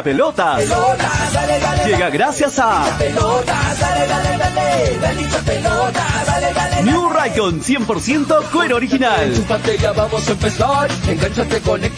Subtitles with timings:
[0.00, 0.64] pelotas.
[1.84, 2.84] Llega gracias a
[6.84, 9.32] New Raycon 100% cuero original.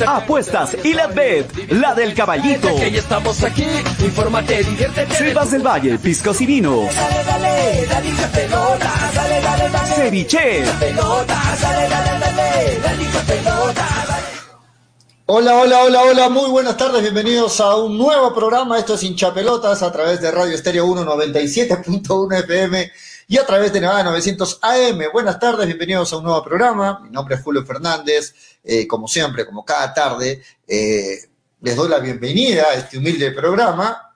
[0.07, 2.69] Apuestas y la bet, la del caballito.
[2.69, 3.67] Estamos aquí.
[5.17, 6.89] Sebas del Valle, piscos y vinos.
[6.95, 7.87] Dale,
[15.27, 19.83] Hola, hola, hola, hola, muy buenas tardes, bienvenidos a un nuevo programa, esto es Hinchapelotas
[19.83, 22.93] a través de Radio Estéreo 197.1 FM
[23.29, 24.99] y a través de Nevada 900 AM.
[25.15, 29.47] Buenas tardes, bienvenidos a un nuevo programa, mi nombre es Julio Fernández, eh, como siempre,
[29.47, 31.17] como cada tarde, eh,
[31.63, 34.15] les doy la bienvenida a este humilde programa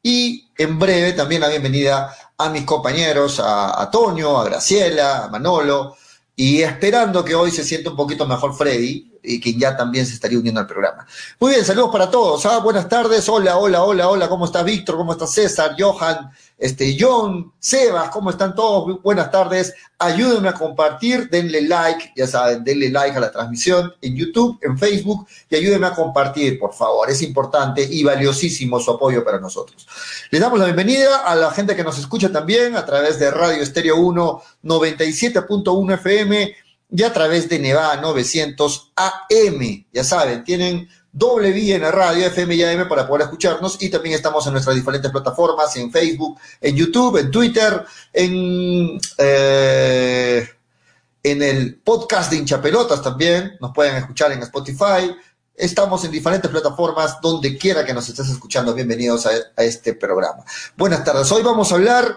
[0.00, 5.28] y en breve también la bienvenida a mis compañeros, a, a Toño, a Graciela, a
[5.28, 5.96] Manolo,
[6.36, 10.14] y esperando que hoy se sienta un poquito mejor Freddy, y quien ya también se
[10.14, 11.06] estaría uniendo al programa.
[11.40, 12.46] Muy bien, saludos para todos.
[12.46, 12.58] ¿ah?
[12.58, 13.28] Buenas tardes.
[13.28, 14.28] Hola, hola, hola, hola.
[14.28, 14.96] ¿Cómo está Víctor?
[14.96, 15.74] ¿Cómo está César?
[15.78, 19.02] Johan, este, John, Sebas, ¿cómo están todos?
[19.02, 19.74] Buenas tardes.
[19.98, 24.78] Ayúdenme a compartir, denle like, ya saben, denle like a la transmisión en YouTube, en
[24.78, 27.10] Facebook y ayúdenme a compartir, por favor.
[27.10, 29.86] Es importante y valiosísimo su apoyo para nosotros.
[30.30, 33.62] Les damos la bienvenida a la gente que nos escucha también a través de Radio
[33.62, 36.56] Estéreo 1 97.1 FM
[36.90, 39.86] y a través de Nevada 900 AM.
[39.92, 43.88] Ya saben, tienen doble vía en la radio, FM y AM para poder escucharnos y
[43.88, 50.48] también estamos en nuestras diferentes plataformas, en Facebook, en YouTube, en Twitter, en, eh,
[51.22, 55.16] en el podcast de hinchapelotas también, nos pueden escuchar en Spotify.
[55.54, 60.44] Estamos en diferentes plataformas, donde quiera que nos estés escuchando, bienvenidos a, a este programa.
[60.76, 62.16] Buenas tardes, hoy vamos a hablar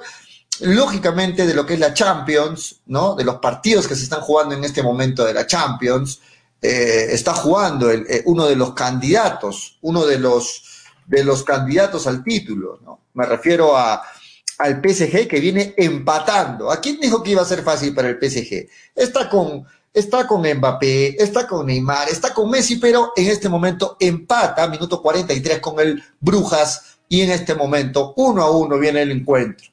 [0.62, 3.16] lógicamente de lo que es la Champions, ¿no?
[3.16, 6.20] De los partidos que se están jugando en este momento de la Champions.
[6.62, 10.64] Eh, está jugando eh, uno de los candidatos, uno de los,
[11.06, 13.00] de los candidatos al título, ¿no?
[13.14, 16.72] Me refiero al PSG que viene empatando.
[16.72, 18.68] ¿A quién dijo que iba a ser fácil para el PSG?
[18.96, 23.98] Está con, está con Mbappé, está con Neymar, está con Messi, pero en este momento
[24.00, 29.12] empata, minuto 43 con el Brujas, y en este momento, uno a uno, viene el
[29.12, 29.68] encuentro.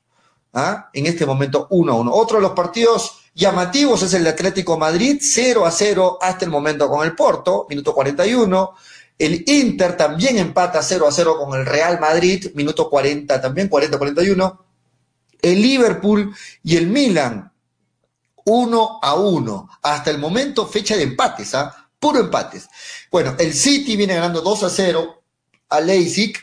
[0.56, 0.88] ¿Ah?
[0.92, 2.12] en este momento 1 a 1.
[2.12, 6.88] Otro de los partidos llamativos es el Atlético Madrid, 0 a 0 hasta el momento
[6.88, 8.74] con el Porto, minuto 41.
[9.18, 14.58] El Inter también empata 0 a 0 con el Real Madrid, minuto 40 también, 40-41.
[15.42, 16.34] El Liverpool
[16.64, 17.52] y el Milan,
[18.44, 19.70] 1 a 1.
[19.82, 21.88] Hasta el momento fecha de empates, ¿ah?
[21.98, 22.68] Puro empates.
[23.10, 25.22] Bueno, el City viene ganando 2 a 0
[25.68, 26.34] a Leipzig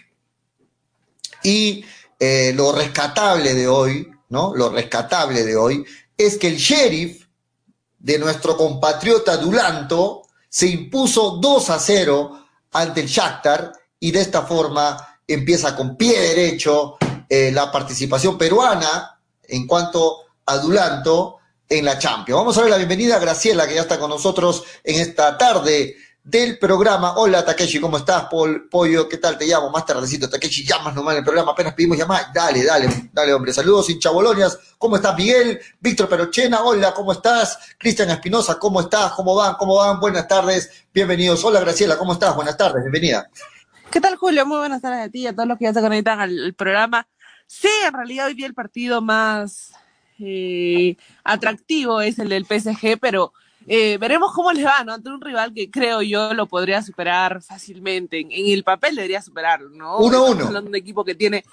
[1.44, 1.85] y
[2.19, 4.53] eh, lo rescatable de hoy, ¿no?
[4.56, 5.85] Lo rescatable de hoy
[6.18, 7.25] es que el sheriff
[8.00, 14.44] de nuestro compatriota Dulanto se impuso 2 a 0 ante el Shakhtar y de esta
[14.44, 16.97] forma empieza con pie derecho
[17.29, 21.38] eh, la participación peruana en cuanto a Dulanto
[21.69, 22.38] en la Champions.
[22.38, 25.96] Vamos a ver la bienvenida a Graciela, que ya está con nosotros en esta tarde
[26.23, 27.16] del programa.
[27.17, 28.28] Hola Takeshi, ¿cómo estás?
[28.31, 29.38] Paul, Pollo, ¿qué tal?
[29.38, 30.29] Te llamo más tardecito.
[30.29, 32.28] Takeshi, llamas nomás en el programa, apenas pedimos llamar.
[32.34, 33.51] Dale, dale, dale, hombre.
[33.51, 34.57] Saludos, hincha Bolonias.
[34.78, 35.59] ¿Cómo estás, Miguel?
[35.81, 37.75] Víctor Perochena, hola, ¿cómo estás?
[37.78, 39.11] Cristian Espinosa, ¿cómo estás?
[39.11, 39.56] ¿Cómo van?
[39.56, 40.00] ¿Cómo van?
[40.00, 41.44] Buenas tardes, bienvenidos.
[41.44, 42.34] Hola, Graciela, ¿cómo estás?
[42.35, 43.29] Buenas tardes, bienvenida.
[43.91, 44.45] ¿Qué tal, Julio?
[44.45, 47.05] Muy buenas tardes a ti y a todos los que ya se conectan al, programa.
[47.47, 49.73] Sí, en realidad hoy día el partido más
[50.19, 50.95] eh,
[51.25, 53.34] atractivo es el del PSG, pero
[53.68, 54.94] eh, veremos cómo les va, ¿no?
[54.94, 58.19] Ante un rival que creo yo lo podría superar fácilmente.
[58.19, 59.97] En, el papel debería superarlo, ¿no?
[60.00, 60.47] Uno a uno.
[60.47, 61.44] Hablando de un equipo que tiene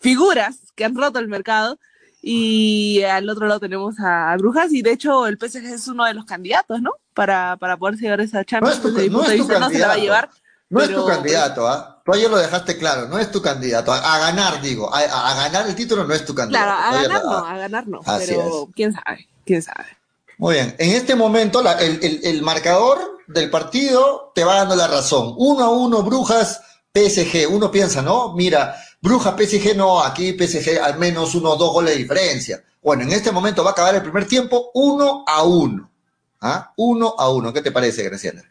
[0.00, 1.78] figuras que han roto el mercado.
[2.20, 6.14] Y al otro lado tenemos a, Brujas, y de hecho el PSG es uno de
[6.14, 6.90] los candidatos, ¿no?
[7.14, 8.82] Para, para poder llevar esa Champions.
[8.82, 10.30] No, es tu, no, es tu no se la va a llevar.
[10.68, 12.02] No es tu candidato, ¿ah?
[12.04, 13.92] Tú ayer lo dejaste claro, no es tu candidato.
[13.92, 16.66] A, ganar, digo, a, a, ganar el título no es tu candidato.
[16.66, 18.00] Claro, a ganar no, a ganar no.
[18.18, 19.97] Pero quién sabe, quién sabe.
[20.38, 24.86] Muy bien, en este momento el, el, el, marcador del partido te va dando la
[24.86, 25.34] razón.
[25.36, 26.60] Uno a uno, Brujas,
[26.94, 27.48] PSG.
[27.50, 28.34] Uno piensa, ¿no?
[28.34, 32.64] Mira, Brujas, PSG, no, aquí PSG al menos uno o dos goles de diferencia.
[32.80, 35.90] Bueno, en este momento va a acabar el primer tiempo uno a uno.
[36.40, 36.72] ¿Ah?
[36.76, 37.52] Uno a uno.
[37.52, 38.44] ¿Qué te parece, Graciela?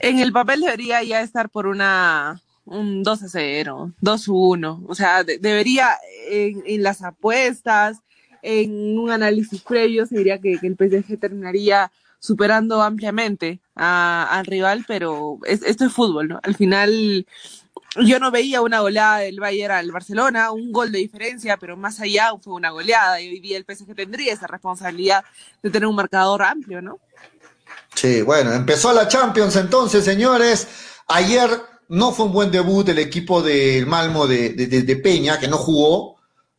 [0.00, 4.84] En el papel debería ya estar por una un 2 a 0, 2 a 1.
[4.88, 5.96] O sea, de, debería
[6.28, 7.98] en, en las apuestas,
[8.42, 15.38] en un análisis previo se diría que, el PSG terminaría superando ampliamente al rival, pero
[15.46, 16.40] esto es fútbol, ¿no?
[16.42, 17.26] Al final
[17.96, 21.98] yo no veía una goleada del Bayern al Barcelona, un gol de diferencia, pero más
[22.00, 25.24] allá fue una goleada y hoy día el PSG tendría esa responsabilidad
[25.62, 26.98] de tener un marcador amplio, ¿no?
[27.94, 30.68] Sí, bueno, empezó la Champions entonces, señores.
[31.08, 31.50] Ayer
[31.88, 36.16] no fue un buen debut del equipo del Malmo de, de, Peña, que no jugó,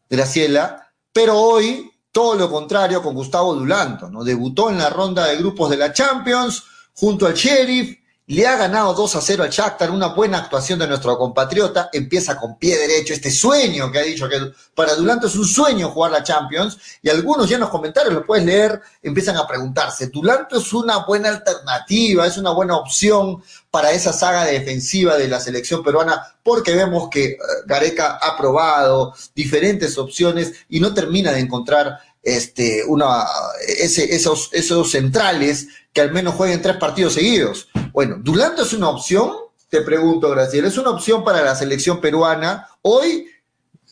[0.10, 4.24] de la Ciela, pero hoy todo lo contrario con Gustavo Dulanto, ¿no?
[4.24, 6.64] Debutó en la ronda de grupos de la Champions
[6.94, 7.98] junto al Sheriff,
[8.28, 12.38] le ha ganado 2 a 0 al Shakhtar, una buena actuación de nuestro compatriota, empieza
[12.38, 14.38] con pie derecho, este sueño que ha dicho que
[14.74, 18.26] para Dulanto es un sueño jugar la Champions, y algunos ya en los comentarios lo
[18.26, 23.92] puedes leer, empiezan a preguntarse, Dulanto es una buena alternativa, es una buena opción para
[23.92, 29.98] esa saga defensiva de la selección peruana, porque vemos que eh, Gareca ha probado diferentes
[29.98, 33.26] opciones y no termina de encontrar este, una,
[33.68, 37.70] ese, esos, esos centrales que al menos jueguen tres partidos seguidos.
[37.92, 39.32] Bueno, ¿Dulanto es una opción?
[39.70, 40.68] Te pregunto, Graciela.
[40.68, 42.68] ¿Es una opción para la selección peruana?
[42.82, 43.28] Hoy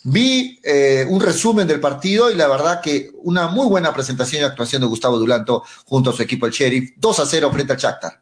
[0.03, 4.45] vi eh, un resumen del partido y la verdad que una muy buena presentación y
[4.45, 6.91] actuación de Gustavo Dulanto junto a su equipo el Sheriff.
[6.97, 8.21] 2 a 0 frente al Shakhtar.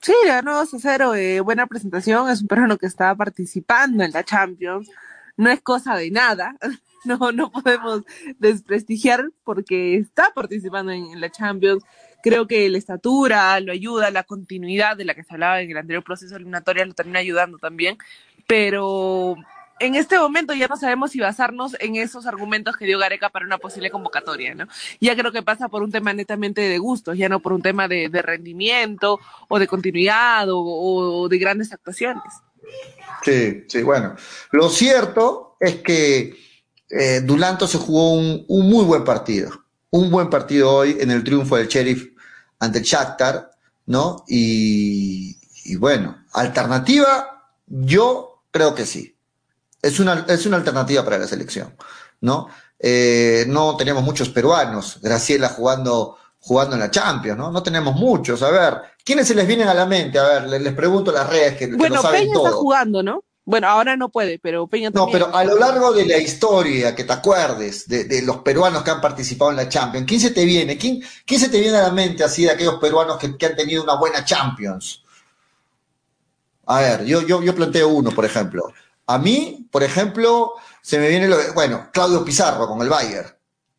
[0.00, 1.14] Sí, ganó 2 a 0.
[1.14, 2.28] Eh, buena presentación.
[2.28, 4.88] Es un peruano que estaba participando en la Champions.
[5.36, 6.56] No es cosa de nada.
[7.04, 8.02] No, no podemos
[8.38, 11.82] desprestigiar porque está participando en la Champions
[12.22, 15.76] Creo que la estatura lo ayuda, la continuidad de la que se hablaba en el
[15.76, 17.98] anterior proceso eliminatorio lo termina ayudando también,
[18.46, 19.36] pero
[19.82, 23.44] en este momento ya no sabemos si basarnos en esos argumentos que dio Gareca para
[23.44, 24.68] una posible convocatoria, ¿no?
[25.00, 27.88] Ya creo que pasa por un tema netamente de gustos, ya no por un tema
[27.88, 29.18] de, rendimiento
[29.48, 32.22] o de continuidad o, de grandes actuaciones.
[33.24, 34.14] Sí, sí, bueno.
[34.52, 36.36] Lo cierto es que
[36.88, 39.50] eh, Dulanto se jugó un, un, muy buen partido,
[39.90, 42.11] un buen partido hoy en el triunfo del Sheriff
[42.62, 43.50] ante el Shakhtar,
[43.86, 44.24] ¿no?
[44.28, 45.36] Y,
[45.78, 49.16] bueno, alternativa, yo creo que sí.
[49.80, 51.74] Es una, es una alternativa para la selección,
[52.20, 52.46] ¿no?
[52.78, 57.50] Eh, no tenemos muchos peruanos, Graciela jugando, jugando en la Champions, ¿no?
[57.50, 58.40] No tenemos muchos.
[58.42, 60.20] A ver, ¿quiénes se les vienen a la mente?
[60.20, 63.24] A ver, les, pregunto a las redes que, bueno, que saben Peña está jugando, ¿no?
[63.52, 65.20] Bueno, ahora no puede, pero Peña también.
[65.20, 68.90] No, pero a lo largo de la historia, que te acuerdes de, los peruanos que
[68.90, 70.78] han participado en la Champions, ¿quién se te viene?
[70.78, 73.82] ¿Quién, quién se te viene a la mente así de aquellos peruanos que, han tenido
[73.82, 75.02] una buena Champions?
[76.64, 78.72] A ver, yo, yo, yo planteo uno, por ejemplo.
[79.08, 83.28] A mí, por ejemplo, se me viene, lo, bueno, Claudio Pizarro con el Bayern,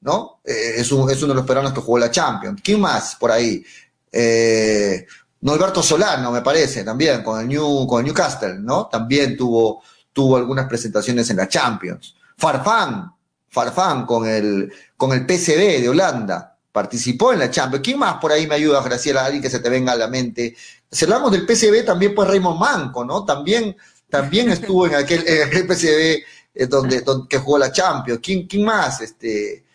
[0.01, 0.39] ¿no?
[0.45, 2.61] Eh, es, es, uno de los peruanos que jugó la Champions.
[2.63, 3.65] ¿Quién más por ahí?
[4.11, 5.07] Eh,
[5.43, 8.87] Norberto Solano, me parece, también, con el, New, con el Newcastle, ¿no?
[8.87, 12.15] También tuvo, tuvo algunas presentaciones en la Champions.
[12.37, 13.13] Farfán,
[13.49, 17.83] Farfán con el, con el PCB de Holanda, participó en la Champions.
[17.83, 19.25] ¿Quién más por ahí me ayuda, Graciela?
[19.25, 20.55] Alguien que se te venga a la mente.
[20.89, 23.25] Si hablamos del PCB, también pues Raymond Manco, ¿no?
[23.25, 23.75] También,
[24.09, 26.23] también estuvo en aquel, en PCB
[26.55, 28.21] eh, donde, donde, que jugó la Champions.
[28.23, 29.01] ¿Quién, quién más?
[29.01, 29.65] Este,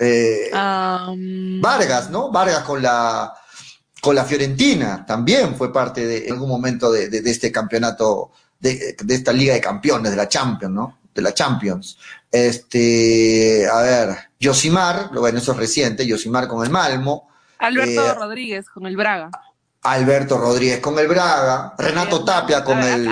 [0.00, 2.32] eh, Vargas, ¿no?
[2.32, 3.32] Vargas con la,
[4.02, 9.32] con la Fiorentina, también fue parte de, en algún momento de, este campeonato, de, esta
[9.32, 10.98] Liga de Campeones, de la Champions, ¿no?
[11.14, 11.96] De la Champions.
[12.28, 17.28] Este, a ver, Yosimar, bueno, eso es reciente, Yosimar con el Malmo.
[17.60, 19.30] Alberto eh, Rodríguez con el Braga.
[19.82, 23.08] Alberto Rodríguez con el Braga, Renato Tapia con el,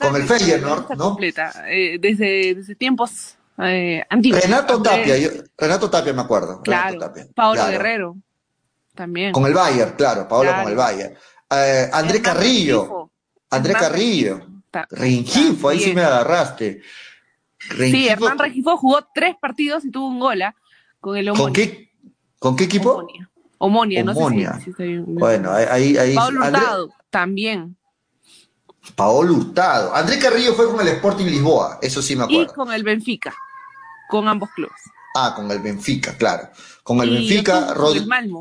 [0.00, 1.10] con el Feyenoord, ¿no?
[1.10, 4.42] Completa, eh, desde, desde tiempos eh, antiguos.
[4.42, 5.14] Renato Tapia,
[5.56, 6.60] Renato Tapia me acuerdo.
[6.62, 8.16] Claro, Tapia, Pablo Guerrero.
[8.94, 9.32] También.
[9.32, 11.14] Con el Bayern, claro, Paolo con el Bayern.
[11.50, 13.10] Eh, André Carrillo.
[13.50, 14.46] André Carrillo.
[14.90, 16.82] Rengifo, ahí sí me agarraste.
[17.76, 20.62] Sí, Hernán Rengifo jugó tres partidos y tuvo un gola ¿ah?
[21.00, 21.44] con el Omonia.
[21.44, 21.90] ¿Con qué,
[22.38, 22.90] ¿con qué equipo?
[22.92, 23.30] Omonia.
[23.58, 25.04] Omonia, no sé si, está bien.
[25.06, 25.96] Bueno, ahí...
[25.96, 27.76] ahí Paolo Hurtado, también.
[28.94, 29.94] Paolo Hurtado.
[29.94, 32.42] André Carrillo fue con el Sporting Lisboa, eso sí me acuerdo.
[32.42, 33.34] Y con el Benfica,
[34.10, 34.76] con ambos clubes.
[35.16, 36.50] Ah, con el Benfica, claro.
[36.82, 38.40] Con el Benfica, Con el Malmo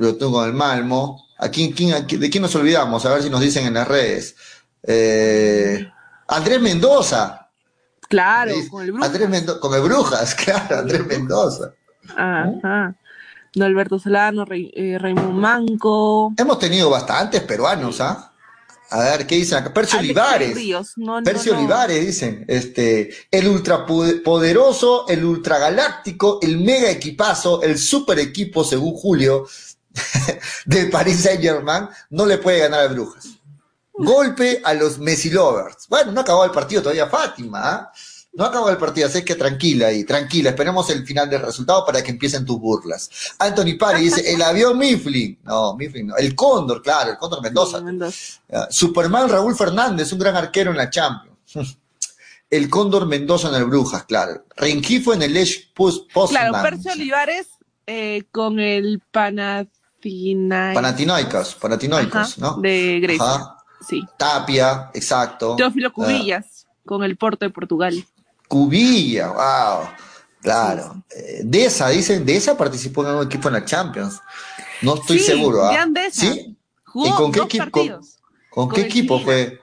[0.00, 1.26] lo tengo con el Malmo.
[1.38, 3.04] ¿A quién, ¿De quién nos olvidamos?
[3.04, 4.34] A ver si nos dicen en las redes.
[4.82, 5.86] Eh,
[6.28, 7.48] Andrés Mendoza.
[8.08, 9.14] Claro, con el Brujas.
[9.14, 11.72] Andrés con el Brujas, claro, Andrés Mendoza.
[12.16, 12.94] Ajá.
[13.56, 16.32] No Alberto Solano, eh, Raymond Manco.
[16.36, 18.32] Hemos tenido bastantes peruanos, ¿ah?
[18.90, 19.72] A ver, ¿qué dicen acá?
[19.72, 20.58] Percio Olivares.
[21.24, 22.44] Percio Olivares, dicen.
[22.48, 29.46] Este, el ultrapoderoso, el ultragaláctico, el mega equipazo, el super equipo, según Julio,
[30.64, 33.28] del Paris Saint Germain no le puede ganar a Brujas.
[33.92, 35.86] Golpe a los Messi Lovers.
[35.88, 37.60] Bueno, no acabó el partido todavía Fátima.
[37.62, 37.92] ¿ah?
[38.32, 40.50] No acabó el partido, así que tranquila y tranquila.
[40.50, 43.10] Esperemos el final del resultado para que empiecen tus burlas.
[43.38, 45.38] Anthony Pari dice, el avión Mifflin.
[45.42, 46.16] No, Mifflin no.
[46.16, 47.82] El Cóndor, claro, el Cóndor Mendoza.
[48.70, 51.36] Superman Raúl Fernández, un gran arquero en la Champions.
[52.50, 54.44] El Cóndor Mendoza en el Brujas, claro.
[54.56, 57.46] Rengifo en el Leche Post Claro, Percio Olivares
[57.86, 59.00] eh, con el
[60.00, 60.74] Panathinaikos.
[60.74, 62.56] Panathinaikos, Panathinaikos, ¿no?
[62.60, 63.56] De Grecia.
[63.86, 64.04] Sí.
[64.16, 65.56] Tapia, exacto.
[65.56, 65.92] Teófilo ah.
[65.92, 68.04] Cubillas, con el Porto de Portugal.
[68.48, 69.88] Cubilla, wow.
[70.42, 71.04] Claro.
[71.10, 74.20] Eh, de esa, dicen, de esa participó en un equipo en la Champions.
[74.82, 75.64] No estoy seguro.
[75.64, 75.86] ¿ah?
[76.10, 76.56] ¿Sí?
[76.94, 78.00] ¿Y con qué equipo?
[78.50, 79.60] Con, qué equipo fue?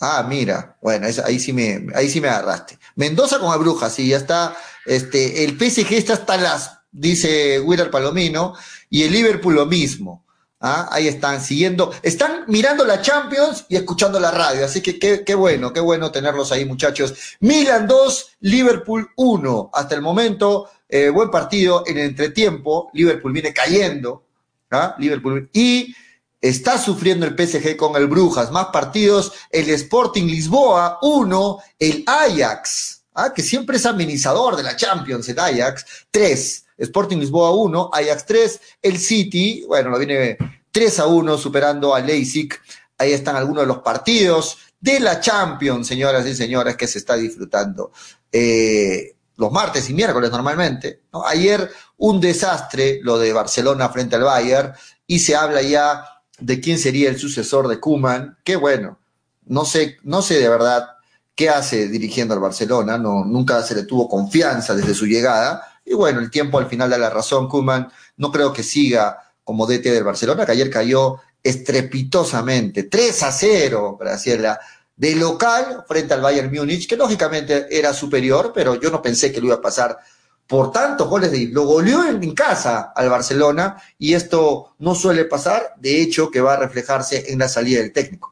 [0.00, 2.78] Ah, mira, bueno, ahí sí me, ahí sí me agarraste.
[2.96, 4.56] Mendoza con Abruja, sí, ya está.
[4.86, 8.54] Este, el PSG está hasta las, dice Willard Palomino,
[8.90, 10.26] y el Liverpool lo mismo.
[10.62, 10.90] ¿Ah?
[10.92, 15.72] Ahí están siguiendo, están mirando la Champions y escuchando la radio, así que qué, bueno,
[15.72, 17.14] qué bueno tenerlos ahí muchachos.
[17.40, 23.54] Milan 2, Liverpool 1, hasta el momento, eh, buen partido en el entretiempo, Liverpool viene
[23.54, 24.26] cayendo,
[24.70, 24.96] ¿ah?
[24.98, 25.94] Liverpool, y
[26.42, 33.04] está sufriendo el PSG con el Brujas, más partidos, el Sporting Lisboa 1, el Ajax,
[33.14, 33.32] ¿ah?
[33.32, 36.66] que siempre es amenizador de la Champions, el Ajax 3.
[36.80, 40.36] Sporting Lisboa 1, Ajax 3, el City, bueno, lo viene
[40.72, 42.54] 3 a 1 superando a Leipzig.
[42.98, 47.16] Ahí están algunos de los partidos de la Champions, señoras y señores, que se está
[47.16, 47.92] disfrutando
[48.32, 51.02] eh, los martes y miércoles normalmente.
[51.26, 54.72] Ayer un desastre lo de Barcelona frente al Bayern
[55.06, 56.04] y se habla ya
[56.38, 58.98] de quién sería el sucesor de Kuman, que bueno,
[59.46, 60.88] no sé, no sé de verdad
[61.34, 65.94] qué hace dirigiendo al Barcelona, no, nunca se le tuvo confianza desde su llegada, y
[65.94, 67.90] bueno, el tiempo al final da la razón, Kuman.
[68.16, 73.96] No creo que siga como DT del Barcelona, que ayer cayó estrepitosamente, 3 a 0,
[73.98, 74.60] Graciela,
[74.94, 79.40] de local frente al Bayern Múnich, que lógicamente era superior, pero yo no pensé que
[79.40, 79.98] lo iba a pasar
[80.46, 85.74] por tantos goles de lo goleó en, casa al Barcelona y esto no suele pasar,
[85.76, 88.29] de hecho que va a reflejarse en la salida del técnico.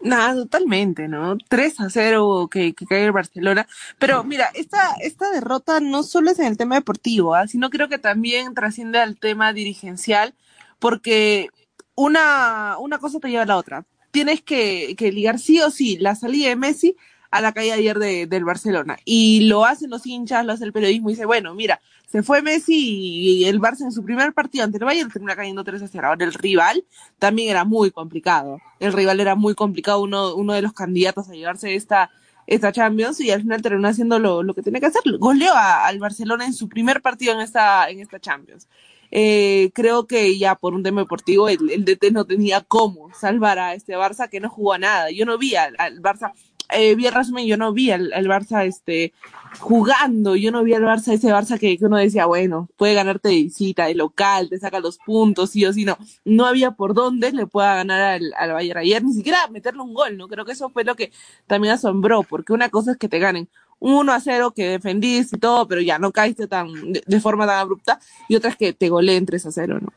[0.00, 1.38] Nada, totalmente, ¿no?
[1.48, 3.66] 3 a 0 que, que cae el Barcelona.
[3.98, 7.46] Pero mira, esta, esta derrota no solo es en el tema deportivo, ¿ah?
[7.46, 10.34] sino creo que también trasciende al tema dirigencial,
[10.78, 11.48] porque
[11.94, 13.86] una, una cosa te lleva a la otra.
[14.10, 16.96] Tienes que, que ligar sí o sí la salida de Messi
[17.34, 18.96] a la caída ayer de, del Barcelona.
[19.04, 22.42] Y lo hacen los hinchas, lo hace el periodismo y dice, bueno, mira, se fue
[22.42, 25.88] Messi y el Barça en su primer partido ante el Bayern termina cayendo 3 a
[25.88, 26.06] 0.
[26.06, 26.84] Ahora el rival
[27.18, 28.60] también era muy complicado.
[28.78, 32.12] El rival era muy complicado, uno, uno de los candidatos a llevarse esta,
[32.46, 35.02] esta Champions y al final terminó haciendo lo, que tenía que hacer.
[35.18, 38.68] Goleó al Barcelona en su primer partido en esta, en esta Champions.
[39.10, 43.74] Eh, creo que ya por un tema deportivo el, DT no tenía cómo salvar a
[43.74, 45.10] este Barça que no jugó a nada.
[45.10, 46.32] Yo no vi al Barça
[46.70, 49.12] eh, vi el resumen, yo no vi al, Barça este,
[49.58, 53.34] jugando, yo no vi al Barça, ese Barça que, uno decía, bueno, puede ganarte de
[53.34, 55.98] visita, de local, te saca los puntos, sí o sí, no.
[56.24, 59.94] No había por dónde le pueda ganar al, al Bayern ayer, ni siquiera meterle un
[59.94, 60.28] gol, ¿no?
[60.28, 61.12] Creo que eso fue lo que
[61.46, 63.48] también asombró, porque una cosa es que te ganen
[63.80, 67.58] 1 a 0 que defendiste y todo, pero ya no caíste tan, de, forma tan
[67.58, 69.92] abrupta, y otra es que te goleen 3 a 0, ¿no?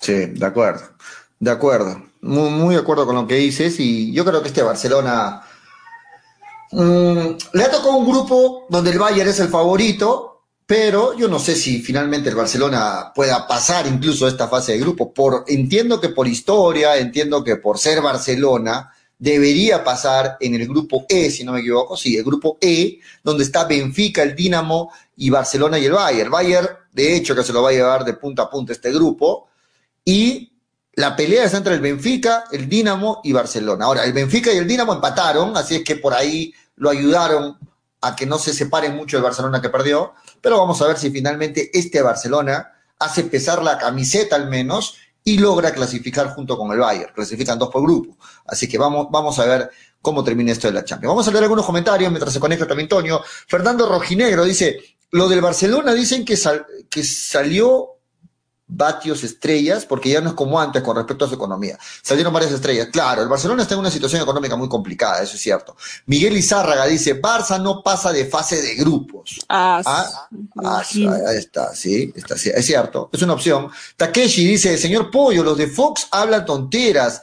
[0.00, 0.82] Sí, de acuerdo,
[1.40, 4.62] de acuerdo, muy, muy de acuerdo con lo que dices, y yo creo que este
[4.62, 5.42] Barcelona
[6.70, 11.38] Mm, le ha tocado un grupo donde el Bayern es el favorito, pero yo no
[11.38, 15.12] sé si finalmente el Barcelona pueda pasar incluso esta fase de grupo.
[15.12, 21.06] Por, entiendo que por historia, entiendo que por ser Barcelona, debería pasar en el grupo
[21.08, 25.30] E, si no me equivoco, sí, el grupo E, donde está Benfica, el Dinamo y
[25.30, 26.30] Barcelona y el Bayern.
[26.30, 29.48] Bayern, de hecho, que se lo va a llevar de punta a punta este grupo.
[30.04, 30.52] Y
[30.98, 33.84] la pelea es entre el Benfica, el Dinamo y Barcelona.
[33.84, 37.56] Ahora, el Benfica y el Dinamo empataron, así es que por ahí lo ayudaron
[38.00, 41.12] a que no se separen mucho el Barcelona que perdió, pero vamos a ver si
[41.12, 46.80] finalmente este Barcelona hace pesar la camiseta al menos y logra clasificar junto con el
[46.80, 47.12] Bayern.
[47.14, 48.16] Clasifican dos por grupo.
[48.46, 49.70] Así que vamos, vamos a ver
[50.02, 51.12] cómo termina esto de la Champions.
[51.12, 53.22] Vamos a leer algunos comentarios mientras se conecta también Antonio.
[53.46, 54.80] Fernando Rojinegro dice,
[55.12, 56.36] lo del Barcelona dicen que
[57.04, 57.97] salió
[58.68, 61.78] vatios estrellas, porque ya no es como antes con respecto a su economía.
[62.02, 62.88] Salieron varias estrellas.
[62.92, 65.74] Claro, el Barcelona está en una situación económica muy complicada, eso es cierto.
[66.06, 69.40] Miguel Izárraga dice, Barça no pasa de fase de grupos.
[69.48, 70.28] Ah, ah,
[70.64, 70.82] ah
[71.28, 73.70] ahí está, sí, está, es cierto, es una opción.
[73.96, 77.22] Takeshi dice, señor Pollo, los de Fox hablan tonteras.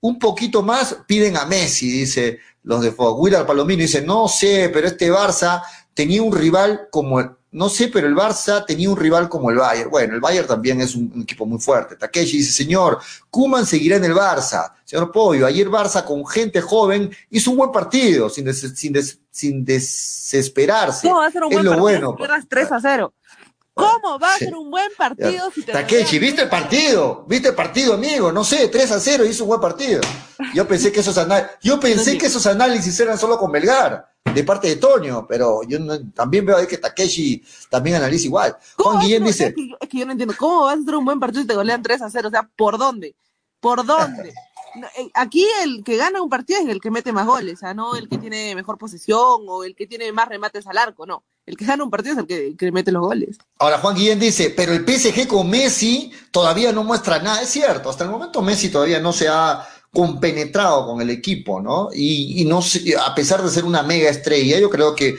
[0.00, 3.18] Un poquito más piden a Messi, dice los de Fox.
[3.18, 8.08] Willard Palomino dice, no sé, pero este Barça tenía un rival como no sé, pero
[8.08, 9.88] el Barça tenía un rival como el Bayern.
[9.88, 11.94] Bueno, el Bayern también es un, equipo muy fuerte.
[11.94, 12.98] Takeshi dice, señor,
[13.30, 14.72] Kuman seguirá en el Barça.
[14.84, 21.06] Señor Pollo, ayer Barça con gente joven hizo un buen partido, sin, sin, desesperarse.
[21.06, 22.16] ¿Cómo va a ser un buen partido bueno,
[22.48, 23.14] 3 a 0?
[23.74, 27.24] ¿Cómo va a ser un buen partido si te Takechi, ¿viste el partido?
[27.28, 28.30] ¿Viste el partido, amigo?
[28.30, 30.00] No sé, 3 a 0 hizo un buen partido.
[30.54, 31.18] Yo pensé que esos,
[31.60, 35.78] yo pensé que esos análisis eran solo con Belgar de parte de Toño, pero yo
[36.12, 38.56] también veo ahí que Takeshi también analiza igual.
[38.76, 39.54] Juan Guillén dice...
[39.80, 41.82] Es que, yo no entiendo, ¿cómo vas a hacer un buen partido si te golean
[41.82, 42.28] 3 a 0?
[42.28, 43.16] O sea, ¿por dónde?
[43.60, 44.32] ¿Por dónde?
[45.14, 48.08] Aquí el que gana un partido es el que mete más goles, o no el
[48.08, 51.24] que tiene mejor posesión o el que tiene más remates al arco, no.
[51.46, 53.36] El que gana un partido es el que, mete los goles.
[53.58, 57.42] Ahora, Juan Guillén dice, pero el PSG con Messi todavía no muestra nada.
[57.42, 61.90] Es cierto, hasta el momento Messi todavía no se ha compenetrado con el equipo, ¿no?
[61.92, 62.60] Y, y no
[63.00, 65.16] a pesar de ser una mega estrella, yo creo que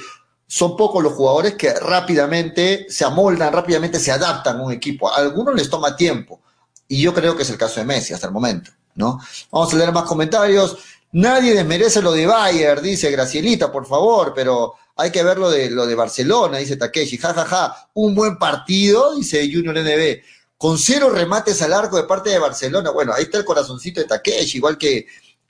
[0.48, 5.12] son pocos los jugadores que rápidamente se amoldan, rápidamente se adaptan a un equipo.
[5.12, 6.42] A algunos les toma tiempo.
[6.88, 9.20] Y yo creo que es el caso de Messi hasta el momento, ¿no?
[9.52, 10.78] Vamos a leer más comentarios.
[11.12, 15.70] Nadie desmerece lo de Bayer, dice Gracielita, por favor, pero hay que ver lo de,
[15.70, 17.18] lo de Barcelona, dice Takeshi.
[17.18, 17.90] Ja, ja, ja.
[17.94, 20.22] Un buen partido, dice Junior NB.
[20.58, 22.92] Con cero remates al arco de parte de Barcelona.
[22.92, 25.06] Bueno, ahí está el corazoncito de Takeshi, igual que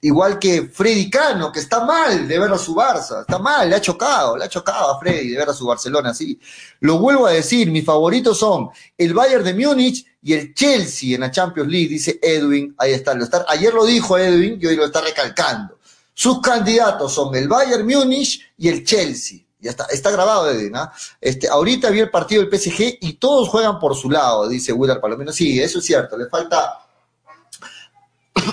[0.05, 3.75] igual que Freddy Cano, que está mal de ver a su Barça, está mal, le
[3.75, 6.39] ha chocado, le ha chocado a Freddy de ver a su Barcelona así.
[6.81, 11.21] Lo vuelvo a decir, mis favoritos son el Bayern de Múnich y el Chelsea en
[11.21, 14.75] la Champions League, dice Edwin, ahí está, lo está ayer lo dijo Edwin y hoy
[14.75, 15.79] lo está recalcando.
[16.13, 19.39] Sus candidatos son el Bayern Múnich y el Chelsea.
[19.59, 20.93] Ya está, está grabado Edwin, ¿ah?
[21.19, 25.01] Este, ahorita vi el partido del PSG y todos juegan por su lado, dice Willard
[25.01, 25.31] Palomino.
[25.31, 26.84] Sí, eso es cierto, le falta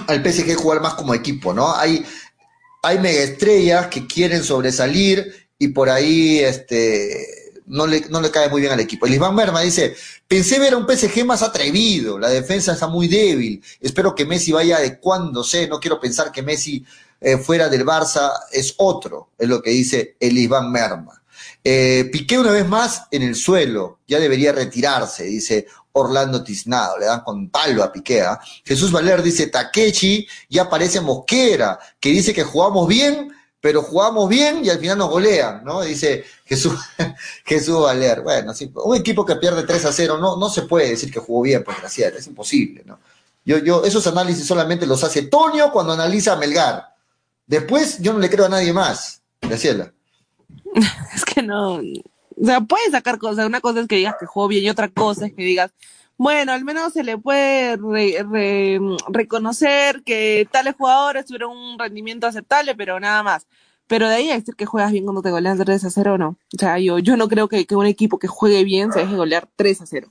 [0.06, 1.74] al PSG jugar más como equipo, ¿no?
[1.74, 2.04] Hay,
[2.82, 8.48] hay mega estrellas que quieren sobresalir y por ahí este, no, le, no le cae
[8.48, 9.06] muy bien al equipo.
[9.06, 9.94] El Iván Merma dice,
[10.26, 14.52] pensé ver a un PSG más atrevido, la defensa está muy débil, espero que Messi
[14.52, 16.84] vaya adecuándose, no quiero pensar que Messi
[17.20, 21.22] eh, fuera del Barça es otro, es lo que dice el Iván Merma.
[21.64, 27.06] Eh, Piqué una vez más en el suelo, ya debería retirarse, dice Orlando Tiznado, le
[27.06, 28.22] dan con palo a Piqué.
[28.22, 28.40] ¿ah?
[28.64, 34.64] Jesús Valer dice Takechi, ya aparece Mosquera, que dice que jugamos bien, pero jugamos bien
[34.64, 35.82] y al final nos golean, ¿no?
[35.82, 36.74] Dice Jesús,
[37.44, 38.22] Jesús Valer.
[38.22, 38.52] Bueno,
[38.84, 41.62] un equipo que pierde 3 a 0 no, no se puede decir que jugó bien,
[41.62, 42.98] pues gracias, es imposible, ¿no?
[43.44, 46.94] Yo, yo, esos análisis solamente los hace Tonio cuando analiza a Melgar.
[47.46, 49.92] Después yo no le creo a nadie más, Graciela.
[51.14, 51.80] Es que no,
[52.40, 53.46] o sea, puedes sacar cosas.
[53.46, 55.72] Una cosa es que digas que jugó bien y otra cosa es que digas,
[56.16, 57.76] bueno, al menos se le puede
[59.08, 63.46] reconocer que tales jugadores tuvieron un rendimiento aceptable, pero nada más.
[63.86, 66.28] Pero de ahí a decir que juegas bien cuando te golean 3 a 0, no.
[66.54, 69.16] O sea, yo, yo no creo que, que un equipo que juegue bien se deje
[69.16, 70.08] golear 3 a 0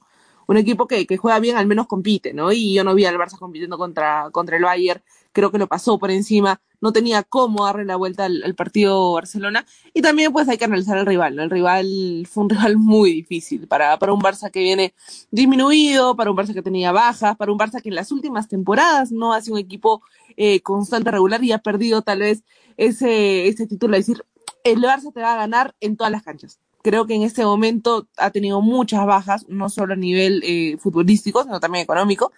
[0.48, 2.52] un equipo que, que, juega bien al menos compite, ¿no?
[2.52, 5.98] Y yo no vi al Barça compitiendo contra, contra el Bayern, creo que lo pasó
[5.98, 9.66] por encima, no tenía cómo darle la vuelta al, partido Barcelona.
[9.94, 11.40] Y también pues hay que analizar al rival.
[11.40, 14.94] El rival fue un rival muy difícil para, para un Barça que viene
[15.30, 19.12] disminuido, para un Barça que tenía bajas, para un Barça que en las últimas temporadas
[19.12, 20.02] no hace un equipo
[20.36, 22.44] eh, constante, regular y ha perdido tal vez
[22.78, 24.26] ese, ese título, es decir,
[24.64, 28.08] el Barça te va a ganar en todas las canchas creo que en este momento
[28.18, 32.32] ha tenido muchas bajas, no solo a nivel eh, futbolístico, sino también económico,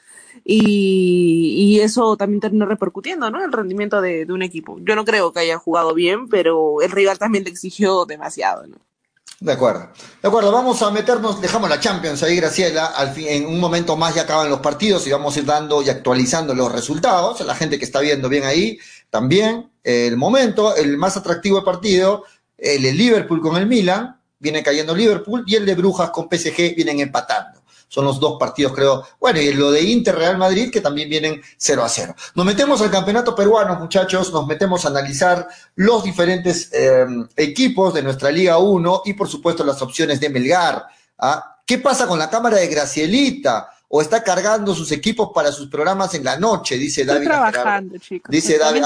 [0.44, 3.44] y, eso también terminó repercutiendo, ¿no?
[3.44, 4.78] El rendimiento de, de, un equipo.
[4.82, 8.78] Yo no creo que haya jugado bien, pero el rival también le exigió demasiado, ¿no?
[9.44, 9.90] De acuerdo.
[10.22, 12.86] De acuerdo, vamos a meternos, dejamos la Champions ahí, Graciela.
[12.86, 15.82] Al fin, en un momento más ya acaban los partidos y vamos a ir dando
[15.82, 17.42] y actualizando los resultados.
[17.42, 18.80] La gente que está viendo bien ahí,
[19.10, 19.70] también.
[19.84, 22.24] El momento, el más atractivo del partido,
[22.58, 27.00] el Liverpool con el Milan, viene cayendo Liverpool y el de Brujas con PSG vienen
[27.00, 27.64] empatando.
[27.88, 29.06] Son los dos partidos, creo.
[29.20, 32.16] Bueno, y lo de Inter Real Madrid, que también vienen 0 a 0.
[32.36, 34.34] Nos metemos al campeonato peruano, muchachos.
[34.34, 37.06] Nos metemos a analizar los diferentes eh,
[37.38, 40.88] equipos de nuestra Liga 1 y, por supuesto, las opciones de Melgar.
[41.20, 41.62] ¿ah?
[41.66, 43.70] ¿Qué pasa con la cámara de Gracielita?
[43.96, 47.28] O está cargando sus equipos para sus programas en la noche, dice David.
[47.28, 48.28] trabajando, chicos.
[48.32, 48.82] Dice David,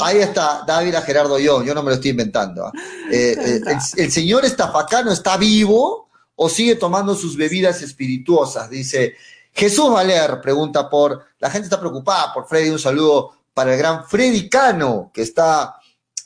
[0.00, 2.66] ahí, está David a Gerardo yo, yo no me lo estoy inventando.
[2.66, 2.72] ¿ah?
[3.12, 3.60] Eh, eh,
[3.96, 9.14] el, señor estafacano está vivo o sigue tomando sus bebidas espirituosas, dice
[9.52, 14.04] Jesús Valer, pregunta por, la gente está preocupada por Freddy, un saludo para el gran
[14.04, 15.76] Freddy Cano, que está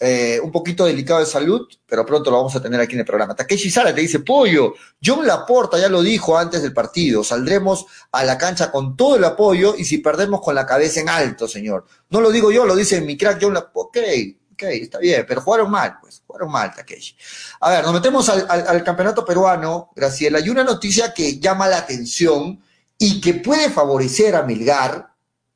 [0.00, 3.04] eh, un poquito delicado de salud, pero pronto lo vamos a tener aquí en el
[3.04, 3.34] programa.
[3.34, 8.22] Takeshi Sara te dice, pollo, John Laporta ya lo dijo antes del partido, saldremos a
[8.22, 11.84] la cancha con todo el apoyo y si perdemos con la cabeza en alto, señor.
[12.10, 13.98] No lo digo yo, lo dice mi crack John Laporta.
[14.00, 14.06] Ok,
[14.52, 17.16] ok, está bien, pero jugaron mal, pues, jugaron mal, Takeshi.
[17.60, 22.60] A ver, nos metemos al, campeonato peruano, Graciela, y una noticia que llama la atención
[22.98, 25.12] y que puede favorecer a Milgar,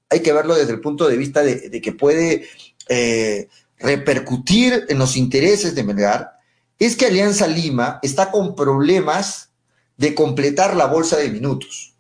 [0.09, 2.49] hay que verlo desde el punto de vista de, que puede...
[2.89, 3.49] Eh,
[3.83, 6.33] repercutir en los intereses de Melgar
[6.79, 9.51] es que Alianza Lima está con problemas
[9.97, 11.95] de completar la bolsa de minutos.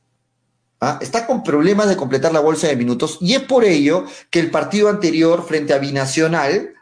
[0.81, 0.99] ¿Ah?
[1.01, 4.51] Está con problemas de completar la bolsa de minutos y es por ello que el
[4.51, 6.75] partido anterior frente a Binacional,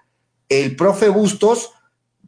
[0.49, 1.73] el profe Bustos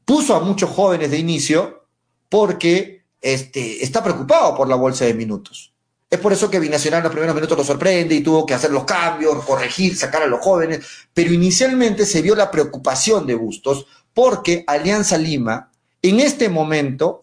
[0.05, 1.87] puso a muchos jóvenes de inicio
[2.29, 5.72] porque este, está preocupado por la bolsa de minutos.
[6.13, 8.71] Es por eso que Binacional en los primeros minutos lo sorprende y tuvo que hacer
[8.71, 10.85] los cambios, corregir, sacar a los jóvenes.
[11.15, 15.71] Pero inicialmente se vio la preocupación de Bustos porque Alianza Lima
[16.03, 17.23] en este momento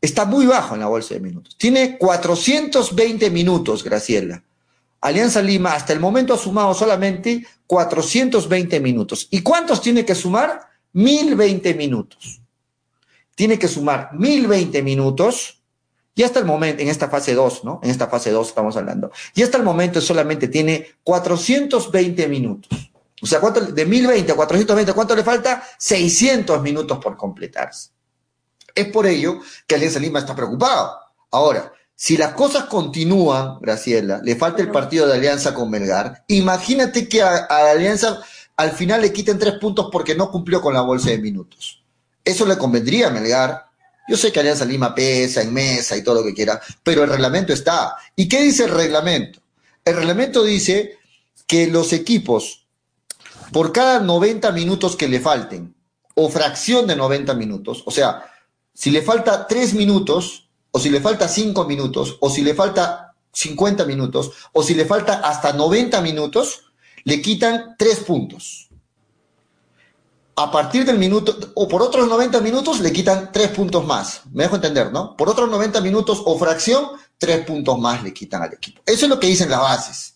[0.00, 1.56] está muy bajo en la bolsa de minutos.
[1.56, 4.42] Tiene 420 minutos, Graciela.
[5.00, 9.28] Alianza Lima hasta el momento ha sumado solamente 420 minutos.
[9.30, 10.60] ¿Y cuántos tiene que sumar?
[10.94, 12.40] 1020 minutos.
[13.36, 15.59] Tiene que sumar 1020 minutos
[16.20, 17.80] y hasta el momento, en esta fase 2, ¿no?
[17.82, 19.10] En esta fase 2 estamos hablando.
[19.34, 22.92] Y hasta el momento solamente tiene 420 minutos.
[23.22, 25.62] O sea, ¿cuánto, de 1020 a 420, ¿cuánto le falta?
[25.78, 27.88] 600 minutos por completarse.
[28.74, 30.92] Es por ello que Alianza Lima está preocupado.
[31.30, 37.08] Ahora, si las cosas continúan, Graciela, le falta el partido de Alianza con Melgar, imagínate
[37.08, 38.20] que a, a Alianza
[38.58, 41.82] al final le quiten tres puntos porque no cumplió con la bolsa de minutos.
[42.22, 43.69] Eso le convendría a Melgar,
[44.10, 47.10] yo sé que Alianza Lima pesa en mesa y todo lo que quiera, pero el
[47.10, 47.94] reglamento está.
[48.16, 49.38] ¿Y qué dice el reglamento?
[49.84, 50.98] El reglamento dice
[51.46, 52.66] que los equipos,
[53.52, 55.76] por cada 90 minutos que le falten,
[56.16, 58.24] o fracción de 90 minutos, o sea,
[58.74, 63.14] si le falta 3 minutos, o si le falta 5 minutos, o si le falta
[63.32, 66.64] 50 minutos, o si le falta hasta 90 minutos,
[67.04, 68.69] le quitan 3 puntos
[70.36, 74.22] a partir del minuto, o por otros 90 minutos le quitan 3 puntos más.
[74.32, 75.16] Me dejo entender, ¿no?
[75.16, 76.86] Por otros 90 minutos o fracción,
[77.18, 78.80] 3 puntos más le quitan al equipo.
[78.86, 80.14] Eso es lo que dicen las bases.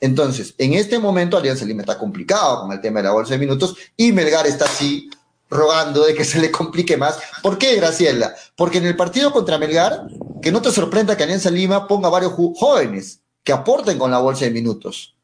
[0.00, 3.38] Entonces, en este momento Alianza Lima está complicado con el tema de la bolsa de
[3.38, 5.10] minutos y Melgar está así
[5.50, 7.18] rogando de que se le complique más.
[7.42, 8.34] ¿Por qué, Graciela?
[8.56, 10.06] Porque en el partido contra Melgar,
[10.40, 14.46] que no te sorprenda que Alianza Lima ponga varios jóvenes que aporten con la bolsa
[14.46, 15.16] de minutos.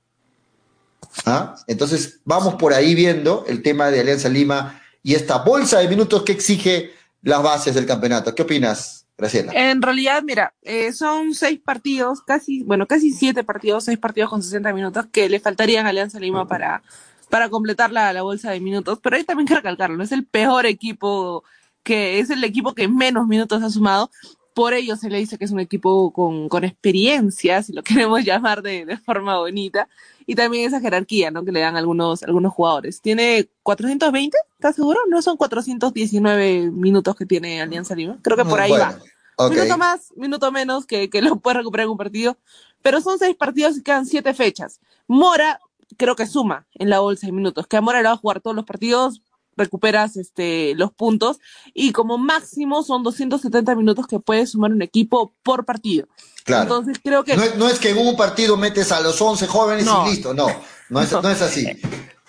[1.25, 1.57] ¿Ah?
[1.67, 6.23] Entonces, vamos por ahí viendo el tema de Alianza Lima y esta bolsa de minutos
[6.23, 8.35] que exige las bases del campeonato.
[8.35, 9.53] ¿Qué opinas, Graciela?
[9.55, 14.43] En realidad, mira, eh, son seis partidos, casi, bueno, casi siete partidos, seis partidos con
[14.43, 16.83] 60 minutos que le faltarían a Alianza Lima para,
[17.31, 18.99] para completar la, la bolsa de minutos.
[19.03, 21.45] Pero ahí también que recalcarlo, es el peor equipo
[21.83, 24.11] que es el equipo que menos minutos ha sumado
[24.57, 28.25] por ello se le dice que es un equipo con, con experiencia, si lo queremos
[28.25, 29.87] llamar de, de, forma bonita,
[30.25, 31.45] y también esa jerarquía, ¿no?
[31.45, 33.03] Que le dan algunos, algunos jugadores.
[33.03, 34.99] Tiene 420, ¿estás seguro?
[35.11, 38.19] No son 419 minutos que tiene Alianza Lima.
[38.23, 38.99] Creo que por ahí bueno, va.
[39.37, 39.59] Okay.
[39.59, 42.39] Minuto más, minuto menos, que, que lo puede recuperar en un partido.
[42.81, 44.81] Pero son seis partidos y quedan siete fechas.
[45.07, 45.61] Mora
[45.99, 47.67] creo que suma en la bolsa de minutos.
[47.67, 49.23] Que a Mora le va a jugar todos los partidos,
[49.57, 51.39] recuperas este, los puntos
[51.75, 56.09] y como máximo son 270 minutos que puede sumar un equipo por partido.
[56.45, 56.63] Claro.
[56.63, 57.37] Entonces creo que...
[57.37, 60.07] No es, no es, que en un partido metes a los 11 jóvenes no.
[60.07, 60.47] y listo, no,
[60.91, 61.67] no es, no es así.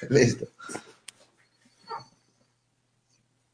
[0.09, 0.47] Listo.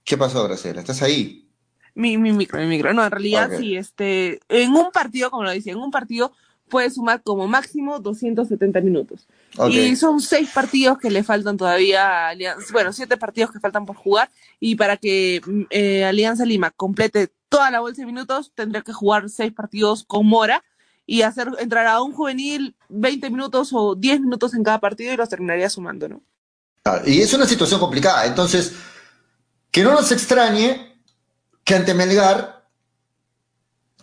[0.03, 0.81] ¿Qué pasó, Graciela?
[0.81, 1.49] ¿Estás ahí?
[1.95, 2.93] Mi, mi micro, mi micro.
[2.93, 3.59] No, en realidad okay.
[3.59, 6.33] sí, este, en un partido, como lo decía, en un partido
[6.73, 9.27] puede sumar como máximo 270 minutos.
[9.55, 9.89] Okay.
[9.89, 13.86] Y son seis partidos que le faltan todavía a Alianza, bueno, siete partidos que faltan
[13.86, 18.81] por jugar y para que eh, Alianza Lima complete toda la bolsa de minutos tendría
[18.81, 20.63] que jugar seis partidos con Mora
[21.05, 25.17] y hacer entrar a un juvenil 20 minutos o 10 minutos en cada partido y
[25.17, 26.23] los terminaría sumando, ¿no?
[26.81, 28.73] Claro, y es una situación complicada, entonces
[29.69, 30.99] que no nos extrañe
[31.63, 32.65] que ante Melgar,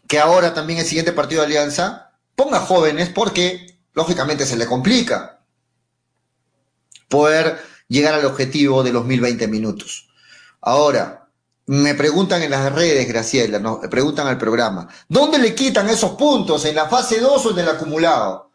[0.07, 2.10] que ahora también el siguiente partido de Alianza,
[2.43, 5.43] ponga jóvenes porque lógicamente se le complica
[7.07, 10.09] poder llegar al objetivo de los 1020 minutos.
[10.63, 11.29] Ahora,
[11.67, 13.81] me preguntan en las redes, Graciela, ¿no?
[13.83, 16.65] me preguntan al programa, ¿dónde le quitan esos puntos?
[16.65, 18.51] ¿En la fase 2 o en el acumulado?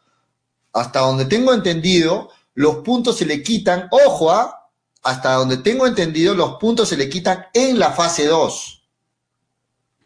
[0.74, 4.67] Hasta donde tengo entendido, los puntos se le quitan, ojo, ¿ah?
[5.04, 8.89] hasta donde tengo entendido, los puntos se le quitan en la fase 2.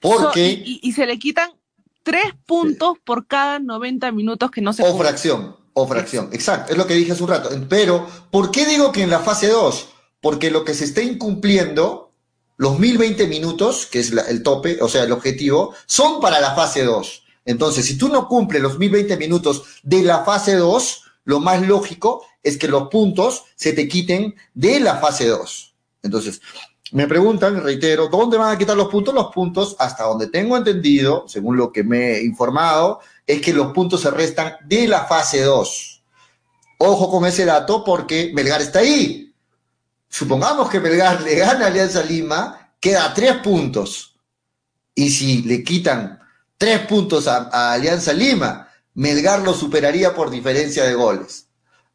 [0.02, 0.56] Porque...
[0.58, 1.59] So, y, y, se le quitan
[2.04, 6.78] tres puntos por cada 90 minutos que no se O fracción, o fracción, exacto, es
[6.78, 7.50] lo que dije hace un rato.
[7.70, 9.90] Pero, ¿por qué digo que en la fase 2?
[10.22, 12.12] Porque lo que se está incumpliendo,
[12.58, 16.56] los 1020 minutos, que es la, el tope, o sea, el objetivo, son para la
[16.56, 17.24] fase 2.
[17.46, 22.26] Entonces, si tú no cumples los 1020 minutos de la fase 2, lo más lógico
[22.44, 25.76] es que los puntos se te quiten de la fase 2.
[26.04, 26.42] Entonces,
[26.92, 29.14] me preguntan, reitero, ¿dónde van a quitar los puntos?
[29.14, 33.74] Los puntos, hasta donde tengo entendido, según lo que me he informado, es que los
[33.74, 36.04] puntos se restan de la fase 2.
[36.80, 39.34] Ojo con ese dato porque Melgar está ahí.
[40.08, 44.16] Supongamos que Melgar le gana a Alianza Lima, queda tres puntos.
[44.96, 46.20] Y si le quitan
[46.58, 51.46] tres puntos a, a Alianza Lima, Melgar lo superaría por diferencia de goles.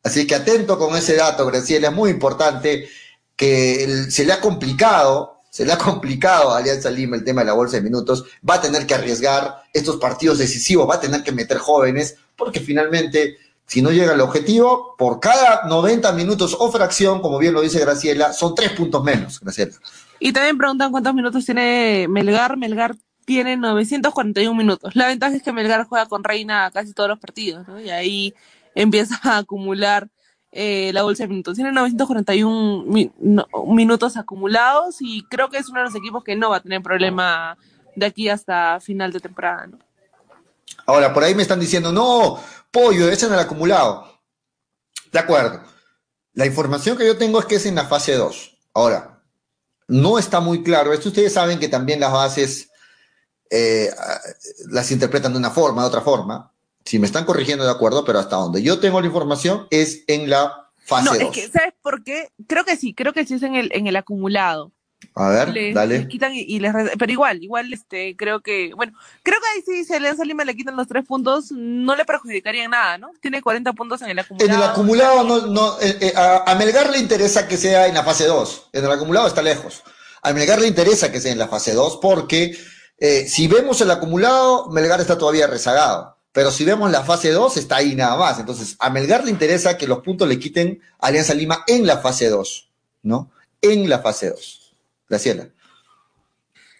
[0.05, 2.89] Así que atento con ese dato, Graciela, es muy importante
[3.37, 7.47] que se le ha complicado, se le ha complicado a Alianza Lima el tema de
[7.47, 11.23] la bolsa de minutos, va a tener que arriesgar estos partidos decisivos, va a tener
[11.23, 16.71] que meter jóvenes, porque finalmente, si no llega al objetivo, por cada 90 minutos o
[16.71, 19.75] fracción, como bien lo dice Graciela, son tres puntos menos, Graciela.
[20.19, 22.57] Y también preguntan cuántos minutos tiene Melgar.
[22.57, 22.95] Melgar
[23.25, 24.95] tiene 941 minutos.
[24.95, 27.81] La ventaja es que Melgar juega con Reina casi todos los partidos, ¿no?
[27.81, 28.35] Y ahí
[28.75, 30.09] empieza a acumular
[30.57, 31.57] eh, la bolsa de minutos.
[31.57, 32.85] Tiene 941
[33.67, 36.81] minutos acumulados y creo que es uno de los equipos que no va a tener
[36.81, 37.59] problema
[37.97, 39.69] de aquí hasta final de temporada.
[40.87, 42.39] Ahora, por ahí me están diciendo, no,
[42.71, 44.21] pollo, ese en el acumulado.
[45.11, 45.61] De acuerdo.
[46.35, 48.59] La información que yo tengo es que es en la fase 2.
[48.75, 49.23] Ahora,
[49.89, 50.93] no está muy claro.
[50.93, 52.71] Esto ustedes saben que también las bases
[53.51, 53.91] eh,
[54.69, 56.54] las interpretan de una forma, de otra forma.
[56.85, 60.29] Si me están corrigiendo de acuerdo, pero hasta donde yo tengo la información es en
[60.29, 61.19] la fase 2.
[61.19, 62.31] No, es que, ¿sabes por qué?
[62.47, 64.73] Creo que sí, creo que sí es en el, en el acumulado.
[65.15, 65.99] A ver, dale.
[65.99, 68.93] Les quitan y, les pero igual, igual este creo que, bueno,
[69.23, 72.05] creo que ahí sí si a Alianza Lima le quitan los tres puntos, no le
[72.05, 73.11] perjudicaría nada, ¿no?
[73.21, 74.51] Tiene 40 puntos en el acumulado.
[74.51, 78.03] En el acumulado no, no eh, eh, a, Melgar le interesa que sea en la
[78.03, 78.71] fase 2.
[78.73, 79.83] En el acumulado está lejos.
[80.23, 82.57] A Melgar le interesa que sea en la fase 2 porque
[82.99, 86.14] eh, si vemos el acumulado, Melgar está todavía rezagado.
[86.35, 88.41] Pero si vemos la fase 2, está ahí nada más.
[88.41, 91.99] Entonces, a Melgar le interesa que los puntos le quiten a Alianza Lima en la
[91.99, 92.71] fase 2,
[93.05, 93.31] ¿no?
[93.63, 94.75] En la fase 2.
[95.09, 95.49] Graciela.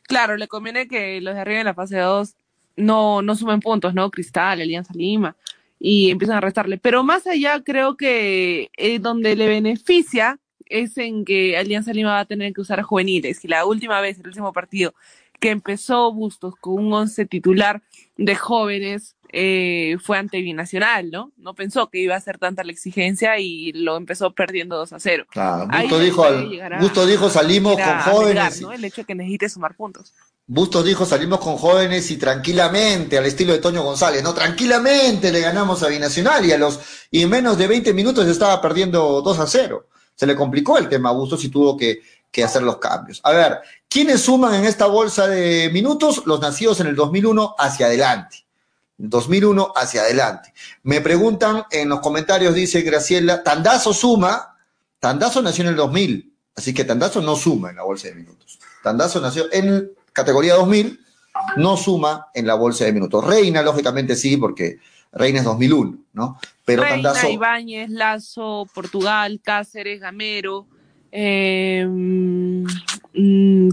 [0.09, 2.35] Claro, le conviene que los de arriba en la fase 2
[2.79, 4.11] no, no sumen puntos, ¿no?
[4.11, 5.37] Cristal, Alianza Lima,
[5.79, 6.79] y empiezan a restarle.
[6.79, 12.21] Pero más allá, creo que eh, donde le beneficia es en que Alianza Lima va
[12.21, 13.45] a tener que usar juveniles.
[13.45, 14.95] Y la última vez, el último partido,
[15.39, 17.83] que empezó Bustos con un once titular
[18.17, 21.33] de jóvenes eh, fue ante Binacional, ¿no?
[21.37, 25.01] No pensó que iba a ser tanta la exigencia y lo empezó perdiendo 2 a
[25.01, 25.27] 0.
[25.29, 26.25] Claro, Bustos dijo,
[27.07, 28.63] dijo salimos con jóvenes.
[28.63, 28.73] ¿no?
[28.73, 30.13] El hecho de que necesite sumar puntos.
[30.47, 34.33] Bustos dijo salimos con jóvenes y tranquilamente, al estilo de Toño González, ¿no?
[34.35, 36.79] Tranquilamente le ganamos a Binacional y a los
[37.11, 39.89] y en menos de 20 minutos estaba perdiendo 2 a 0.
[40.15, 42.03] Se le complicó el tema a Bustos y tuvo que
[42.35, 43.21] que hacer los cambios.
[43.23, 46.23] A ver, ¿quiénes suman en esta bolsa de minutos?
[46.27, 48.44] Los nacidos en el 2001 hacia adelante.
[49.09, 50.53] 2001 hacia adelante.
[50.83, 54.57] Me preguntan en los comentarios, dice Graciela, Tandazo suma,
[54.99, 58.59] Tandazo nació en el 2000, así que Tandazo no suma en la bolsa de minutos.
[58.83, 61.01] Tandazo nació en categoría 2000,
[61.57, 63.25] no suma en la bolsa de minutos.
[63.25, 64.79] Reina, lógicamente sí, porque
[65.13, 66.39] Reina es 2001, ¿no?
[66.65, 67.31] Pero Reina, Tandazo...
[67.31, 70.67] Ibáñez, Lazo, Portugal, Cáceres, Gamero,
[71.17, 71.87] eh,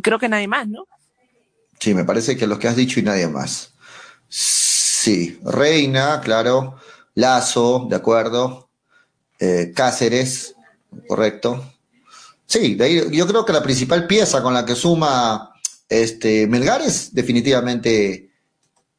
[0.01, 0.87] creo que nadie más, ¿no?
[1.79, 3.73] Sí, me parece que los que has dicho y nadie más.
[5.01, 6.75] Sí, Reina, claro,
[7.15, 8.69] Lazo, de acuerdo,
[9.39, 10.53] eh, Cáceres,
[11.07, 11.73] correcto.
[12.45, 15.55] Sí, de yo creo que la principal pieza con la que suma
[15.89, 18.29] este, Melgar es definitivamente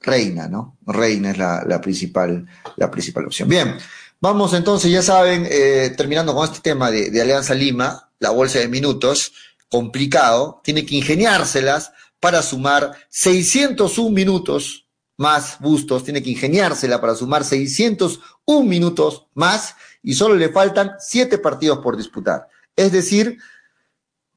[0.00, 0.76] Reina, ¿no?
[0.84, 3.48] Reina es la, principal, la principal opción.
[3.48, 3.76] Bien,
[4.18, 8.66] vamos entonces, ya saben, eh, terminando con este tema de Alianza Lima, la bolsa de
[8.66, 9.34] minutos,
[9.68, 14.81] complicado, tiene que ingeniárselas para sumar 601 minutos
[15.22, 21.38] más bustos, tiene que ingeniársela para sumar 601 minutos más y solo le faltan 7
[21.38, 22.48] partidos por disputar.
[22.74, 23.38] Es decir,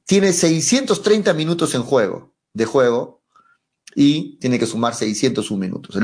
[0.06, 3.15] tiene 630 minutos en juego, de juego,
[3.98, 5.98] y tiene que sumar 601 minutos.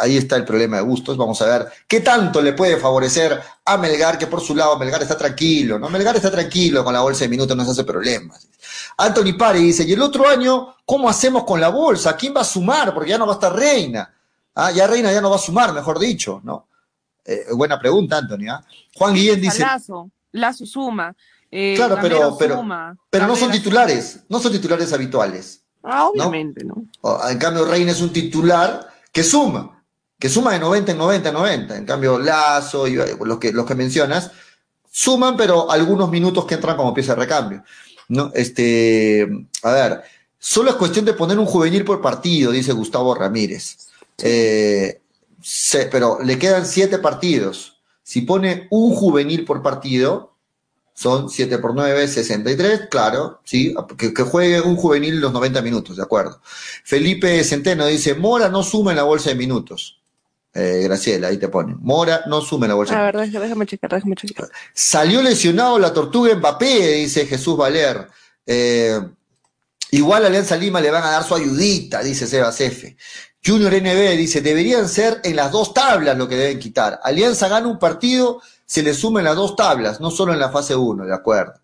[0.00, 1.16] ahí está el problema de gustos.
[1.16, 5.02] Vamos a ver qué tanto le puede favorecer a Melgar, que por su lado Melgar
[5.02, 5.90] está tranquilo, ¿no?
[5.90, 8.48] Melgar está tranquilo con la bolsa de minutos, no se hace problemas.
[8.96, 12.16] Anthony Pari dice, ¿y el otro año cómo hacemos con la bolsa?
[12.16, 12.94] ¿Quién va a sumar?
[12.94, 14.14] Porque ya no va a estar Reina.
[14.54, 16.68] Ah, ya Reina ya no va a sumar, mejor dicho, ¿no?
[17.24, 18.48] Eh, buena pregunta, Anthony.
[18.48, 18.64] ¿ah?
[18.94, 19.58] Juan Guillén dice...
[19.58, 21.12] Lazo, Lazo suma.
[21.50, 22.64] Eh, claro, pero, pero,
[23.10, 25.63] pero no son titulares, no son titulares habituales.
[25.84, 26.86] Ah, obviamente, ¿no?
[27.28, 29.84] En cambio, Reina es un titular que suma,
[30.18, 31.76] que suma de 90 en 90 en 90.
[31.76, 34.30] En cambio, Lazo y eh, los que, los que mencionas
[34.90, 37.64] suman, pero algunos minutos que entran como pieza de recambio.
[38.08, 38.30] ¿no?
[38.34, 39.28] Este,
[39.62, 40.02] a ver,
[40.38, 43.76] solo es cuestión de poner un juvenil por partido, dice Gustavo Ramírez.
[44.18, 45.00] Eh,
[45.90, 47.80] pero le quedan siete partidos.
[48.02, 50.33] Si pone un juvenil por partido,
[50.94, 56.02] son 7 por 9, 63, claro, sí, que, juegue un juvenil los 90 minutos, de
[56.04, 56.40] acuerdo.
[56.84, 60.00] Felipe Centeno dice, Mora no suma en la bolsa de minutos.
[60.54, 61.74] Eh, Graciela, ahí te pone.
[61.80, 63.00] Mora no suma en la bolsa.
[63.00, 64.48] A ver, déjame checar, déjame checar.
[64.72, 68.06] Salió lesionado la tortuga Mbappé, dice Jesús Valer.
[68.46, 69.00] Eh,
[69.90, 72.96] igual a Alianza Lima le van a dar su ayudita, dice Sebas F.
[73.44, 77.00] Junior NB dice, deberían ser en las dos tablas lo que deben quitar.
[77.02, 80.74] Alianza gana un partido se le sumen las dos tablas, no solo en la fase
[80.74, 81.54] 1, ¿de acuerdo?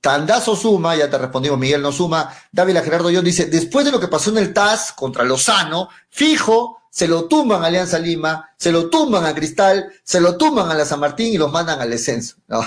[0.00, 2.28] Tandazo suma, ya te respondimos, Miguel no suma.
[2.50, 6.82] Dávila Gerardo John dice, después de lo que pasó en el TAS contra Lozano, fijo,
[6.90, 10.74] se lo tumban a Alianza Lima, se lo tumban a Cristal, se lo tumban a
[10.74, 12.36] la San Martín y los mandan al descenso.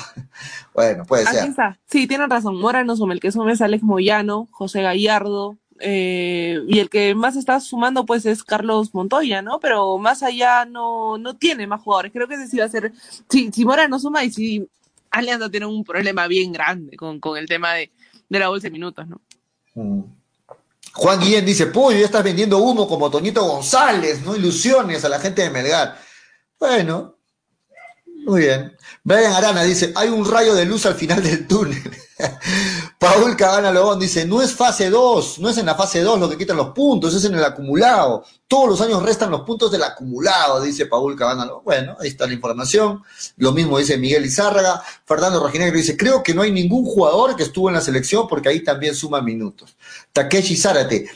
[0.74, 1.54] Bueno, puede ser.
[1.89, 2.58] Sí, tienen razón.
[2.58, 7.16] Mora no suma, el que suma es Alex Moyano, José Gallardo, eh, y el que
[7.16, 9.60] más está sumando pues es Carlos Montoya, ¿no?
[9.60, 12.12] Pero más allá no, no tiene más jugadores.
[12.12, 12.94] Creo que ese va a ser,
[13.30, 14.68] si, si Mora no suma y si
[15.12, 17.92] Alianza tiene un problema bien grande con, el tema de,
[18.30, 19.22] la bolsa de minutos, ¿no?
[19.76, 20.04] Mm.
[20.94, 25.20] Juan Guillén dice, Pollo, ya estás vendiendo humo como Toñito González, no ilusiones a la
[25.20, 25.98] gente de Melgar.
[26.58, 27.14] Bueno,
[28.26, 28.76] muy bien.
[29.04, 31.82] Brian Arana dice, hay un rayo de luz al final del túnel.
[32.98, 36.30] Paul Cabana Lobón dice, no es fase 2, no es en la fase 2 lo
[36.30, 38.26] que quitan los puntos, es en el acumulado.
[38.48, 41.64] Todos los años restan los puntos del acumulado, dice Paul Cabana Lobón.
[41.66, 43.04] Bueno, ahí está la información.
[43.38, 44.82] Lo mismo dice Miguel Izárraga.
[45.06, 48.50] Fernando Rojinegro dice, creo que no hay ningún jugador que estuvo en la selección porque
[48.50, 49.76] ahí también suma minutos.
[50.14, 51.08] Takeshi Zárate,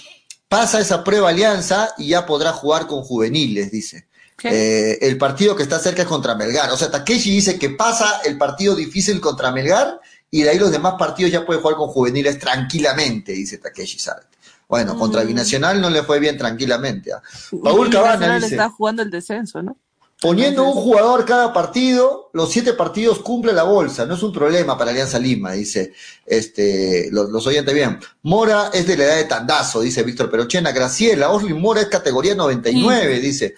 [0.47, 4.08] pasa esa prueba alianza y ya podrá jugar con juveniles, dice.
[4.43, 6.71] Eh, el partido que está cerca es contra Melgar.
[6.71, 9.99] O sea, Takeshi dice que pasa el partido difícil contra Melgar
[10.31, 14.37] y de ahí los demás partidos ya puede jugar con juveniles tranquilamente, dice Takeshi Sarte.
[14.67, 15.27] Bueno, contra mm.
[15.27, 17.11] Binacional no le fue bien tranquilamente.
[17.11, 17.21] ¿ah?
[17.63, 19.77] Paul Cabana dice, está jugando el descenso, ¿no?
[20.21, 24.77] Poniendo un jugador cada partido, los siete partidos cumple la bolsa, no es un problema
[24.77, 25.93] para Alianza Lima, dice
[26.25, 27.99] este, los, oyentes bien.
[28.23, 30.73] Mora es de la edad de Tandazo, dice Víctor Perochena.
[30.73, 33.55] Graciela, Osli Mora es categoría 99, dice.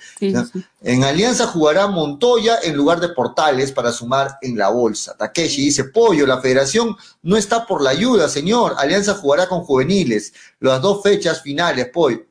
[0.84, 5.18] En Alianza jugará Montoya en lugar de Portales para sumar en la bolsa.
[5.18, 8.76] Takeshi dice, Pollo, la federación no está por la ayuda, señor.
[8.78, 10.32] Alianza jugará con juveniles.
[10.60, 12.22] Las dos fechas finales, Pollo.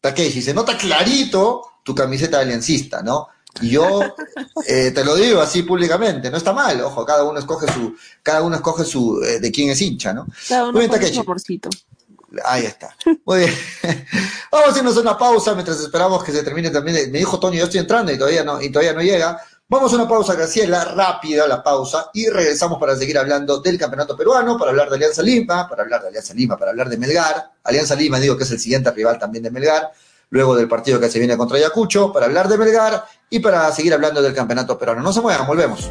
[0.00, 3.28] Takeshi, se nota clarito tu camiseta de aliancista, ¿no?
[3.62, 4.00] Yo
[4.66, 8.42] eh, te lo digo así públicamente, no está mal, ojo, cada uno escoge su, cada
[8.42, 10.26] uno escoge su, eh, de quién es hincha, ¿no?
[10.72, 10.90] Muy bien,
[12.44, 12.94] Ahí está.
[13.24, 13.54] Muy bien.
[14.52, 17.10] Vamos a hacernos una pausa mientras esperamos que se termine también.
[17.10, 19.40] Me dijo Toño, yo estoy entrando y todavía no, y todavía no llega.
[19.68, 24.16] Vamos a una pausa, Graciela, rápida la pausa, y regresamos para seguir hablando del campeonato
[24.16, 27.50] peruano, para hablar de Alianza Lima, para hablar de Alianza Lima, para hablar de Melgar.
[27.64, 29.90] Alianza Lima, digo que es el siguiente rival también de Melgar
[30.30, 33.92] luego del partido que se viene contra Ayacucho, para hablar de Melgar y para seguir
[33.94, 35.02] hablando del campeonato peruano.
[35.02, 35.90] No se muevan, volvemos.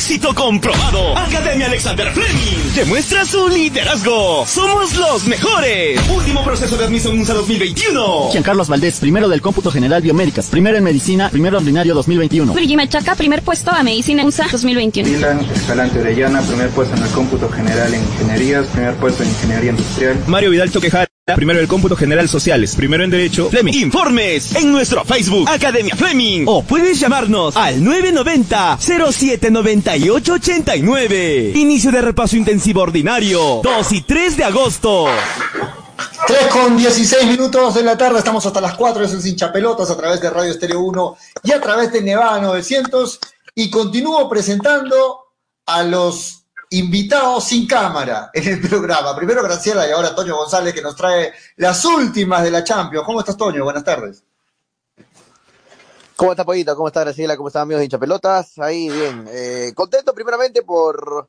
[0.00, 1.14] Éxito comprobado.
[1.14, 4.46] Academia Alexander Fleming demuestra su liderazgo.
[4.46, 6.00] Somos los mejores.
[6.08, 8.30] Último proceso de admisión USA 2021.
[8.32, 12.54] Giancarlos Valdés, primero del cómputo general biomédicas, primero en medicina, primero ordinario 2021.
[12.54, 15.06] Luigi Machaca, primer puesto a medicina USA 2021.
[15.06, 19.70] Dylan Escalante Orellana, primer puesto en el cómputo general en ingenierías, primer puesto en ingeniería
[19.72, 20.16] industrial.
[20.26, 21.09] Mario Vidal Toquejara.
[21.34, 23.74] Primero el cómputo general sociales, primero en derecho, Fleming.
[23.74, 26.44] Informes en nuestro Facebook, Academia Fleming.
[26.46, 31.52] O puedes llamarnos al 990 079889.
[31.54, 35.06] Inicio de repaso intensivo ordinario, 2 y 3 de agosto.
[36.26, 39.96] 3 con 16 minutos de la tarde, estamos hasta las 4, eso es hinchapelotas a
[39.96, 43.18] través de Radio Estéreo 1 y a través de Nevada 900
[43.54, 45.20] y continúo presentando
[45.66, 46.39] a los
[46.70, 49.14] invitados sin cámara en el programa.
[49.14, 53.04] Primero Graciela y ahora Toño González que nos trae las últimas de la Champions.
[53.04, 53.64] ¿Cómo estás Toño?
[53.64, 54.22] Buenas tardes.
[56.14, 56.76] ¿Cómo está Pollito?
[56.76, 57.36] ¿Cómo está Graciela?
[57.36, 58.58] ¿Cómo están amigos de hinchapelotas?
[58.58, 59.26] Ahí bien.
[59.30, 61.28] Eh, contento primeramente por,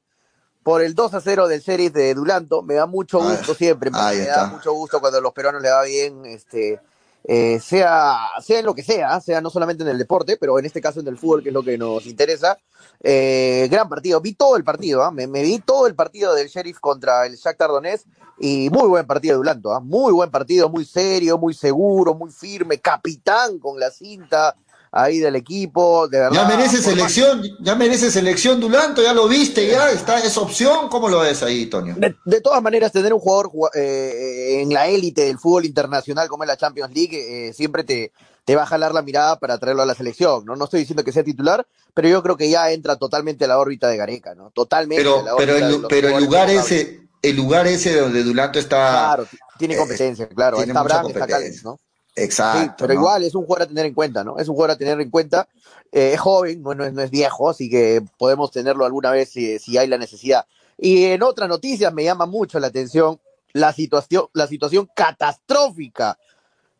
[0.63, 2.61] por el 2 a 0 del series de Dulanto.
[2.61, 3.89] Me da mucho gusto siempre.
[3.89, 6.79] me da mucho gusto cuando a los peruanos le va bien, este,
[7.23, 10.65] eh, sea, sea en lo que sea, sea no solamente en el deporte, pero en
[10.65, 12.57] este caso en el fútbol, que es lo que nos interesa.
[13.01, 14.21] Eh, gran partido.
[14.21, 15.11] Vi todo el partido, ¿ah?
[15.11, 18.07] me, me, vi todo el partido del Sheriff contra el Shakhtar Donetsk
[18.39, 19.79] y muy buen partido de Dulanto, ¿ah?
[19.79, 24.55] muy buen partido, muy serio, muy seguro, muy firme, capitán con la cinta
[24.91, 26.35] ahí del equipo, de verdad.
[26.35, 31.07] Ya merece selección, ya merece selección Dulanto, ya lo viste, ya está esa opción, ¿cómo
[31.07, 31.95] lo ves ahí, Toño?
[31.97, 36.43] De, de todas maneras, tener un jugador eh, en la élite del fútbol internacional como
[36.43, 38.11] es la Champions League, eh, siempre te,
[38.43, 40.55] te va a jalar la mirada para traerlo a la selección, ¿no?
[40.55, 43.59] No estoy diciendo que sea titular, pero yo creo que ya entra totalmente a la
[43.59, 44.51] órbita de Gareca, ¿no?
[44.51, 45.03] Totalmente.
[45.03, 48.75] Pero, pero, el, pero el lugar ese, el lugar ese donde Dulanto está.
[48.75, 49.27] Claro,
[49.57, 50.57] tiene competencia, eh, claro.
[50.57, 51.79] Tiene está Brand, está Callens, ¿no?
[52.15, 52.59] Exacto.
[52.61, 52.99] Sí, pero ¿no?
[52.99, 54.37] igual es un jugador a tener en cuenta, ¿no?
[54.37, 55.47] Es un jugador a tener en cuenta.
[55.91, 59.29] Eh, es joven, no, no, es, no, es, viejo, así que podemos tenerlo alguna vez
[59.29, 60.45] si, si, hay la necesidad.
[60.77, 63.19] Y en otras noticias me llama mucho la atención
[63.53, 66.17] la situación, la situación catastrófica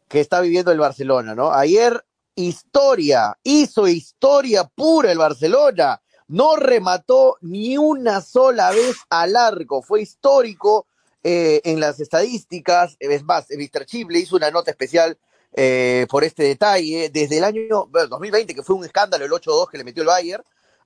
[0.07, 1.51] que está viviendo el Barcelona, ¿no?
[1.51, 2.03] Ayer,
[2.35, 6.01] historia, hizo historia pura el Barcelona.
[6.27, 9.81] No remató ni una sola vez al arco.
[9.81, 10.87] Fue histórico
[11.23, 12.97] eh, en las estadísticas.
[12.99, 13.85] Es más, Mr.
[13.85, 15.17] Chip le hizo una nota especial
[15.53, 17.09] eh, por este detalle.
[17.09, 20.07] Desde el año bueno, 2020, que fue un escándalo, el 8-2 que le metió el
[20.07, 20.43] Bayern,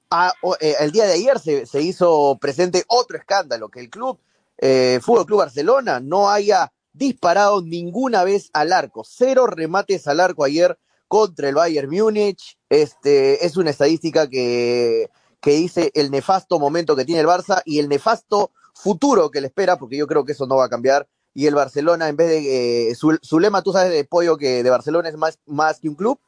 [0.09, 4.19] a, eh, el día de ayer se, se, hizo presente otro escándalo, que el club,
[4.57, 9.03] eh, Fútbol Club Barcelona, no haya disparado ninguna vez al arco.
[9.03, 10.77] Cero remates al arco ayer
[11.07, 12.57] contra el Bayern Múnich.
[12.69, 15.09] Este, es una estadística que,
[15.41, 19.47] que dice el nefasto momento que tiene el Barça y el nefasto futuro que le
[19.47, 21.07] espera, porque yo creo que eso no va a cambiar.
[21.33, 24.63] Y el Barcelona, en vez de eh, su, su, lema, tú sabes de pollo que
[24.63, 26.19] de Barcelona es más, más que un club,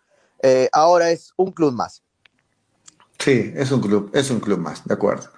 [0.42, 2.04] eh, ahora es un club más.
[3.20, 5.30] Sí, es un club, es un club más, de acuerdo,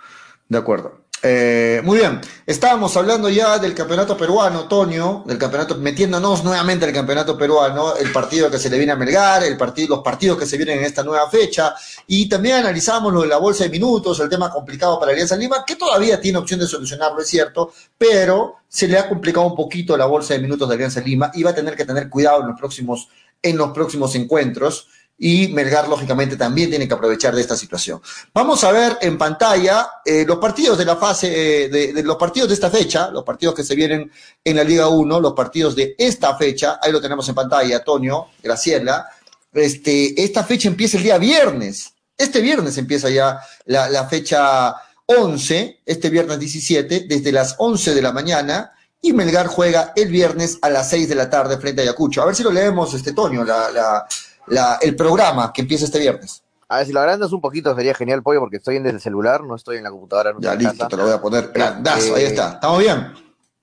[0.47, 1.01] de acuerdo.
[1.21, 6.93] Eh, muy bien, estábamos hablando ya del campeonato peruano, Toño, del campeonato, metiéndonos nuevamente al
[6.93, 10.45] campeonato peruano, el partido que se le viene a Melgar, el partido, los partidos que
[10.45, 11.75] se vienen en esta nueva fecha,
[12.07, 15.65] y también analizamos lo de la bolsa de minutos, el tema complicado para Alianza Lima,
[15.67, 19.97] que todavía tiene opción de solucionarlo, es cierto, pero se le ha complicado un poquito
[19.97, 22.47] la bolsa de minutos de Alianza Lima y va a tener que tener cuidado en
[22.47, 23.09] los próximos,
[23.41, 24.87] en los próximos encuentros.
[25.21, 28.01] Y Melgar, lógicamente, también tiene que aprovechar de esta situación.
[28.33, 32.47] Vamos a ver en pantalla eh, los partidos de la fase, eh, de, los partidos
[32.47, 34.09] de esta fecha, los partidos que se vienen
[34.41, 38.27] en la Liga 1, los partidos de esta fecha, ahí lo tenemos en pantalla, Antonio,
[38.41, 39.09] Graciela.
[39.51, 41.93] Este, esta fecha empieza el día viernes.
[42.17, 44.73] Este viernes empieza ya la, fecha
[45.05, 50.59] 11, este viernes 17, desde las 11 de la mañana, y Melgar juega el viernes
[50.61, 52.21] a las 6 de la tarde frente a Ayacucho.
[52.21, 54.07] A ver si lo leemos, este Toño, la, la,
[54.49, 56.43] la, el programa que empieza este viernes.
[56.67, 59.43] A ver, si lo agrandas un poquito sería genial, Pollo, porque estoy en el celular,
[59.43, 60.33] no estoy en la computadora.
[60.33, 60.87] No ya, listo, casa.
[60.87, 62.53] te lo voy a poner grandazo, eh, ahí está.
[62.53, 63.11] ¿Estamos bien?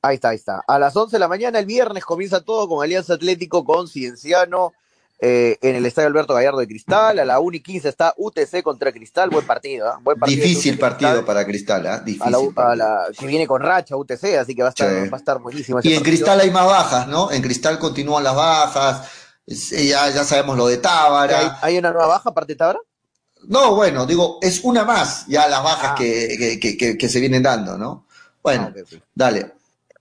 [0.02, 0.62] Ahí está, ahí está.
[0.66, 4.72] A las 11 de la mañana, el viernes, comienza todo con Alianza Atlético, con Cienciano,
[5.20, 7.20] eh, en el Estadio Alberto Gallardo de Cristal.
[7.20, 9.30] A la 1 y 15 está UTC contra Cristal.
[9.30, 9.92] Buen partido, ¿eh?
[10.02, 11.24] Buen partido Difícil partido Cristal.
[11.26, 12.00] para Cristal, ¿eh?
[12.04, 12.34] Difícil.
[12.34, 15.08] A la, a la, que viene con racha UTC, así que va a estar, sí.
[15.08, 15.78] va a estar buenísimo.
[15.82, 16.02] y en partido.
[16.02, 17.30] Cristal hay más bajas, ¿no?
[17.30, 19.08] En Cristal continúan las bajas.
[19.46, 21.38] Ya, ya sabemos lo de Tábara.
[21.38, 22.80] ¿Hay, ¿Hay, una nueva baja aparte de Tábara?
[23.44, 25.94] No, bueno, digo, es una más ya las bajas ah.
[25.94, 28.06] que, que, que, que, se vienen dando, ¿no?
[28.42, 29.02] Bueno, ah, okay, okay.
[29.14, 29.52] dale.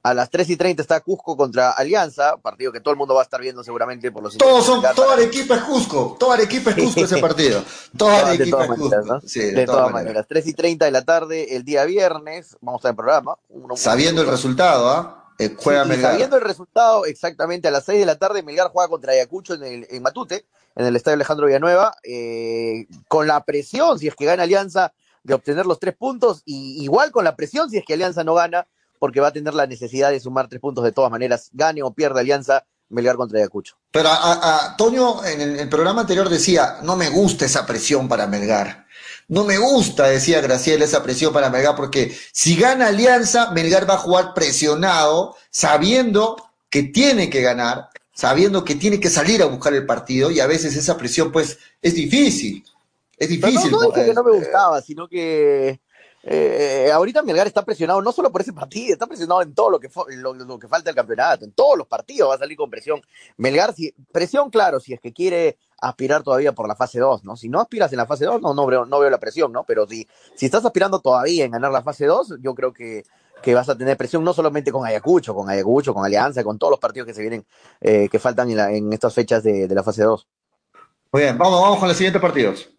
[0.02, 3.22] A las 3 y 30 está Cusco contra Alianza, partido que todo el mundo va
[3.22, 6.76] a estar viendo seguramente por los Todos son, toda Arequipa es Cusco, toda Arequipa es
[6.76, 7.64] Cusco ese partido.
[7.98, 9.02] Toda Arequipa es Cusco.
[9.04, 9.22] ¿no?
[9.22, 10.14] Sí, de, de, todas, todas maneras.
[10.14, 10.26] maneras.
[10.30, 13.36] 3 y 30 de la tarde, el día viernes, vamos a estar en programa.
[13.50, 15.18] Uno, Sabiendo uno, el resultado, ¿ah?
[15.20, 15.25] ¿eh?
[15.38, 16.12] Eh, juega sí, Melgar.
[16.14, 19.64] Sabiendo el resultado, exactamente a las 6 de la tarde, Melgar juega contra Ayacucho en,
[19.64, 24.26] el, en Matute, en el Estadio Alejandro Villanueva, eh, con la presión, si es que
[24.26, 27.94] gana Alianza, de obtener los tres puntos, y igual con la presión, si es que
[27.94, 28.68] Alianza no gana,
[29.00, 31.92] porque va a tener la necesidad de sumar tres puntos de todas maneras, gane o
[31.92, 33.76] pierda Alianza, Melgar contra Ayacucho.
[33.92, 38.08] Pero a, a Toño en el, el, programa anterior decía, no me gusta esa presión
[38.08, 38.85] para Melgar.
[39.28, 43.96] No me gusta, decía Graciela, esa presión para Melgar, porque si gana Alianza, Melgar va
[43.96, 46.36] a jugar presionado, sabiendo
[46.70, 50.48] que tiene que ganar, sabiendo que tiene que salir a buscar el partido, y a
[50.48, 52.64] veces esa presión, pues, es difícil.
[53.18, 53.62] Es difícil.
[53.64, 55.80] Pero no, no dije que no me gustaba, sino que
[56.28, 59.80] eh, ahorita Melgar está presionado no solo por ese partido, está presionado en todo lo
[59.80, 63.00] que, falta del campeonato, en todos los partidos va a salir con presión.
[63.38, 67.38] Melgar, si, presión, claro, si es que quiere aspirar todavía por la fase 2, ¿no?
[67.38, 69.66] Si no aspiras en la fase 2, no, no, veo, la presión, ¿no?
[69.66, 70.08] Pero si,
[70.40, 73.04] estás aspirando todavía en ganar la fase 2, yo creo que,
[73.54, 76.80] vas a tener presión no solamente con Ayacucho, con Ayacucho, con Alianza, con todos los
[76.80, 77.46] partidos que se vienen,
[77.80, 80.28] eh, que faltan en, la, en, estas fechas de, de la fase 2.
[81.12, 82.75] Muy bien, vamos, vamos con los siguientes partidos.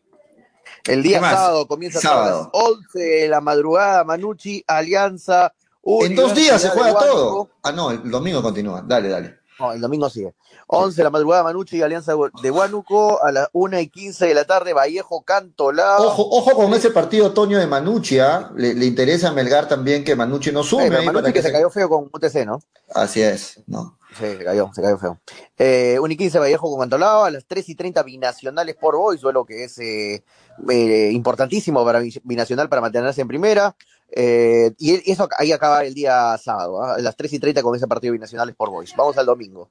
[0.87, 2.51] El día sábado comienza sábado.
[2.53, 5.53] a las 11 de la madrugada, Manucci, Alianza.
[5.85, 7.49] En dos días se juega todo.
[7.63, 8.83] Ah, no, el domingo continúa.
[8.85, 9.39] Dale, dale.
[9.59, 10.35] No, el domingo sigue.
[10.69, 12.13] 11 de la madrugada, Manucci y Alianza
[12.43, 13.23] de Huánuco.
[13.25, 16.03] A las 1 y 15 de la tarde, Vallejo, Cantolao.
[16.03, 18.19] Ojo, ojo con ese partido, Toño, de Manucci.
[18.19, 18.25] ¿eh?
[18.57, 20.91] Le, le, interesa a Melgar también que Manucci no sume.
[20.91, 22.61] Manucci que, que se cayó feo con UTC, ¿no?
[22.95, 23.97] Así es, ¿no?
[24.15, 25.21] Sí, se cayó, se cayó feo.
[25.59, 27.25] Eh, 1 y 15 Vallejo con Cantolao.
[27.25, 30.25] A las 3 y 30 binacionales por hoy, suelo que es eh,
[30.69, 33.77] eh, importantísimo para Binacional para mantenerse en primera.
[34.11, 36.95] Eh, y eso ahí acaba el día sábado, ¿eh?
[36.99, 38.95] a las 3 y 30 con ese partido binacionales por Boys.
[38.97, 39.71] Vamos al domingo.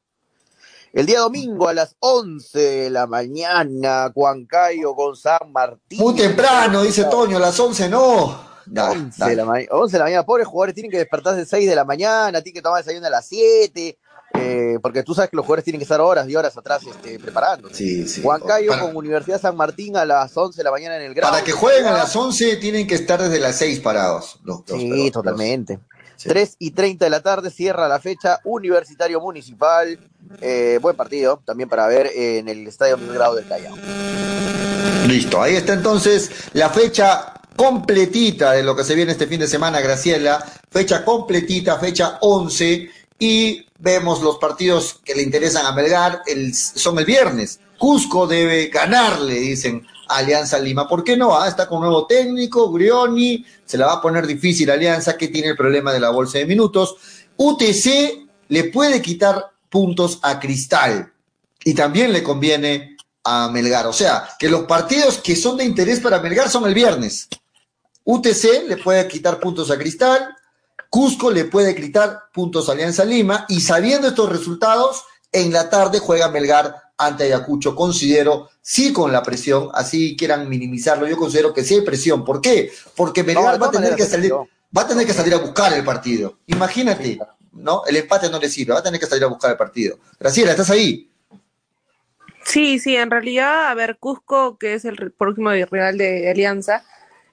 [0.92, 6.00] El día domingo a las 11 de la mañana, Huancayo con San Martín.
[6.00, 8.56] Muy temprano, dice Toño, a las 11 no.
[8.66, 11.50] Da, 11, de la 11 de la mañana, pobres jugadores tienen que despertarse a las
[11.50, 13.98] 6 de la mañana, tienen que tomar desayuno a las 7,
[14.38, 17.20] eh, porque tú sabes que los jugadores tienen que estar horas y horas atrás este,
[17.20, 17.76] preparándose.
[17.76, 18.22] Sí, sí.
[18.22, 18.84] Huancayo para...
[18.84, 21.32] con Universidad San Martín a las 11 de la mañana en el grado.
[21.32, 24.40] Para que jueguen a las 11 tienen que estar desde las 6 parados.
[24.44, 25.80] Los, los, sí, los, totalmente.
[26.18, 26.30] Sí.
[26.30, 30.00] 3 y 30 de la tarde cierra la fecha Universitario Municipal.
[30.42, 33.76] Eh, buen partido también para ver en el Estadio Grado del Callao.
[35.08, 39.48] Listo, ahí está entonces la fecha completita de lo que se viene este fin de
[39.48, 40.44] semana, Graciela.
[40.70, 47.00] Fecha completita, fecha 11 y vemos los partidos que le interesan a Melgar, el, son
[47.00, 47.60] el viernes.
[47.78, 50.88] Cusco debe ganarle, dicen Alianza Lima.
[50.88, 51.38] ¿Por qué no?
[51.38, 55.50] Ah, está con nuevo técnico, Grioni, se la va a poner difícil Alianza, que tiene
[55.50, 56.96] el problema de la bolsa de minutos.
[57.38, 61.12] UTC le puede quitar puntos a Cristal
[61.64, 63.88] y también le conviene a Melgar.
[63.88, 67.28] O sea, que los partidos que son de interés para Melgar son el viernes.
[68.04, 70.36] UTC le puede quitar puntos a Cristal,
[70.90, 76.00] Cusco le puede quitar puntos a Alianza Lima y sabiendo estos resultados, en la tarde
[76.00, 77.76] juega Melgar ante Ayacucho.
[77.76, 82.24] Considero, sí con la presión, así quieran minimizarlo, yo considero que sí hay presión.
[82.24, 82.72] ¿Por qué?
[82.96, 85.74] Porque Melgar no, va a tener que salir, va a tener que salir a buscar
[85.74, 86.40] el partido.
[86.48, 87.20] Imagínate,
[87.52, 87.84] ¿no?
[87.86, 90.00] El empate no le sirve, va a tener que salir a buscar el partido.
[90.20, 91.12] Graciela, ¿estás ahí?
[92.46, 96.86] Sí, sí, en realidad, a ver, Cusco, que es el próximo rival de Alianza,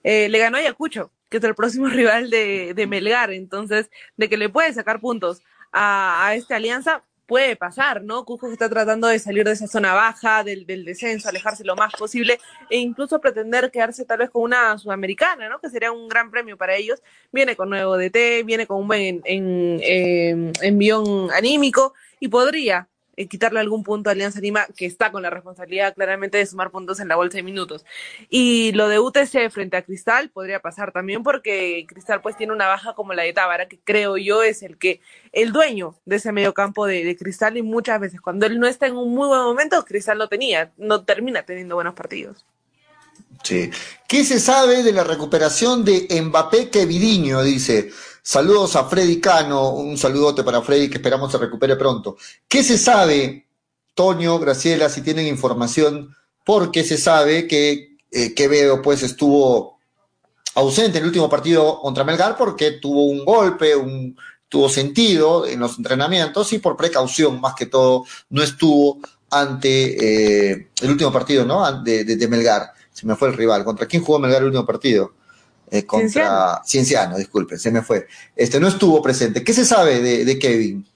[0.03, 4.29] eh, le ganó a Ayacucho que es el próximo rival de, de Melgar, entonces, de
[4.29, 8.27] que le puede sacar puntos a, a esta alianza, puede pasar, ¿no?
[8.27, 11.95] Cusco está tratando de salir de esa zona baja, del, del, descenso, alejarse lo más
[11.95, 15.59] posible e incluso pretender quedarse tal vez con una sudamericana, ¿no?
[15.59, 17.03] Que sería un gran premio para ellos.
[17.33, 23.29] Viene con nuevo DT, viene con un buen en, en, envión anímico y podría eh,
[23.29, 27.01] quitarle algún punto a Alianza Lima, que está con la responsabilidad claramente de sumar puntos
[27.01, 27.85] en la bolsa de minutos.
[28.31, 32.67] Y lo de UTC frente a Cristal podría pasar también porque Cristal pues tiene una
[32.67, 35.01] baja como la de Tábara, que creo yo es el que,
[35.33, 38.67] el dueño de ese medio campo de, de Cristal y muchas veces cuando él no
[38.67, 42.45] está en un muy buen momento, Cristal no tenía, no termina teniendo buenos partidos.
[43.43, 43.71] Sí.
[44.09, 47.43] ¿Qué se sabe de la recuperación de Mbappé Kevidiño?
[47.43, 47.91] Dice.
[48.25, 52.17] Saludos a Freddy Cano, un saludote para Freddy que esperamos se recupere pronto.
[52.47, 53.49] ¿Qué se sabe,
[53.95, 56.15] Toño, Graciela, si tienen información?
[56.45, 59.81] Porque se sabe que eh, Quevedo pues estuvo
[60.55, 64.17] ausente en el último partido contra Melgar porque tuvo un golpe, un,
[64.49, 69.01] tuvo sentido en los entrenamientos y por precaución más que todo no estuvo
[69.31, 71.83] ante eh, el último partido ¿no?
[71.83, 72.73] de, de, de Melgar.
[72.93, 73.65] Se me fue el rival.
[73.65, 75.15] ¿Contra quién jugó Melgar el último partido?
[75.73, 76.61] Eh, contra Cienciano.
[76.67, 78.07] Cienciano, disculpe, se me fue.
[78.37, 79.43] Este no estuvo presente.
[79.43, 80.87] ¿Qué se sabe de, de Kevin?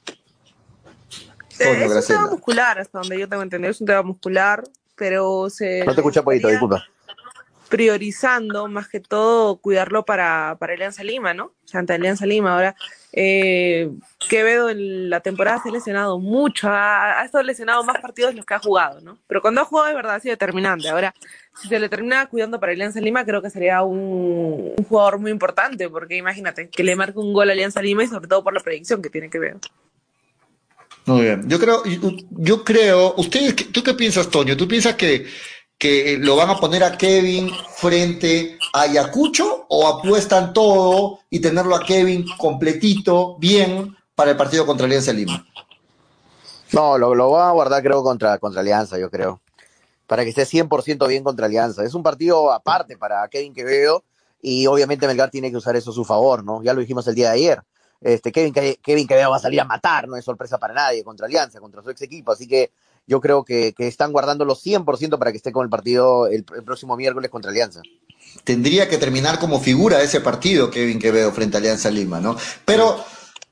[1.59, 4.65] Eh, es un tema muscular, hasta donde yo tengo entendido, es un tema muscular,
[4.95, 5.83] pero se.
[5.87, 6.85] No te escuché, Pollito, disculpa.
[7.71, 11.47] Priorizando más que todo cuidarlo para, para Alianza Lima, ¿no?
[11.47, 12.53] O sea, ante Alianza Lima.
[12.53, 12.77] Ahora,
[13.13, 13.91] eh,
[14.29, 18.37] Quevedo en la temporada se ha lesionado mucho, ha, ha, estado lesionado más partidos de
[18.37, 19.19] los que ha jugado, ¿no?
[19.27, 20.91] Pero cuando ha jugado de verdad ha sido determinante.
[20.91, 21.15] Ahora,
[21.61, 25.31] si se le termina cuidando para Alianza Lima, creo que sería un, un, jugador muy
[25.31, 28.53] importante, porque imagínate, que le marque un gol a Alianza Lima y sobre todo por
[28.53, 29.59] la predicción que tiene Quevedo.
[31.07, 31.49] Muy bien.
[31.49, 31.83] Yo creo,
[32.31, 34.57] yo creo, ustedes, ¿tú qué piensas, Toño?
[34.57, 35.27] ¿Tú piensas que,
[35.79, 41.77] que lo van a poner a Kevin frente a Ayacucho o apuestan todo y tenerlo
[41.77, 45.47] a Kevin completito, bien, para el partido contra Alianza Lima?
[46.73, 49.41] No, lo, lo van a guardar creo contra, contra Alianza, yo creo.
[50.07, 51.85] Para que esté 100% bien contra Alianza.
[51.85, 54.05] Es un partido aparte para Kevin Quevedo
[54.41, 56.63] y obviamente Melgar tiene que usar eso a su favor, ¿no?
[56.63, 57.63] Ya lo dijimos el día de ayer.
[58.01, 58.53] Este, Kevin,
[58.83, 61.83] Kevin Quevedo va a salir a matar, no es sorpresa para nadie, contra Alianza, contra
[61.83, 62.71] su ex equipo, así que
[63.07, 66.65] yo creo que, que están guardándolo 100% para que esté con el partido el, el,
[66.65, 67.83] próximo miércoles contra Alianza.
[68.45, 72.37] Tendría que terminar como figura ese partido Kevin Quevedo frente a Alianza Lima, ¿no?
[72.65, 73.03] Pero,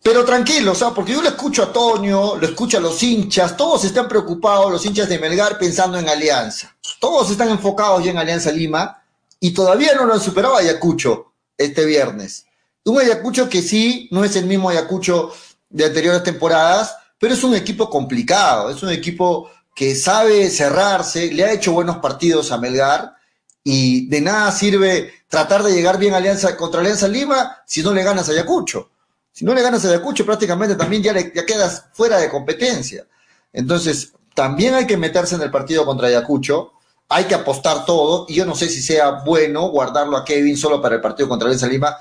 [0.05, 3.57] pero tranquilo, o sea, porque yo lo escucho a Toño, lo escucho a los hinchas,
[3.57, 6.77] todos están preocupados, los hinchas de Melgar, pensando en Alianza.
[7.01, 9.03] Todos están enfocados ya en Alianza Lima
[9.41, 12.45] y todavía no lo han superado Ayacucho este viernes.
[12.85, 15.33] Un Ayacucho que sí, no es el mismo Ayacucho
[15.71, 21.45] de anteriores temporadas, pero es un equipo complicado, es un equipo que sabe cerrarse, le
[21.45, 23.15] ha hecho buenos partidos a Melgar
[23.63, 27.95] y de nada sirve tratar de llegar bien a Alianza contra Alianza Lima si no
[27.95, 28.91] le ganas a Ayacucho.
[29.35, 33.05] Si no le ganas a Ayacucho, prácticamente también ya, le, ya quedas fuera de competencia.
[33.53, 36.73] Entonces, también hay que meterse en el partido contra Ayacucho,
[37.09, 40.81] hay que apostar todo, y yo no sé si sea bueno guardarlo a Kevin solo
[40.81, 41.97] para el partido contra Alianza Lima,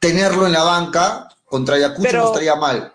[0.00, 2.92] tenerlo en la banca contra Ayacucho pero, no estaría mal.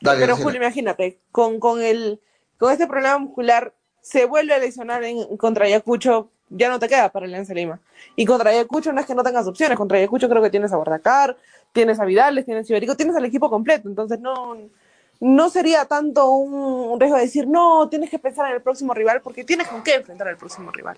[0.00, 2.20] Dale, pero Julio, imagínate, con, con, el,
[2.58, 7.10] con este problema muscular se vuelve a lesionar en, contra Ayacucho, ya no te queda
[7.10, 7.78] para Alianza Lima.
[8.16, 10.76] Y contra Ayacucho no es que no tengas opciones, contra Ayacucho creo que tienes a
[10.76, 11.36] Bordacar,
[11.72, 14.56] tienes a Vidales, tienes a Iberico, tienes al equipo completo, entonces no,
[15.20, 19.20] no sería tanto un, riesgo de decir, no, tienes que pensar en el próximo rival,
[19.22, 20.96] porque tienes con qué enfrentar al próximo rival.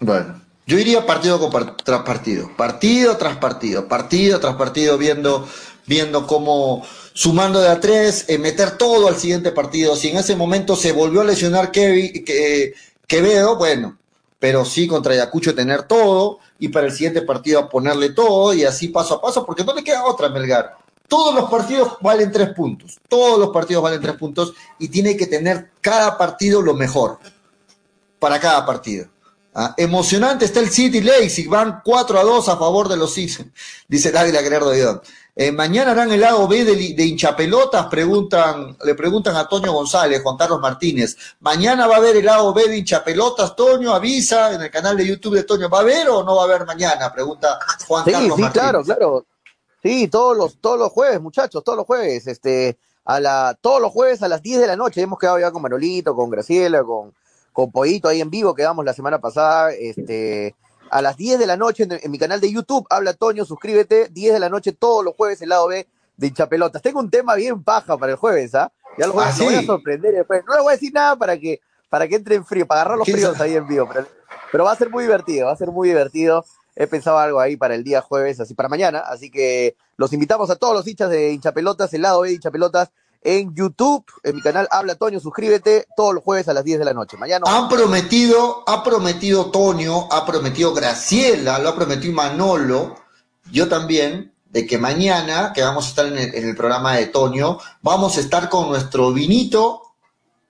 [0.00, 1.50] Bueno, yo iría partido
[1.84, 5.46] tras partido, partido tras partido, partido tras partido, viendo,
[5.86, 9.96] viendo cómo sumando de a tres, eh, meter todo al siguiente partido.
[9.96, 12.74] Si en ese momento se volvió a lesionar Kevin, que,
[13.08, 13.98] Quevedo, bueno,
[14.38, 18.88] pero sí contra Ayacucho tener todo y para el siguiente partido ponerle todo y así
[18.88, 20.76] paso a paso, porque no le queda otra Melgar.
[21.08, 25.26] Todos los partidos valen tres puntos, todos los partidos valen tres puntos y tiene que
[25.26, 27.18] tener cada partido lo mejor
[28.18, 29.06] para cada partido.
[29.54, 33.44] Ah, emocionante está el City Leipzig, van 4 a 2 a favor de los Six,
[33.88, 35.00] dice Dávila Gerardo Guidón.
[35.40, 40.20] Eh, mañana harán el lado B de, de, hinchapelotas, preguntan, le preguntan a Toño González,
[40.20, 41.16] Juan Carlos Martínez.
[41.38, 45.06] Mañana va a haber el lado B de hinchapelotas, Toño, avisa en el canal de
[45.06, 47.12] YouTube de Toño, ¿va a haber o no va a haber mañana?
[47.12, 48.64] Pregunta Juan sí, Carlos sí, Martínez.
[48.64, 49.26] claro, claro.
[49.80, 53.92] Sí, todos los, todos los jueves, muchachos, todos los jueves, este, a la, todos los
[53.92, 57.14] jueves a las 10 de la noche, hemos quedado ya con Manolito, con Graciela, con,
[57.52, 60.56] con Pollito ahí en vivo, quedamos la semana pasada, este,
[60.90, 64.08] a las 10 de la noche en, en, mi canal de YouTube, habla Toño, suscríbete,
[64.08, 65.86] 10 de la noche todos los jueves el lado B
[66.18, 66.82] de hinchapelotas.
[66.82, 68.70] Tengo un tema bien paja para el jueves, ¿ah?
[68.98, 69.44] Ya lo, ¿Ah, sí?
[69.44, 70.42] voy a sorprender después.
[70.46, 72.98] No le voy a decir nada para que, para que entre en frío, para agarrar
[72.98, 74.06] los fríos ahí en vivo, pero,
[74.50, 76.44] pero, va a ser muy divertido, va a ser muy divertido.
[76.74, 78.98] he pensado algo ahí para el día jueves, así para mañana.
[78.98, 82.90] Así que los invitamos a todos los hinchas de hinchapelotas, el lado B de hinchapelotas,
[83.28, 86.84] en YouTube, en mi canal Habla Toño, suscríbete todos los jueves a las 10 de
[86.86, 87.18] la noche.
[87.18, 87.44] Mañana.
[87.46, 92.96] Han prometido, ha prometido Toño, ha prometido Graciela, lo ha prometido Manolo,
[93.52, 97.06] yo también, de que mañana, que vamos a estar en el, en el programa de
[97.08, 99.82] Toño, vamos a estar con nuestro vinito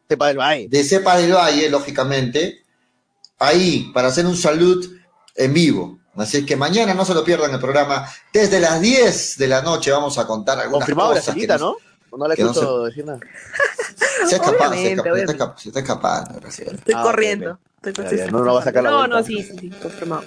[0.08, 0.68] Cepa del Valle.
[0.68, 2.62] de Cepa del Valle, lógicamente,
[3.40, 4.88] ahí, para hacer un salud
[5.34, 5.98] en vivo.
[6.16, 8.08] Así que mañana no se lo pierdan el programa.
[8.32, 11.26] Desde las 10 de la noche vamos a contar algunas Confirmado cosas.
[11.26, 11.76] Gracielita, que ¿no?
[12.16, 13.20] No la que no escucho decir nada.
[14.28, 16.48] Se escapa, se Obviamente, escapa, se escapa, se está escapando.
[16.48, 17.58] Estoy Ah, corriendo.
[17.82, 18.66] Estoy- no, no va a sí.
[18.68, 19.16] sacar la No, vuelta.
[19.16, 20.24] no, sí, sí, sí, confirmado.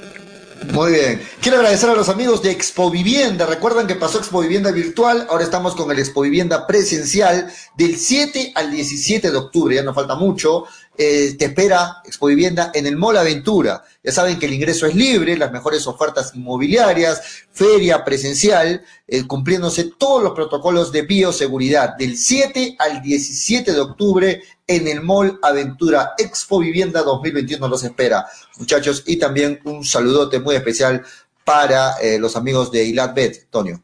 [0.72, 1.22] Muy bien.
[1.42, 3.48] Quiero agradecer a los amigos de Expo Vivienda.
[3.48, 8.52] Recuerdan que pasó Expo Vivienda virtual, ahora estamos con el Expo Vivienda presencial del 7
[8.56, 10.66] al 17 de octubre, ya no falta mucho.
[10.98, 13.84] Eh, te espera Expo Vivienda en el Mall Aventura.
[14.04, 19.92] Ya saben que el ingreso es libre, las mejores ofertas inmobiliarias, feria presencial, eh, cumpliéndose
[19.98, 26.14] todos los protocolos de bioseguridad del 7 al 17 de octubre en el Mall Aventura
[26.18, 28.26] Expo Vivienda 2021 los espera,
[28.58, 31.04] muchachos, y también un saludote muy especial
[31.46, 33.82] para eh, los amigos de Ilat Bet, Tonio.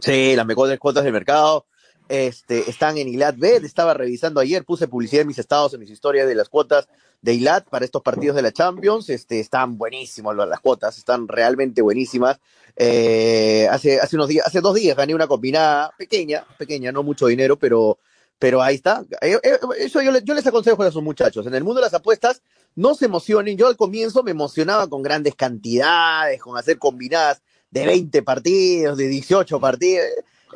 [0.00, 1.66] Sí, las mejores cuotas del mercado.
[2.08, 5.90] Este, están en Ilat Bet, estaba revisando ayer, puse publicidad en mis estados, en mis
[5.90, 6.88] historias de las cuotas
[7.22, 9.08] de Ilat para estos partidos de la Champions.
[9.10, 12.38] Este, están buenísimas las cuotas, están realmente buenísimas.
[12.76, 17.26] Eh, hace, hace unos días, hace dos días gané una combinada pequeña, pequeña, no mucho
[17.26, 17.98] dinero, pero,
[18.38, 19.04] pero ahí está.
[19.20, 21.46] Eh, eh, Eso yo, yo les aconsejo a esos muchachos.
[21.46, 22.42] En el mundo de las apuestas,
[22.76, 23.56] no se emocionen.
[23.56, 29.08] Yo al comienzo me emocionaba con grandes cantidades, con hacer combinadas de 20 partidos, de
[29.08, 30.06] 18 partidos.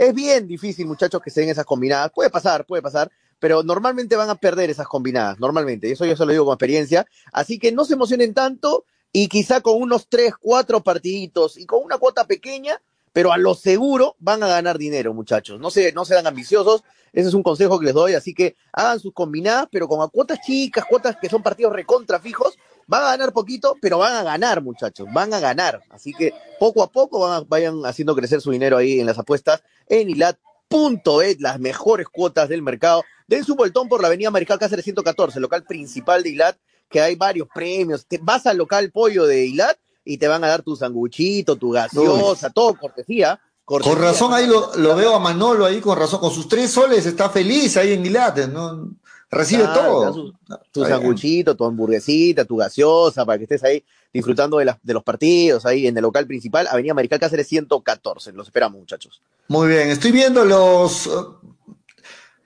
[0.00, 2.10] Es bien difícil, muchachos, que se den esas combinadas.
[2.14, 5.92] Puede pasar, puede pasar, pero normalmente van a perder esas combinadas, normalmente.
[5.92, 7.06] Eso yo se lo digo con experiencia.
[7.34, 11.84] Así que no se emocionen tanto y quizá con unos 3, 4 partiditos y con
[11.84, 12.80] una cuota pequeña,
[13.12, 15.60] pero a lo seguro van a ganar dinero, muchachos.
[15.60, 16.82] No, se, no sean ambiciosos.
[17.12, 18.14] Ese es un consejo que les doy.
[18.14, 22.56] Así que hagan sus combinadas, pero con cuotas chicas, cuotas que son partidos recontra fijos.
[22.90, 25.06] Van a ganar poquito, pero van a ganar, muchachos.
[25.12, 25.80] Van a ganar.
[25.90, 29.16] Así que poco a poco van a- vayan haciendo crecer su dinero ahí en las
[29.16, 33.04] apuestas en ilat.et, las mejores cuotas del mercado.
[33.28, 36.56] Den su vueltón por la avenida Mariscal Cáceres 114, local principal de Ilat,
[36.88, 38.04] que hay varios premios.
[38.06, 41.70] Te vas al local pollo de Ilat y te van a dar tu sanguchito, tu
[41.70, 43.40] gaseosa, todo cortesía.
[43.64, 43.94] cortesía.
[43.94, 47.06] Con razón ahí lo, lo veo a Manolo ahí, con razón, con sus tres soles
[47.06, 48.88] está feliz ahí en Ilat, ¿no?
[49.30, 50.12] Recibe Claro, todo.
[50.14, 50.32] su-
[50.72, 55.04] tu sanguchito, tu hamburguesita, tu gaseosa, para que estés ahí disfrutando de, las- de los
[55.04, 58.32] partidos, ahí en el local principal, Avenida Mariscal Cáceres 114.
[58.32, 59.22] Los esperamos, muchachos.
[59.48, 61.08] Muy bien, estoy viendo los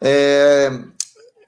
[0.01, 0.71] eh,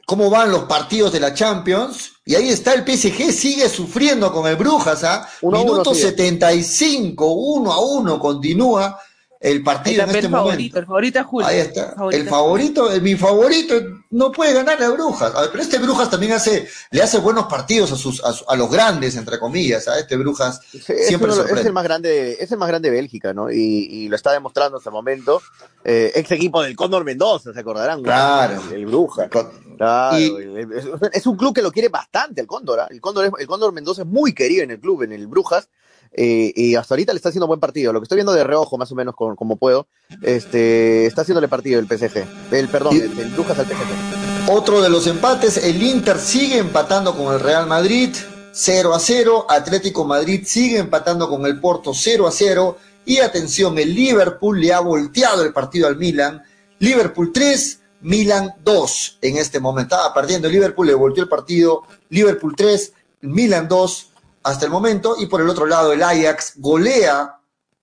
[0.07, 4.47] cómo van los partidos de la Champions y ahí está el PSG sigue sufriendo con
[4.47, 5.29] el Brujas, ¿ah?
[5.43, 6.09] Uno uno Minuto sigue.
[6.11, 8.99] 75, uno a uno continúa
[9.41, 10.49] el partido en este el momento.
[10.49, 11.47] favorito, el favorito es Julio.
[11.49, 11.93] Ahí está.
[11.95, 13.75] Favorito El favorito, el- mi favorito,
[14.11, 15.35] no puede ganar a Brujas.
[15.35, 18.45] A ver, pero este Brujas también hace, le hace buenos partidos a sus, a, su-
[18.49, 19.87] a los grandes, entre comillas.
[19.89, 22.91] A este Brujas Es, siempre uno- es el más grande, de- es el más grande
[22.91, 23.51] de Bélgica, ¿no?
[23.51, 25.43] Y, y lo está demostrando hasta el momento.
[25.85, 28.03] Eh, ex equipo del Cóndor Mendoza, ¿se acordarán?
[28.03, 28.61] Claro.
[28.71, 29.29] El, el Bruja.
[29.77, 32.81] Claro, es, es un club que lo quiere bastante el Cóndor.
[32.81, 32.89] ¿ah?
[32.91, 35.69] El, Cóndor es- el Cóndor Mendoza es muy querido en el club, en el Brujas.
[36.17, 37.93] Eh, y hasta ahorita le está haciendo buen partido.
[37.93, 39.87] Lo que estoy viendo de reojo, más o menos con- como puedo,
[40.23, 42.25] este, está haciéndole partido el PSG.
[42.53, 44.51] El, perdón, Y- el, el Brujas al PSG.
[44.51, 48.11] Otro de los empates, el Inter sigue empatando con el Real Madrid
[48.53, 53.79] 0 a 0, Atlético Madrid sigue empatando con el Porto 0 a 0 y atención,
[53.79, 56.43] el Liverpool le ha volteado el partido al Milan,
[56.79, 61.83] Liverpool 3, Milan 2 en este momento, estaba perdiendo el Liverpool, le volteó el partido,
[62.09, 62.93] Liverpool 3,
[63.23, 64.11] Milan 2
[64.47, 67.39] hasta el momento y por el otro lado el Ajax golea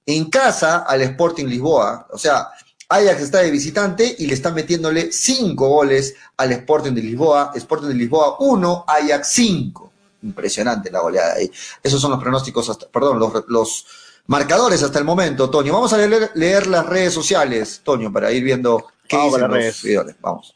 [0.05, 2.49] en casa al Sporting Lisboa, o sea,
[2.89, 7.51] Ajax está de visitante y le están metiéndole cinco goles al Sporting de Lisboa.
[7.55, 9.91] Sporting de Lisboa 1, Ajax 5.
[10.23, 11.51] Impresionante la goleada ahí.
[11.81, 13.85] Esos son los pronósticos, hasta, perdón, los, los
[14.27, 15.73] marcadores hasta el momento, Toño.
[15.73, 19.57] Vamos a leer, leer las redes sociales, Toño, para ir viendo qué Vamos dicen los
[19.57, 19.75] redes.
[19.77, 20.15] seguidores.
[20.21, 20.55] Vamos.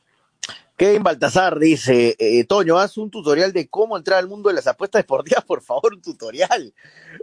[0.77, 4.67] Kevin Baltasar dice, eh, Toño, haz un tutorial de cómo entrar al mundo de las
[4.67, 6.71] apuestas deportivas, por favor, un tutorial.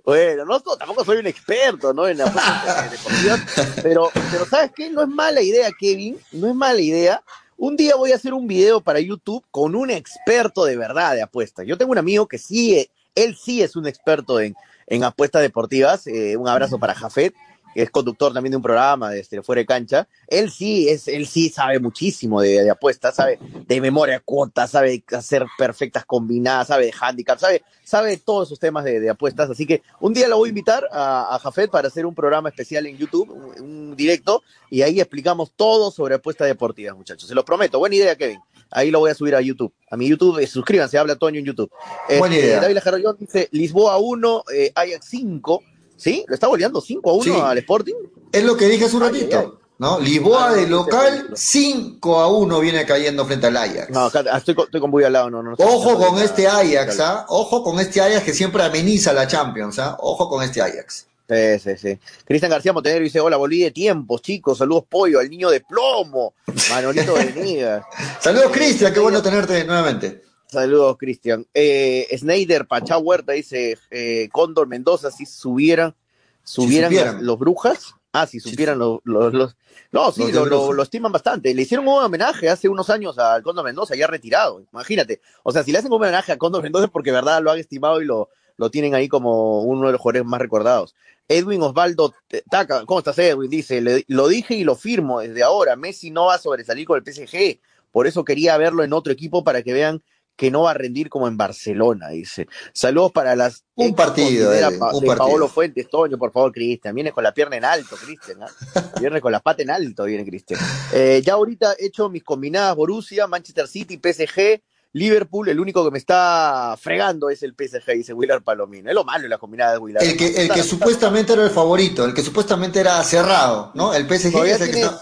[0.04, 2.08] Bueno, no, tampoco soy un experto, ¿no?
[2.08, 3.40] En apuestas deportivas,
[3.80, 4.90] pero, pero ¿sabes qué?
[4.90, 7.22] No es mala idea, Kevin, no es mala idea.
[7.56, 11.22] Un día voy a hacer un video para YouTube con un experto de verdad de
[11.22, 11.64] apuestas.
[11.64, 14.56] Yo tengo un amigo que sí, eh, él sí es un experto en,
[14.88, 16.08] en apuestas deportivas.
[16.08, 17.32] eh, un abrazo para Jafet.
[17.74, 21.26] Es conductor también de un programa de este, fuera de cancha, él sí, es, él
[21.26, 26.86] sí sabe muchísimo de, de apuestas, sabe de memoria cuotas, sabe hacer perfectas combinadas, sabe
[26.86, 29.50] de handicap, sabe, sabe todos esos temas de, de apuestas.
[29.50, 32.48] Así que un día lo voy a invitar a, a Jafet para hacer un programa
[32.48, 37.28] especial en YouTube, un, un directo, y ahí explicamos todo sobre apuestas deportivas, muchachos.
[37.28, 37.78] Se los prometo.
[37.78, 38.40] Buena idea, Kevin.
[38.70, 39.72] Ahí lo voy a subir a YouTube.
[39.90, 41.70] A mi YouTube, eh, suscríbanse, habla Toño en YouTube.
[42.18, 42.60] Buena Este, idea.
[42.60, 42.78] David
[43.18, 45.62] dice Lisboa 1, eh, Ajax 5.
[45.96, 46.24] ¿Sí?
[46.28, 47.30] ¿Lo está goleando 5 a 1 Sí.
[47.42, 47.94] al Sporting?
[48.32, 49.64] Es lo que dije hace un Ay, ay, ratito, ay.
[49.78, 49.98] ¿no?
[50.00, 53.90] Lisboa Ah, no, de local, 5 a 1 viene cayendo frente al Ajax.
[53.90, 55.30] No, acá estoy, con- estoy con Buy al lado.
[55.30, 57.26] No, no, no, Ojo no, con este Ajax, ¿ah?
[57.28, 59.96] Ojo con este Ajax que siempre ameniza la Champions, ¿ah?
[60.00, 61.06] Ojo con este Ajax.
[61.26, 61.98] Sí, sí, sí.
[62.26, 66.34] Cristian García Montenegro dice, hola, volví de tiempos, chicos, saludos pollo, al niño de plomo,
[66.70, 67.82] Manolito Venegas.
[68.20, 70.22] Saludos, Cristian, qué bueno tenerte nuevamente.
[70.54, 71.46] Saludos, Cristian.
[71.52, 75.94] Eh, Snyder Pachá Huerta dice, eh, Cóndor Mendoza, si subieran,
[76.42, 77.14] subieran supieran.
[77.16, 77.94] las- los brujas.
[78.16, 79.56] Ah, si supieran los, los, los-
[79.90, 81.52] No, sí, Los lo, estiman bastante.
[81.52, 84.62] Le hicieron un homenaje hace unos años al Cóndor Mendoza, ya retirado.
[84.72, 85.20] Imagínate.
[85.42, 87.58] O sea, si le hacen un homenaje a Cóndor Mendoza porque de verdad lo han
[87.58, 90.94] estimado y lo, lo tienen ahí como uno de los jugadores más recordados.
[91.26, 92.14] Edwin Osvaldo
[92.50, 93.50] Taca, ¿cómo estás, Edwin?
[93.50, 95.74] Dice, "Le- lo dije y lo firmo desde ahora.
[95.74, 97.58] Messi no va a sobresalir con el PSG.
[97.90, 100.02] Por eso quería verlo en otro equipo para que vean
[100.36, 102.48] que no va a rendir como en Barcelona, dice.
[102.72, 105.28] Saludos para las Un partido, pa- un de partido.
[105.28, 106.94] Paolo Fuentes, Toño, por favor, Cristian.
[106.94, 108.42] Vienes con la pierna en alto, Cristian.
[108.42, 108.46] ¿ah?
[109.00, 110.58] Vienes con la pata en alto, viene Cristian.
[110.92, 114.60] Eh, ya ahorita he hecho mis combinadas Borussia, Manchester City, PSG,
[114.92, 115.48] Liverpool.
[115.48, 118.88] El único que me está fregando es el PSG, dice Willard Palomino.
[118.88, 120.04] Es lo malo de las combinadas de Willard.
[120.04, 123.94] El que, el que supuestamente era el favorito, el que supuestamente era cerrado, ¿no?
[123.94, 125.00] El PSG es el que está...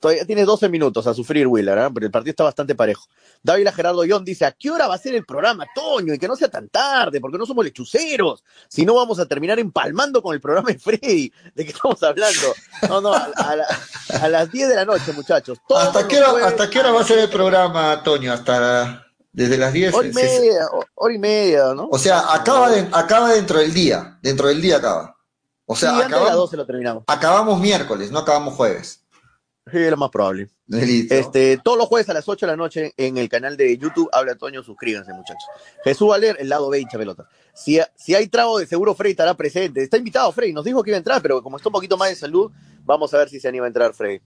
[0.00, 1.90] Todavía tiene 12 minutos a sufrir Willard, ¿ah?
[1.92, 3.04] pero el partido está bastante parejo.
[3.42, 6.14] Dávila Gerardo Ión dice, ¿a qué hora va a ser el programa, Toño?
[6.14, 8.42] Y que no sea tan tarde, porque no somos lechuceros.
[8.68, 11.30] Si no, vamos a terminar empalmando con el programa de Freddy.
[11.54, 12.54] ¿De qué estamos hablando?
[12.88, 13.66] No, no, a, a la-
[14.22, 15.58] a las 10 de la noche, muchachos.
[15.76, 18.32] ¿Hasta qué, hora, jueves, ¿Hasta qué hora va a ser el programa, Toño?
[18.32, 19.94] Hasta desde las 10.
[19.94, 21.88] Hora y media, ho- hora y media, ¿no?
[21.92, 24.18] O sea, acaba, de- acaba dentro del día.
[24.22, 25.16] Dentro del día acaba.
[25.66, 27.04] O sea, Sí, antes de las acabamos, 12 lo terminamos.
[27.06, 28.99] acabamos miércoles, no acabamos jueves.
[29.70, 30.48] Sí, es lo más probable.
[30.66, 31.14] Listo.
[31.14, 34.08] Este, todos los jueves a las 8 de la noche en el canal de YouTube
[34.12, 35.44] Habla Toño, suscríbanse muchachos.
[35.84, 37.28] Jesús Valer, el lado B hincha pelota.
[37.54, 39.82] Si, si hay trago de seguro Frey estará presente.
[39.82, 42.08] Está invitado Frey, nos dijo que iba a entrar, pero como está un poquito más
[42.10, 42.50] de salud,
[42.84, 44.20] vamos a ver si se anima a entrar Frey.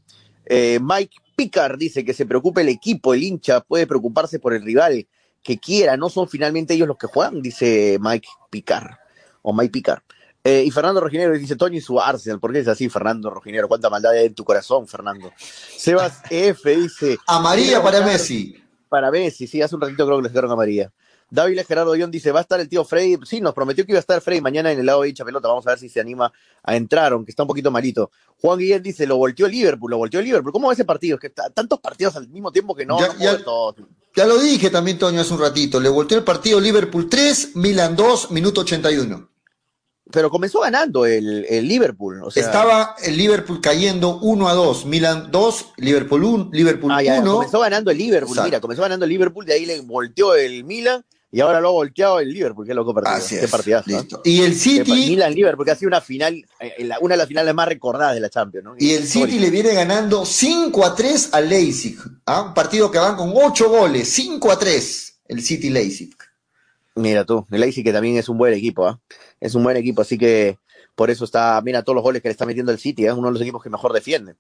[0.47, 4.63] Eh, Mike Picard dice que se preocupe el equipo, el hincha puede preocuparse por el
[4.63, 5.07] rival
[5.43, 8.97] que quiera, no son finalmente ellos los que juegan, dice Mike Picard,
[9.43, 10.03] o Mike Picard.
[10.47, 13.67] Eh, y Fernando Rojinero dice, Toño y su Arsenal, ¿por qué es así, Fernando Rojinero?
[13.67, 15.33] ¿Cuánta maldad hay en tu corazón, Fernando?
[15.39, 17.19] Sebas F dice...
[17.27, 18.63] Amarilla para Messi.
[18.91, 20.93] Para Messi, sí, hace un ratito creo que le sacaron amarilla.
[21.31, 23.17] Dávila Gerardo Guión dice, ¿va a estar el tío Freddy?
[23.25, 25.49] Sí, nos prometió que iba a estar Freddy mañana en el lado de dicha pelota.
[25.49, 26.31] Vamos a ver si se anima
[26.63, 28.11] a entrar, aunque está un poquito malito.
[28.41, 30.53] Juan Guillén dice, lo volteó Liverpool, lo volteó Liverpool.
[30.53, 31.15] ¿Cómo va ese partido?
[31.17, 33.77] Es que está- tantos partidos al mismo tiempo que no, Ya- no ya- puedo todos.
[34.15, 35.81] Ya lo dije también, Toño, hace un ratito.
[35.81, 39.29] Le volteó el partido Liverpool 3, Milan 2, minuto 81.
[40.13, 42.23] Pero comenzó ganando el, el Liverpool.
[42.23, 44.85] O sea, Estaba el Liverpool cayendo 1 a 2.
[44.87, 47.33] Milan 2, Liverpool 1, Liverpool Ah, ya, 1.
[47.33, 48.45] comenzó ganando el Liverpool, Exacto.
[48.49, 51.03] mira, comenzó ganando el Liverpool, de ahí le volteó el Milan
[51.33, 53.91] y ahora lo ha volteado el Liverpool, qué loco partido, Así qué es, partidazo.
[53.91, 53.95] ¿eh?
[53.95, 54.21] listo.
[54.25, 57.27] Y el City, Milan Liverpool, que ha sido una final, eh, la- una de las
[57.27, 58.75] finales más recordadas de la Champions, ¿no?
[58.79, 61.97] y el City le viene ganando 5 a 3 al Leipzig.
[62.27, 62.43] ¿ah?
[62.43, 65.15] Un partido que van con 8 goles, 5 a 3.
[65.27, 66.15] El City Leipzig.
[66.97, 69.01] Mira tú, el Leipzig que también es un buen equipo, ¿ah?
[69.41, 70.59] Es un buen equipo, así que
[70.95, 73.29] por eso está, mira todos los goles que le está metiendo el City, es uno
[73.29, 74.37] de los equipos que mejor defiende.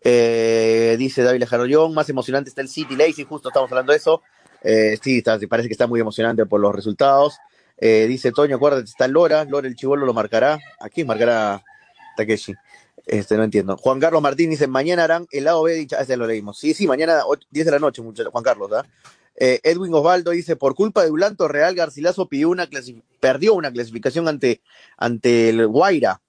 [0.00, 4.22] Eh, dice David Jarrollón, más emocionante está el City Leipzig, justo estamos hablando de eso.
[4.62, 7.36] Eh, sí, parece que está muy emocionante por los resultados.
[7.76, 10.58] Eh, dice Toño, acuérdate, está Lora, Lora el chivolo lo marcará.
[10.80, 11.62] ¿A quién marcará
[12.16, 12.54] Takeshi?
[13.06, 13.76] Este, no entiendo.
[13.76, 16.58] Juan Carlos Martín dice, mañana harán el lado B ah, ese lo leímos.
[16.58, 18.84] Sí, sí, mañana ocho- 10 de la noche, muchachos, Juan Carlos, ¿ah?
[18.84, 24.60] Eh, Edwin Osvaldo dice, por culpa de Ulanto Real, Garcilaso perdió una clasificación ante,
[24.96, 26.20] ante el Guaira.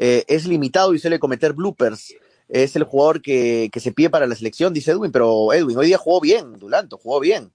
[0.00, 2.14] Eh, es limitado y suele cometer bloopers.
[2.48, 5.86] Es el jugador que, que se pide para la selección, dice Edwin, pero Edwin, hoy
[5.86, 7.52] día jugó bien, Dulanto, jugó bien.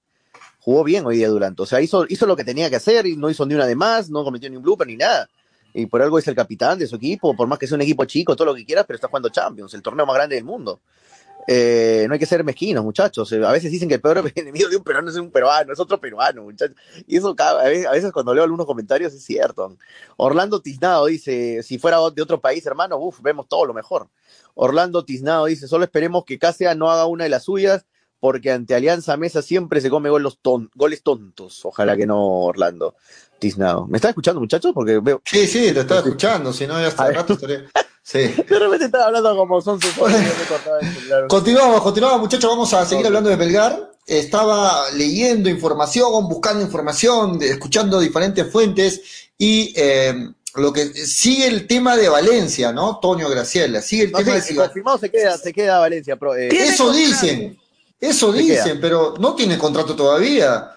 [0.60, 1.64] Jugó bien hoy día Dulanto.
[1.64, 3.76] O sea, hizo, hizo lo que tenía que hacer y no hizo ni una de
[3.76, 5.30] más, no cometió ni un blooper ni nada.
[5.74, 8.06] Y por algo es el capitán de su equipo, por más que sea un equipo
[8.06, 10.82] chico, todo lo que quieras, pero está jugando Champions, el torneo más grande del mundo.
[11.48, 13.32] Eh, no hay que ser mezquinos, muchachos.
[13.32, 15.80] Eh, a veces dicen que el peor enemigo de un peruano es un peruano, es
[15.80, 16.76] otro peruano, muchachos.
[17.08, 19.76] Y eso a veces, cuando leo algunos comentarios es cierto.
[20.18, 24.08] Orlando Tiznado dice, si fuera de otro país, hermano, uf, vemos todo lo mejor.
[24.56, 27.86] Orlando Tiznado dice, solo esperemos que Cáceres no haga una de las suyas,
[28.20, 31.66] porque ante Alianza Mesa siempre se come goles, ton- goles tontos.
[31.66, 32.96] Ojalá que no, Orlando
[33.38, 33.86] Tiznado.
[33.88, 34.72] ¿Me están escuchando, muchachos?
[34.74, 35.22] Porque veo...
[35.26, 37.66] Sí, sí, te estaba escuchando, si no, ya hasta rato estaría,
[38.04, 38.20] Sí.
[38.50, 39.94] De repente estaba hablando como son sus
[41.30, 42.50] Continuamos, continuamos, muchachos.
[42.50, 43.92] Vamos a seguir hablando de Belgar.
[44.06, 49.02] Estaba leyendo información, buscando información, escuchando diferentes fuentes
[49.38, 50.14] y eh,
[50.56, 53.00] lo que sigue el tema de Valencia, ¿no?
[53.00, 56.18] Toño Graciela, sigue el No, tema sí, de confirmado se queda, se queda Valencia.
[56.18, 57.58] Pro, eh, Eso dicen,
[58.00, 58.78] eso Se dicen, queda.
[58.82, 60.70] pero no tiene contrato todavía.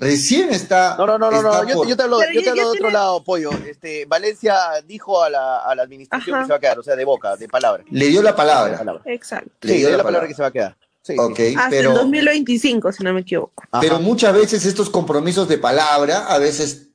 [0.00, 0.96] Recién está.
[0.96, 1.68] No, no, no, no, no.
[1.68, 3.22] Yo, por- yo te hablo, Pero yo ya- te hablo ya de otro tiene- lado,
[3.24, 3.50] Pollo.
[3.68, 6.42] Este, Valencia dijo a la, a la administración Ajá.
[6.42, 7.84] que se va a quedar, o sea, de boca, de palabra.
[7.90, 8.78] Le dio la palabra.
[8.78, 9.02] palabra.
[9.04, 9.50] Exacto.
[9.62, 10.76] Sí, le dio la palabra que se va a quedar.
[11.02, 11.18] Sí, sí.
[11.18, 13.62] Ok, Hasta pero, el 2025, si no me equivoco.
[13.70, 13.80] Ajá.
[13.80, 16.88] pero muchas veces estos compromisos de palabra a veces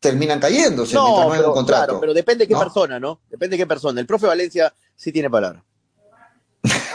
[0.00, 1.84] terminan cayéndose mientras No, no hay un pero, contrato.
[1.86, 2.60] claro, pero depende de qué ¿no?
[2.60, 3.20] persona, ¿no?
[3.30, 4.00] Depende de qué persona.
[4.00, 5.64] El profe Valencia sí tiene palabra.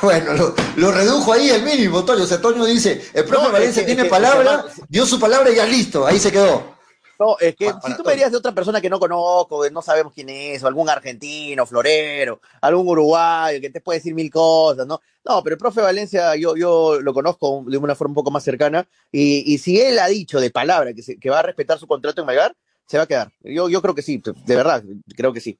[0.03, 2.23] Bueno, lo, lo redujo ahí el mínimo, Toño.
[2.23, 4.75] O sea, Toño dice, el profe No, es Valencia que- tiene es que- palabra, es
[4.75, 6.71] que- dio su palabra y ya listo, ahí se quedó.
[7.19, 10.11] No, es que si tú me dirías de otra persona que no conozco, no sabemos
[10.11, 15.01] quién es, o algún argentino, florero, algún uruguayo que te puede decir mil cosas, ¿no?
[15.23, 18.43] No, pero el profe Valencia yo, yo lo conozco de una forma un poco más
[18.43, 21.77] cercana y, y si él ha dicho de palabra que, se- que va a respetar
[21.77, 22.55] su contrato en Melgar,
[22.87, 23.31] se va a quedar.
[23.43, 24.83] Yo, yo creo que sí, de verdad,
[25.15, 25.59] creo que sí.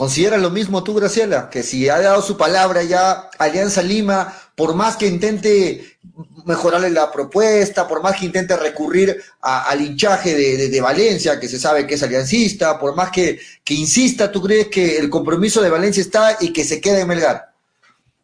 [0.00, 1.50] ¿Consideras lo mismo tú, Graciela?
[1.50, 5.98] Que si ha dado su palabra ya Alianza Lima, por más que intente
[6.46, 11.86] mejorarle la propuesta, por más que intente recurrir al hinchaje de, Valencia, que se sabe
[11.86, 16.00] que es aliancista, por más que, que insista, ¿tú crees que el compromiso de Valencia
[16.00, 17.52] está y que se quede en Melgar?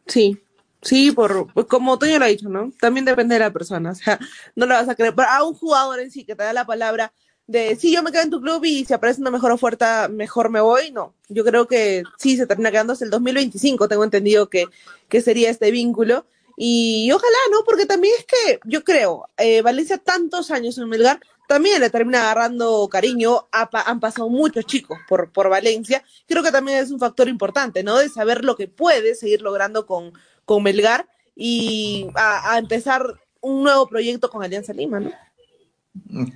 [0.07, 0.35] Sí,
[0.81, 2.71] sí, por, pues, como Toño lo ha dicho, ¿no?
[2.79, 4.19] También depende de la persona, o sea,
[4.55, 5.13] no le vas a creer.
[5.13, 7.13] Pero a un jugador en sí que te da la palabra
[7.47, 10.49] de sí, yo me quedo en tu club y si aparece una mejor oferta, mejor
[10.49, 11.13] me voy, no.
[11.29, 14.65] Yo creo que sí, se termina quedando hasta el 2025, tengo entendido que,
[15.07, 16.25] que sería este vínculo.
[16.57, 17.59] Y ojalá, ¿no?
[17.63, 22.23] Porque también es que yo creo, eh, Valencia tantos años en Melgar, también le termina
[22.23, 27.29] agarrando cariño, han pasado muchos chicos por, por Valencia, creo que también es un factor
[27.29, 27.97] importante, ¿no?
[27.97, 30.11] De saber lo que puede seguir logrando con,
[30.43, 33.05] con Melgar y a empezar
[33.39, 35.11] un nuevo proyecto con Alianza Lima, ¿no?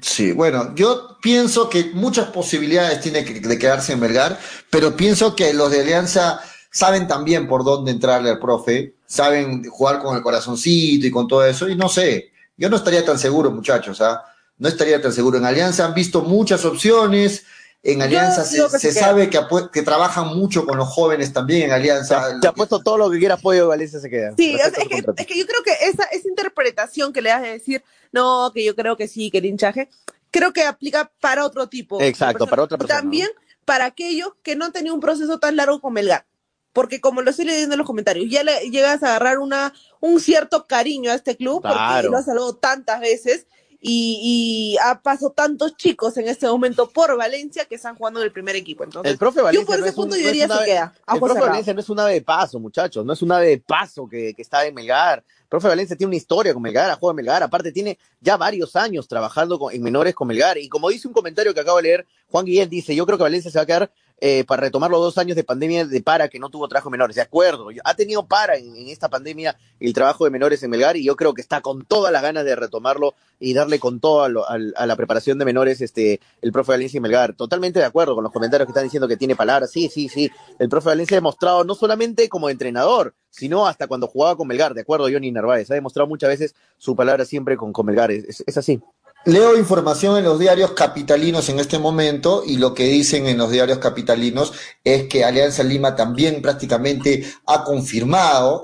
[0.02, 4.40] Sí, bueno, yo pienso que muchas posibilidades tiene que, de quedarse en Melgar,
[4.70, 10.00] pero pienso que los de Alianza saben también por dónde entrarle al profe, saben jugar
[10.00, 13.52] con el corazoncito y con todo eso, y no sé, yo no estaría tan seguro,
[13.52, 14.24] muchachos, ¿ah?
[14.58, 15.40] No estaría tan seguro.
[15.40, 17.46] En Alianza han visto muchas opciones,
[17.84, 19.08] en Alianza se, digo que se se queda.
[19.08, 19.40] sabe que,
[19.74, 22.40] que trabajan mucho con los jóvenes también en Alianza.
[22.40, 24.34] Te apuesto todo lo que quiera apoyo, Valencia se queda.
[24.38, 27.22] Sí, o sea, Respeta es que, es que yo creo que esa, esa interpretación que
[27.22, 29.90] le das de decir, no, que yo creo que sí, que el hinchaje,
[30.30, 32.00] creo que aplica para otro tipo.
[32.02, 33.30] Exacto, para otra Y persona, También
[33.66, 36.26] para aquellos que no han tenido un proceso tan largo con Melgar.
[36.74, 40.22] Porque como lo estoy leyendo en los comentarios, ya le llegas a agarrar una, un
[40.22, 43.46] cierto cariño a este club porque lo has salvado tantas veces
[43.84, 48.28] y, y ha pasado tantos chicos en este momento por Valencia que están jugando en
[48.28, 48.84] el primer equipo.
[48.84, 50.48] Entonces, El profe yo Valencia por no ese es un- punto no yo es diría
[50.48, 50.94] se ave- queda.
[51.14, 51.40] El profe.
[51.42, 54.34] Valencia no es un ave de paso, muchachos, no es un ave de paso que,
[54.36, 55.20] que está en Melgar.
[55.20, 58.76] El profe Valencia tiene una historia con Melgar, jugado en Melgar, aparte tiene ya varios
[58.76, 60.58] años trabajando con- en menores con Melgar.
[60.60, 63.24] Y como dice un comentario que acabo de leer, Juan Guillén dice, yo creo que
[63.24, 63.92] Valencia se va a quedar
[64.24, 66.92] eh, para retomar los dos años de pandemia de para que no tuvo trabajo de
[66.92, 67.16] menores.
[67.16, 71.04] De acuerdo, ha tenido para en, esta pandemia el trabajo de menores en Melgar y
[71.04, 74.30] yo creo que está con todas las ganas de retomarlo y darle con todo a,
[74.30, 77.34] lo- a la preparación de menores este el profe Valencia y Melgar.
[77.34, 79.72] Totalmente de acuerdo con los comentarios que están diciendo que tiene palabras.
[79.72, 80.30] Sí, sí, sí.
[80.60, 84.76] El profe Valencia ha demostrado no solamente como entrenador, sino hasta cuando jugaba con Melgar.
[84.76, 85.72] De acuerdo, Johnny Narváez.
[85.72, 88.12] Ha demostrado muchas veces su palabra siempre con, con Melgar.
[88.12, 88.80] Es- es así.
[89.26, 93.52] Leo información en los diarios capitalinos en este momento y lo que dicen en los
[93.52, 94.52] diarios capitalinos
[94.84, 98.64] es que Alianza Lima también prácticamente ha confirmado,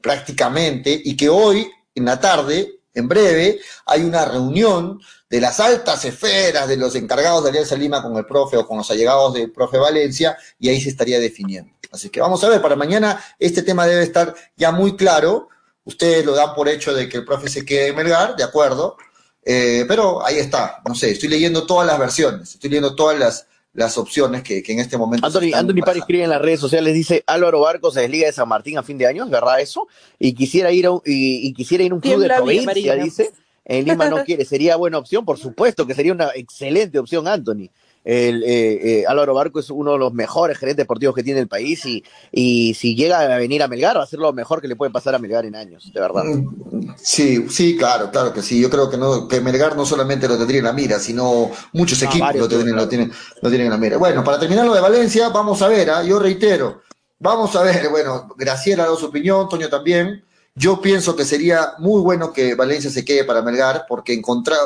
[0.00, 6.04] prácticamente, y que hoy en la tarde, en breve, hay una reunión de las altas
[6.04, 9.50] esferas de los encargados de Alianza Lima con el profe o con los allegados del
[9.50, 11.72] profe Valencia y ahí se estaría definiendo.
[11.90, 15.48] Así que vamos a ver, para mañana este tema debe estar ya muy claro.
[15.82, 18.96] Ustedes lo dan por hecho de que el profe se quede en Melgar, de acuerdo,
[19.50, 23.46] eh, pero ahí está, no sé, estoy leyendo todas las versiones, estoy leyendo todas las,
[23.72, 25.26] las opciones que, que en este momento.
[25.26, 28.46] Anthony, Anthony Pari escribe en las redes sociales, dice Álvaro Barco se desliga de San
[28.46, 29.88] Martín a fin de año, ¿es verdad eso?
[30.18, 32.94] Y quisiera ir a un, y, y quisiera ir a un club de provincia, Marina.
[33.02, 33.32] dice.
[33.64, 37.70] En Lima no quiere, sería buena opción, por supuesto que sería una excelente opción, Anthony.
[38.04, 41.48] El, eh, eh, Álvaro Barco es uno de los mejores gerentes deportivos que tiene el
[41.48, 44.68] país y, y si llega a venir a Melgar va a ser lo mejor que
[44.68, 46.24] le puede pasar a Melgar en años, de verdad.
[46.24, 48.60] Mm, Sí, sí, claro, claro que sí.
[48.60, 52.02] Yo creo que no, que Melgar no solamente lo tendría en la mira, sino muchos
[52.02, 53.96] Ah, equipos varios lo tienen, lo tienen, lo tienen en la mira.
[53.98, 56.02] Bueno, para terminar lo de Valencia, vamos a ver, ¿ah?
[56.02, 56.82] yo reitero,
[57.18, 60.24] vamos a ver, bueno, Graciela ha dado su opinión, Toño también.
[60.54, 64.58] Yo pienso que sería muy bueno que Valencia se quede para Melgar, porque encontrar,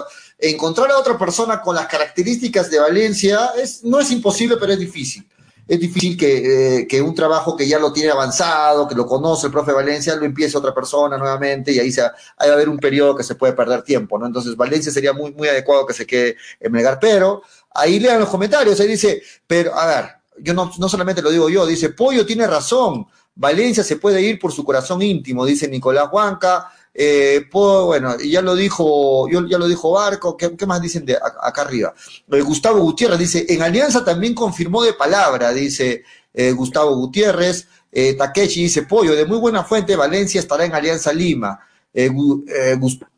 [0.43, 4.79] encontrar a otra persona con las características de Valencia es, no es imposible, pero es
[4.79, 5.27] difícil.
[5.69, 9.47] es difícil que, eh, que, un trabajo que ya lo tiene avanzado, que lo conoce
[9.47, 12.69] el profe Valencia, lo empiece otra persona nuevamente y ahí se, hay va a haber
[12.69, 14.27] un periodo que se puede perder tiempo, ¿no?
[14.27, 18.29] Entonces Valencia sería muy, muy adecuado que se quede en Melgar, pero ahí lean los
[18.29, 20.05] comentarios, ahí dice, pero a ver,
[20.39, 24.39] yo no, no solamente lo digo yo, dice, Pollo tiene razón, Valencia se puede ir
[24.41, 29.93] por su corazón íntimo, dice Nicolás Huanca, eh, bueno, ya lo dijo, ya lo dijo
[29.93, 31.95] Barco, ¿qué, más dicen de acá arriba?
[32.31, 38.15] Eh, Gustavo Gutiérrez dice, en Alianza también confirmó de palabra, dice eh, Gustavo Gutiérrez, eh,
[38.15, 41.61] Takeshi dice, Pollo, de muy buena fuente, Valencia estará en Alianza Lima.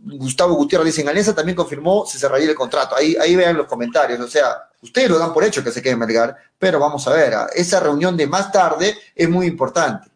[0.00, 2.96] Gustavo Gutiérrez dice, en Alianza también confirmó, se cerraría el contrato.
[2.96, 5.96] Ahí, ahí vean los comentarios, o sea, ustedes lo dan por hecho que se quede
[5.96, 10.13] Melgar, pero vamos a ver, esa reunión de más tarde es muy importante.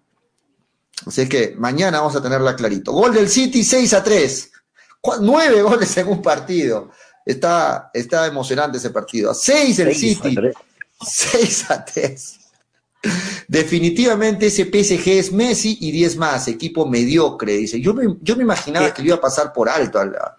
[1.07, 2.93] Así que mañana vamos a tenerla clarito.
[2.93, 4.51] Gol del City 6 a 3.
[5.21, 6.91] Nueve goles en un partido.
[7.25, 9.35] Está, está emocionante ese partido.
[9.35, 10.37] 6 el City.
[11.01, 12.39] 6 a 3.
[13.47, 17.81] Definitivamente ese PSG es Messi y 10 más, equipo mediocre, dice.
[17.81, 20.37] Yo me, yo me imaginaba que lo iba a pasar por alto a la,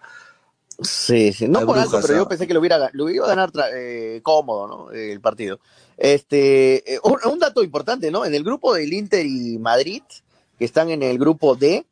[0.82, 3.50] Sí, sí, no por alto, pero yo pensé que lo, hubiera, lo iba a ganar
[3.74, 4.92] eh, cómodo, ¿no?
[4.92, 5.60] El partido.
[5.96, 8.24] Este, eh, un, un, dato importante, ¿no?
[8.24, 10.02] En el grupo del Inter y Madrid,
[10.60, 11.86] que están en el grupo D.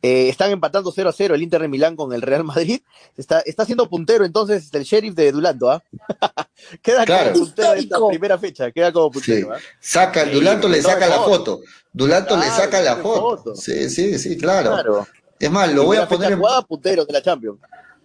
[0.00, 2.80] Eh, están empatando 0 a 0 el Inter de Milán con el Real Madrid.
[3.18, 5.82] Está, está siendo puntero entonces el sheriff de Dulanto, ¿ah?
[6.82, 9.52] queda como puntero en esta primera fecha, queda como puntero.
[9.52, 9.58] ¿ah?
[9.78, 11.60] Saca, Dulanto le saca la foto.
[11.92, 13.54] Dulanto le saca la foto.
[13.54, 15.06] Sí, sí, sí, claro.
[15.38, 16.40] Es más, lo voy a poner en.
[16.66, 17.58] puntero de la Champions.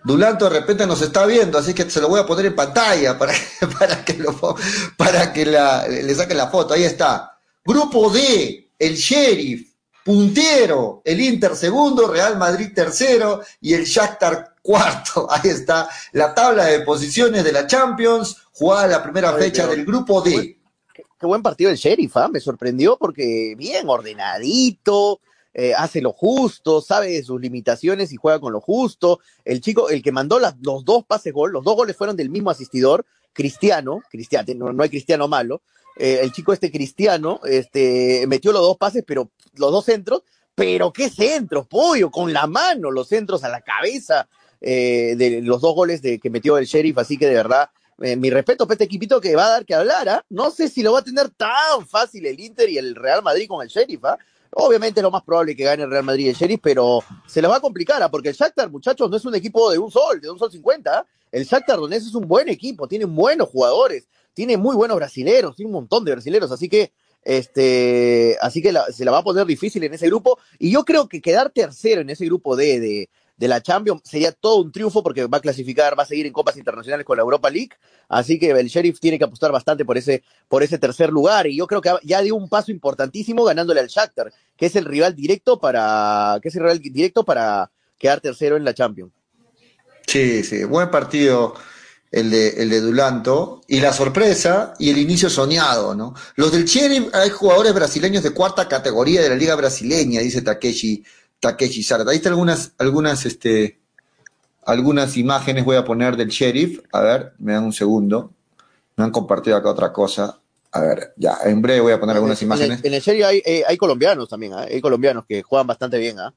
[0.04, 3.18] Dulanto de repente nos está viendo, así que se lo voy a poner en pantalla
[3.18, 3.34] para,
[3.80, 4.58] para que, lo,
[4.97, 6.74] para que la, le saque la foto.
[6.74, 7.38] Ahí está.
[7.64, 9.73] Grupo D, el sheriff
[10.04, 15.28] puntero, el Inter segundo, Real Madrid tercero y el Shakhtar cuarto.
[15.30, 20.22] Ahí está la tabla de posiciones de la Champions, jugada la primera fecha del grupo
[20.22, 20.58] D.
[20.93, 22.28] Qué, buen partido el Sheriff, ¿ah?
[22.28, 25.22] me sorprendió porque bien ordenadito,
[25.54, 29.20] eh, hace lo justo, sabe sus limitaciones y juega con lo justo.
[29.45, 32.30] El chico, el que mandó las, los dos pases gol, los dos goles fueron del
[32.30, 35.62] mismo asistidor, Cristiano, Cristiano, no hay Cristiano malo,
[35.95, 40.24] eh, el chico este cristiano, este, metió los dos pases, pero los dos centros,
[40.56, 44.28] pero qué centros, pollo, con la mano, los centros a la cabeza
[44.62, 47.70] eh, de los dos goles de, que metió el sheriff, así que de verdad,
[48.01, 50.26] eh, mi respeto para este equipito que va a dar que hablar, ¿ah?
[50.30, 53.47] no sé si lo va a tener tan fácil el Inter y el Real Madrid
[53.47, 54.18] con el sheriff, ¿ah?
[54.56, 57.41] Obviamente es lo más probable que gane el Real Madrid y el Sheriff, pero se
[57.41, 58.10] lo va a complicar, ¿ah?
[58.10, 60.99] porque el Shakhtar, muchachos, no es un equipo de un sol, de un sol 50.
[60.99, 61.06] ¿ah?
[61.32, 65.70] El Shakhtar Donetsk es un buen equipo, tiene buenos jugadores, tiene muy buenos brasileros, tiene
[65.70, 66.91] un montón de brasileros, así que
[67.26, 70.40] este, así que se la va a poner difícil en ese grupo.
[70.60, 74.32] Y yo creo que quedar tercero en ese grupo D de, de la Champions sería
[74.32, 77.24] todo un triunfo porque va a clasificar, va a seguir en copas internacionales con la
[77.24, 77.72] Europa League.
[78.08, 81.48] Así que el Sheriff tiene que apostar bastante por ese, por ese tercer lugar.
[81.48, 84.86] Y yo creo que ya dio un paso importantísimo ganándole al Shakhtar, que es el
[84.86, 89.12] rival directo para, que es el rival directo para quedar tercero en la Champions.
[90.06, 91.56] Sí, sí, buen partido
[92.14, 96.14] el de, el de Dulanto, y la sorpresa y el inicio soñado, ¿no?
[96.36, 101.03] Los del Cherry hay jugadores brasileños de cuarta categoría de la liga brasileña, dice Takeshi,
[101.39, 102.11] Takeshi Sarda.
[102.11, 103.80] Ahí están algunas, algunas, este,
[104.64, 106.82] algunas imágenes voy a poner del sheriff.
[106.91, 108.32] A ver, me dan un segundo.
[108.95, 110.38] Me han compartido acá otra cosa.
[110.72, 112.80] A ver, ya, en breve voy a poner algunas imágenes.
[112.84, 114.68] En el, sheriff hay, eh, hay colombianos también, ¿eh?
[114.74, 116.32] hay colombianos que juegan bastante bien, ¿ah?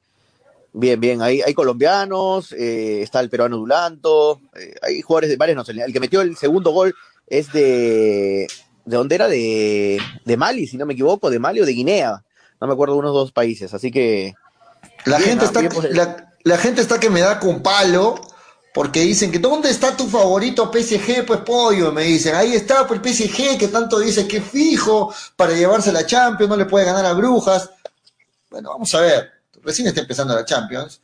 [0.78, 5.56] Bien, bien, hay, hay colombianos, eh, está el peruano Dulanto, eh, hay jugadores de varias
[5.56, 5.88] nacionalidades.
[5.88, 6.94] El que metió el segundo gol
[7.26, 8.46] es de.
[8.84, 9.26] ¿De dónde era?
[9.26, 12.22] De, de Mali, si no me equivoco, de Mali o de Guinea.
[12.60, 14.34] No me acuerdo de unos dos países, así que.
[15.06, 18.20] La, gente, está, la, la, gente está que me da con palo
[18.74, 21.24] porque dicen que ¿dónde está tu favorito PSG?
[21.24, 22.34] Pues pollo, me dicen.
[22.34, 26.56] Ahí está pues, el PSG que tanto dice que fijo para llevarse la Champions, no
[26.58, 27.70] le puede ganar a Brujas.
[28.50, 29.35] Bueno, vamos a ver
[29.66, 31.00] recién está empezando la Champions,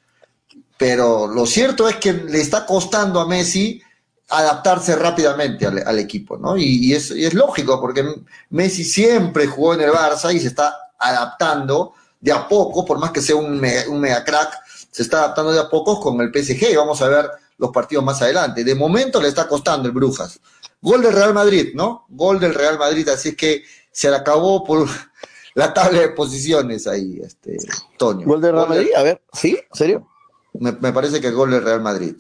[0.78, 3.82] pero lo cierto es que le está costando a Messi
[4.28, 6.56] adaptarse rápidamente al, equipo, ¿no?
[6.56, 8.04] Y, es, lógico, porque
[8.48, 13.10] Messi siempre jugó en el Barça y se está adaptando de a poco, por más
[13.10, 14.58] que sea un mega, crack,
[14.90, 18.22] se está adaptando de a poco con el PSG vamos a ver los partidos más
[18.22, 18.64] adelante.
[18.64, 20.40] De momento le está costando el Brujas.
[20.80, 22.06] Gol del Real Madrid, ¿no?
[22.08, 24.88] Gol del Real Madrid, así que se le acabó por
[25.54, 27.56] la tabla de posiciones ahí, este,
[27.98, 28.26] Toño.
[28.26, 28.90] ¿Gol de Real Madrid?
[28.96, 29.58] A ver, ¿sí?
[29.72, 30.08] ¿Serio?
[30.54, 32.14] Me, parece que gol del Real Madrid.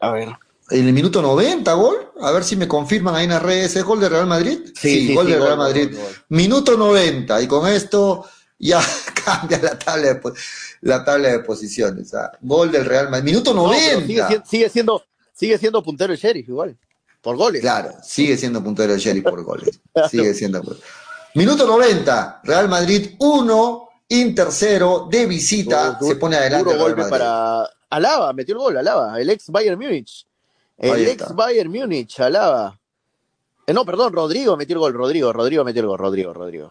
[0.00, 0.28] A ver.
[0.70, 2.12] En el minuto 90, gol.
[2.20, 3.76] A ver si me confirman ahí en las redes.
[3.76, 4.60] ¿Es gol de Real Madrid?
[4.74, 5.96] Sí, gol de Real Madrid.
[6.28, 7.42] Minuto 90.
[7.42, 8.24] Y con esto
[8.58, 8.80] ya
[9.24, 10.20] cambia la tabla de,
[10.80, 12.14] la tabla de posiciones.
[12.14, 12.32] ¿ah?
[12.40, 13.24] Gol del Real Madrid.
[13.24, 14.06] Minuto 90.
[14.06, 16.76] sigue, sigue, siendo, sigue siendo puntero el sheriff igual.
[17.20, 17.60] por goles.
[17.60, 19.80] Claro, sigue siendo puntero el Sheriff por goles.
[20.10, 20.62] Sigue siendo.
[21.34, 26.64] Minuto 90, Real Madrid 1, Inter 0, de visita, se pone adelante.
[26.72, 30.26] duro golpe para Alaba, metió el gol, Alaba, el ex Bayern Múnich.
[30.76, 31.34] El ex.
[31.34, 32.78] Bayern Múnich, Alaba.
[33.66, 36.70] Eh, no, perdón, Rodrigo metió el gol, Rodrigo, Rodrigo metió el gol, Rodrigo, Rodrigo.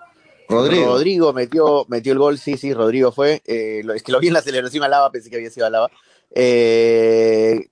[0.49, 0.85] Rodrigo.
[0.85, 3.41] Rodrigo metió, metió el gol, sí, sí, Rodrigo fue.
[3.45, 5.89] Eh, lo- es que lo vi en la celebración Alaba, pensé que había sido Alaba.
[6.35, 7.67] Eh,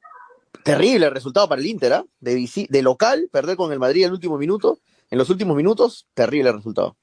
[0.64, 2.06] terrible el resultado para el Inter, ¿ah?
[2.20, 4.80] de, local, perder con el Madrid el último minuto,
[5.10, 6.95] en los últimos minutos, terrible resultado.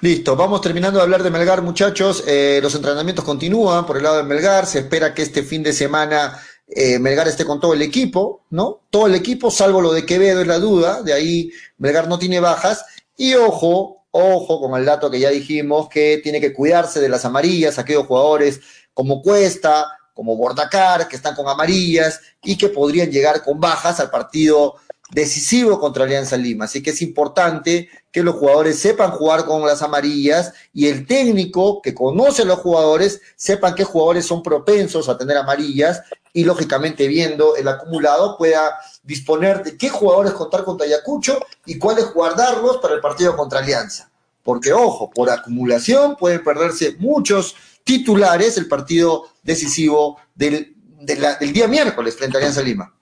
[0.00, 2.24] Listo, vamos terminando de hablar de Melgar, muchachos.
[2.26, 4.66] Eh, los entrenamientos continúan por el lado de Melgar.
[4.66, 8.80] Se espera que este fin de semana eh, Melgar esté con todo el equipo, ¿no?
[8.90, 11.02] Todo el equipo, salvo lo de Quevedo, es la duda.
[11.02, 12.84] De ahí Melgar no tiene bajas.
[13.16, 17.24] Y ojo, ojo con el dato que ya dijimos, que tiene que cuidarse de las
[17.24, 18.60] amarillas, aquellos jugadores
[18.92, 24.10] como Cuesta, como Bordacar, que están con amarillas y que podrían llegar con bajas al
[24.10, 24.74] partido
[25.12, 26.64] decisivo contra Alianza Lima.
[26.64, 31.80] Así que es importante que los jugadores sepan jugar con las amarillas y el técnico
[31.82, 36.02] que conoce a los jugadores sepan qué jugadores son propensos a tener amarillas
[36.32, 42.12] y lógicamente viendo el acumulado pueda disponer de qué jugadores contar contra Ayacucho y cuáles
[42.12, 44.10] guardarlos para el partido contra Alianza.
[44.42, 52.16] Porque ojo, por acumulación pueden perderse muchos titulares el partido decisivo del, del día miércoles
[52.16, 52.92] frente a Alianza Lima.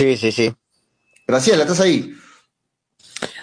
[0.00, 0.50] Sí, sí, sí.
[1.26, 2.14] Graciela, ¿estás ahí?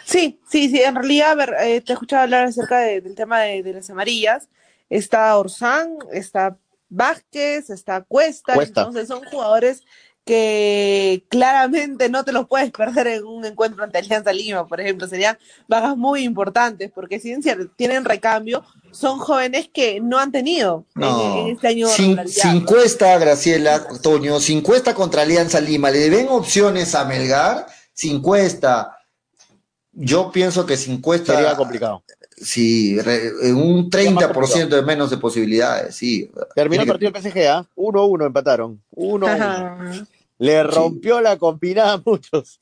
[0.06, 3.14] Sí, sí, sí, en realidad, a ver, eh, te he escuchado hablar acerca de- del
[3.14, 4.50] tema de, de las amarillas.
[4.90, 6.58] Está Orsán, está
[6.90, 8.82] Vázquez, está Cuesta, Cuesta.
[8.82, 9.84] entonces son jugadores
[10.28, 15.08] que claramente no te los puedes perder en un encuentro ante Alianza Lima, por ejemplo,
[15.08, 15.38] serían
[15.68, 17.34] bajas muy importantes, porque si
[17.78, 21.38] tienen recambio, son jóvenes que no han tenido en- No.
[21.40, 26.94] en, este año Sin, cuesta, Graciela, Toño, sin cuesta contra Alianza Lima, ¿le ven opciones
[26.94, 27.66] a Melgar?
[27.94, 28.98] Sin cuesta.
[29.94, 31.34] Yo pienso que sin cuesta.
[31.36, 32.04] Sería complicado.
[32.40, 36.30] Sí, re- un 30% de menos de posibilidades, sí.
[36.54, 37.66] Terminó el partido del PSG, ¿ah?
[37.76, 38.80] 1-1 empataron.
[38.96, 40.06] 1-1.
[40.40, 42.60] Le rompió la compinada a muchos.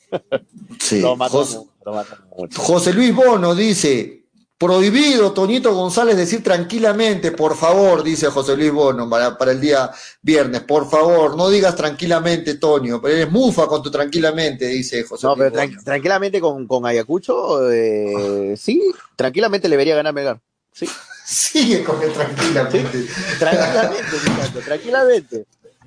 [0.80, 1.02] Sí.
[1.02, 2.62] Lo mató Jos- mucho, lo mató mucho.
[2.62, 4.24] José Luis Bono dice,
[4.58, 9.92] prohibido Toñito González decir tranquilamente, por favor, dice José Luis Bono para, para el día
[10.22, 15.28] viernes, por favor, no digas tranquilamente, Toño, pero eres mufa con tu tranquilamente, dice José
[15.28, 15.74] No, Luis pero Bono.
[15.78, 18.82] tran- tranquilamente con, con Ayacucho, eh, sí,
[19.18, 20.40] tranquilamente le vería ganar Melgar.
[20.72, 20.88] Sí,
[21.26, 23.06] Sigue con el tranquilamente.
[23.40, 25.46] tranquilamente, muchacho, tranquilamente.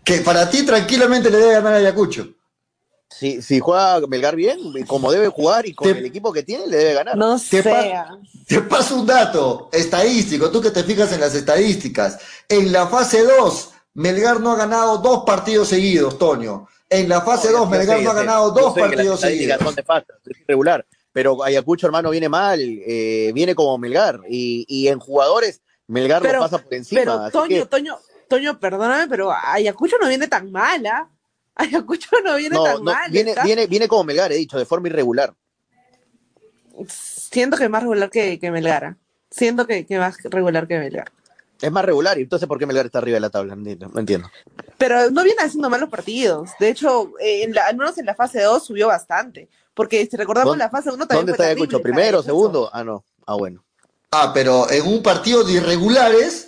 [0.08, 2.28] Que para ti tranquilamente le debe ganar a Ayacucho.
[3.10, 6.66] Si, si juega Melgar bien, como debe jugar y con Te- el equipo que tiene,
[6.66, 7.14] le debe ganar.
[7.16, 8.18] No Te pa- sea.
[8.46, 12.18] Te paso un dato estadístico, tú que te fijas en las estadísticas.
[12.48, 16.66] En la fase 2, Melgar no ha ganado dos partidos seguidos, Toño.
[16.88, 18.18] En la fase 2, Yo Melgar sé, no ha sé.
[18.20, 19.58] ganado dos sé que las partidos seguidos.
[19.62, 19.82] son de
[20.30, 20.86] es irregular.
[21.12, 24.20] Pero Ayacucho, hermano, viene mal, eh, viene como Melgar.
[24.28, 27.00] Y, y en jugadores, Melgar Pero, lo pasa por encima.
[27.00, 27.98] pero Toño, que- Toño,
[28.28, 31.08] Toño, perdóname, pero Ayacucho no viene tan mala.
[31.54, 33.10] Ayacucho no viene no, tan no, mal.
[33.10, 35.34] viene, está- viene, viene como Melgar, he dicho, de forma irregular.
[36.88, 38.96] Siento que es más regular que, que Melgara.
[39.30, 41.10] Siento que, que más regular que Melgar.
[41.60, 43.56] Es más regular, y entonces ¿por qué Melgar está arriba de la tabla?
[43.56, 43.90] No entiendo.
[43.92, 44.30] no entiendo.
[44.78, 46.50] Pero no viene haciendo malos partidos.
[46.60, 49.48] De hecho, eh, en la- al menos en la fase 2 subió bastante.
[49.74, 51.82] Porque si recordamos ¿Dónde- la fase 1 también ¿Dónde fue está Ayacucho?
[51.82, 52.70] ¿Primero, segundo?
[52.72, 53.04] Ah, no.
[53.26, 53.64] Ah, bueno.
[54.12, 56.47] Ah, pero en un partido de irregulares,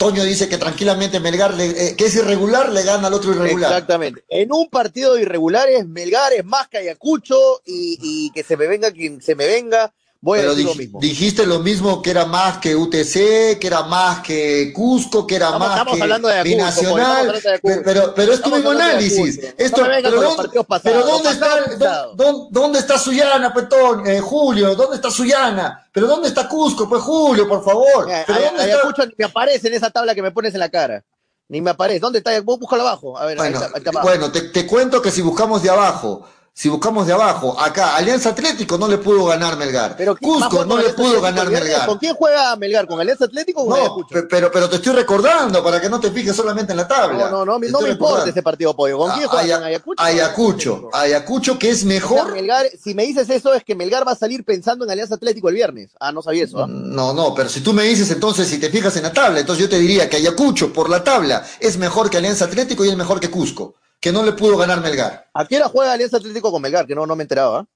[0.00, 3.70] Toño dice que tranquilamente Melgar, le- eh, que es irregular, le gana al otro irregular.
[3.70, 4.24] Exactamente.
[4.30, 8.66] En un partido de irregulares, Melgar es más que Ayacucho y, y que se me
[8.66, 10.98] venga quien se me venga, voy a Pero decir lo dij- mismo.
[11.00, 15.46] dijiste lo mismo que era más que UTC, que era más que Cusco, que era
[15.46, 16.92] Estamos- más estamos que hablando de Ayacucho, Binacional.
[16.92, 17.82] pues, estamos hablando de Ayacucho.
[17.84, 19.38] pero, pero es tu mismo análisis.
[19.56, 20.50] Esto, No pero, ¿dónde,
[20.82, 22.16] pero ¿dónde está, pasados, pasados.
[22.16, 24.06] dó- dó- dónde está Suyana, pues, Toño?
[24.06, 24.74] Eh, Julio?
[24.74, 25.86] ¿Dónde está Suyana?
[25.92, 28.06] ¿Pero dónde está Cusco, pues, Julio, por favor?
[28.06, 29.06] ¿Pero Ay- dónde está?
[29.06, 31.02] Ni me aparece en esa tabla que me pones en la cara.
[31.48, 31.98] Ni me aparece.
[31.98, 32.38] ¿Dónde está?
[32.42, 33.18] Vos búscalo abajo.
[33.18, 34.06] A ver, Bueno, ahí está, ahí está abajo.
[34.06, 36.24] bueno te, te cuento que si buscamos de abajo,
[36.60, 39.96] si buscamos de abajo, acá, Alianza Atlético no le pudo ganar Melgar.
[39.96, 41.48] ¿quién más Cusco no le pudo ganar?
[41.48, 41.86] Melgar.
[41.86, 42.86] ¿Con quién juega Melgar?
[42.86, 46.10] ¿Con Alianza Atlético o con No, pero, pero te estoy recordando para que no te
[46.10, 47.30] fijes solamente en la tabla.
[47.30, 48.98] No, no, no, Te no me importa ese partido pollo.
[48.98, 49.42] ¿Con quién juega?
[49.42, 50.02] Aya- ¿Con Ayacucho?
[50.02, 52.32] Ayacucho, Ayacucho que es O sea, mejor.
[52.32, 55.48] Melgar, si me dices eso es que Melgar va a salir pensando en Alianza Atlético
[55.48, 55.92] el viernes.
[55.98, 56.62] Ah, no sabía eso.
[56.62, 56.66] ¿ah?
[56.68, 59.62] No, no, pero si tú me dices entonces, si te fijas en la tabla, entonces
[59.64, 62.96] yo te diría que Ayacucho por la tabla es mejor que Alianza Atlético y es
[62.98, 65.28] mejor que Cusco, que no le pudo ganar Melgar.
[65.34, 66.86] ¿A qué hora juega Alianza Atlético con Melgar?
[66.86, 67.66] Que no, no me enteraba.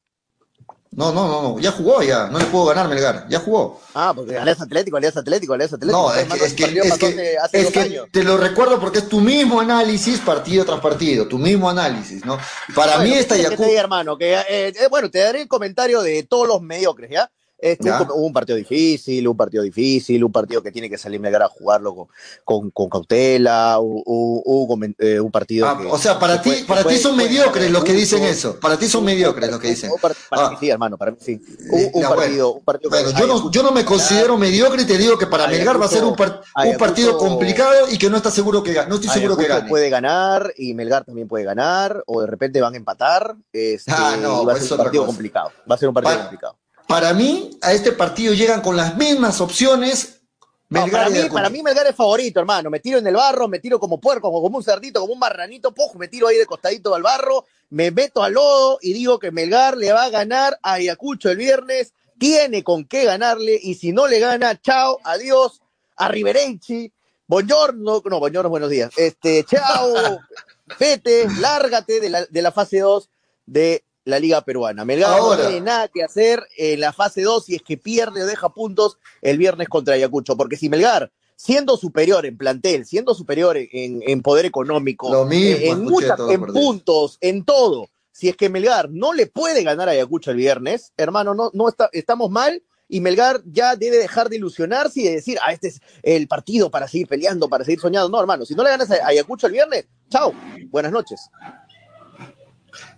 [0.97, 3.81] No, no, no, no, ya jugó ya, no le puedo ganar Melgar, ya jugó.
[3.95, 6.01] Ah, porque Alianza Atlético, Alianza Atlético, Alianza Atlético.
[6.01, 9.21] No, es que, es que, es que, es que te lo recuerdo porque es tu
[9.21, 12.39] mismo análisis partido tras partido, tu mismo análisis, ¿no?
[12.77, 13.69] Para bueno, mí esta Ayacucho...
[13.71, 17.29] hermano, que, eh, eh, bueno, te daré el comentario de todos los mediocres, ¿ya?
[17.65, 21.45] Este, un, un, partido difícil, un partido difícil, un partido que tiene que salir Melgar
[21.45, 22.09] a jugarlo con,
[22.45, 26.65] con, con cautela, un, un, eh, un partido ah, que, O sea, para ti, puede,
[26.65, 28.61] para ti son mediocres los que dicen eso.
[28.61, 29.91] Para ti son mediocres los que dicen.
[29.99, 30.51] Para, para ah.
[30.51, 31.41] mí sí, hermano, para mí sí.
[31.71, 32.61] Un, un ya, partido,
[32.91, 35.87] bueno, yo, no, yo no me considero mediocre y te digo que para Melgar va
[35.87, 39.09] a ser un, par, un partido complicado y que no está seguro que no estoy
[39.09, 39.71] seguro que gane.
[39.71, 43.37] puede ganar y Melgar también puede ganar, o de repente van a empatar.
[43.55, 45.51] Este, ah, no, va a ser un partido complicado.
[45.71, 46.59] Va a ser un partido para, complicado.
[46.87, 50.21] Para mí, a este partido llegan con las mismas opciones.
[50.69, 52.71] No, para, mí, para mí Melgar es favorito, hermano.
[52.71, 55.73] Me tiro en el barro, me tiro como puerco, como un cerdito, como un marranito,
[55.73, 59.31] pojo, me tiro ahí de costadito al barro, me meto al lodo y digo que
[59.31, 61.93] Melgar le va a ganar a Ayacucho el viernes.
[62.19, 65.61] Tiene con qué ganarle y si no le gana, chao, adiós,
[65.97, 66.93] a Riverenchi,
[67.27, 68.93] buongiorno, no, buongiorno, buenos días.
[68.97, 70.21] Este, chao,
[70.79, 73.09] vete, lárgate de la, de la fase 2
[73.47, 74.85] de la Liga Peruana.
[74.85, 75.43] Melgar Ahora.
[75.43, 78.51] no tiene nada que hacer en la fase 2 si es que pierde o deja
[78.51, 84.03] puntos el viernes contra Ayacucho, porque si Melgar, siendo superior en plantel, siendo superior en,
[84.07, 88.91] en poder económico, Lo mismo, en, muchas, en puntos, en todo, si es que Melgar
[88.91, 93.01] no le puede ganar a Ayacucho el viernes, hermano, no, no está, estamos mal y
[93.01, 96.87] Melgar ya debe dejar de ilusionarse y de decir, ah, este es el partido para
[96.87, 98.09] seguir peleando, para seguir soñando.
[98.09, 100.33] No, hermano, si no le ganas a Ayacucho el viernes, chao,
[100.71, 101.29] buenas noches.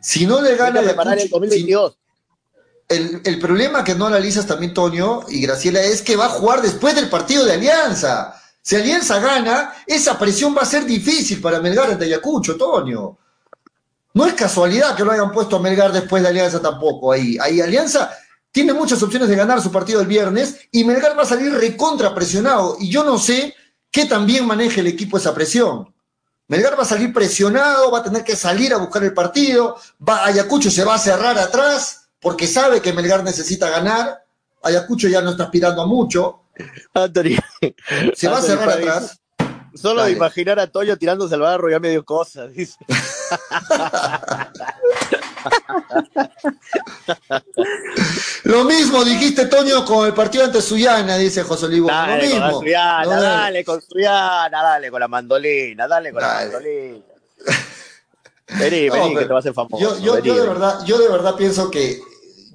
[0.01, 1.93] Si no le gana Ayacucho, el 2022.
[1.93, 6.31] Si, el, el, problema que no analizas también, Toño y Graciela, es que va a
[6.31, 8.41] jugar después del partido de Alianza.
[8.63, 13.17] Si Alianza gana, esa presión va a ser difícil para Melgar ante Ayacucho, Toño.
[14.15, 17.13] No es casualidad que lo hayan puesto a Melgar después de Alianza tampoco.
[17.13, 18.11] Ahí, ahí Alianza
[18.51, 22.15] tiene muchas opciones de ganar su partido el viernes y Melgar va a salir recontra
[22.15, 22.77] presionado.
[22.81, 23.55] Y yo no sé
[23.91, 25.95] qué también maneja el equipo esa presión.
[26.49, 30.27] Melgar va a salir presionado, va a tener que salir a buscar el partido, va,
[30.27, 34.25] Ayacucho se va a cerrar atrás porque sabe que Melgar necesita ganar.
[34.63, 36.45] Ayacucho ya no está aspirando a mucho.
[36.95, 37.37] Anthony,
[38.15, 38.89] se va a cerrar Paris.
[38.89, 39.21] atrás.
[39.75, 40.13] Solo Dale.
[40.13, 42.77] de imaginar a Toyo tirándose al barro ya me dio cosas, dice.
[48.45, 51.89] Lo mismo dijiste, Toño, con el partido ante Suyana, dice José Olivo.
[51.89, 52.51] Dale, Lo mismo.
[52.53, 56.47] Con Suyana, no, dale con Suyana, dale con la mandolina, dale con dale.
[56.47, 57.05] la mandolina.
[58.59, 59.79] Vení, vení, no, que te va a hacer famoso.
[59.83, 62.01] Yo, yo, vení, yo, de verdad, yo de verdad pienso que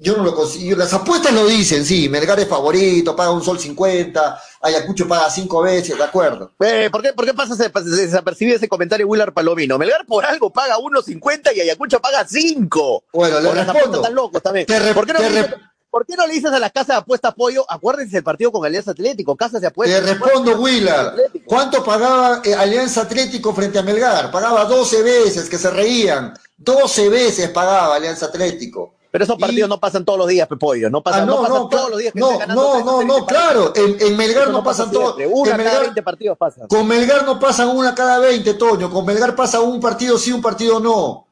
[0.02, 0.76] yo no lo consigo.
[0.76, 2.08] Las apuestas lo dicen, sí.
[2.08, 6.52] Melgar es favorito, paga un sol 50, Ayacucho paga cinco veces, de acuerdo.
[6.60, 9.76] Eh, ¿por, qué, ¿Por qué pasa desapercibido ese comentario Willard Palomino?
[9.76, 13.04] Melgar por algo paga 1.50 y Ayacucho paga 5.
[13.12, 14.00] Bueno, le respondo.
[14.00, 14.66] tan locos también.
[14.66, 15.54] Te ¿Por, qué no te dices,
[15.90, 17.66] ¿Por qué no le dices a las casas de apuesta apoyo?
[17.68, 20.00] Acuérdense del partido con Alianza Atlético, casas de apuesta.
[20.00, 21.18] Te respondo, Willard.
[21.44, 24.30] ¿Cuánto pagaba eh, Alianza Atlético frente a Melgar?
[24.30, 26.32] Pagaba 12 veces, que se reían.
[26.56, 28.94] 12 veces pagaba Alianza Atlético.
[29.12, 29.68] Pero esos partidos y...
[29.68, 30.88] no pasan todos los días, Pepollo.
[30.88, 32.14] No pasan, ah, no, no, pasan no, todos los días.
[32.14, 33.70] Que no, no, no, no, claro.
[33.76, 35.16] En, en Melgar no, pasan todos.
[35.30, 36.66] Una Melgar, cada 20 partidos pasan.
[36.66, 38.90] Con Melgar no pasan una cada 20, Toño.
[38.90, 41.28] Con Melgar pasa un partido sí, un partido no.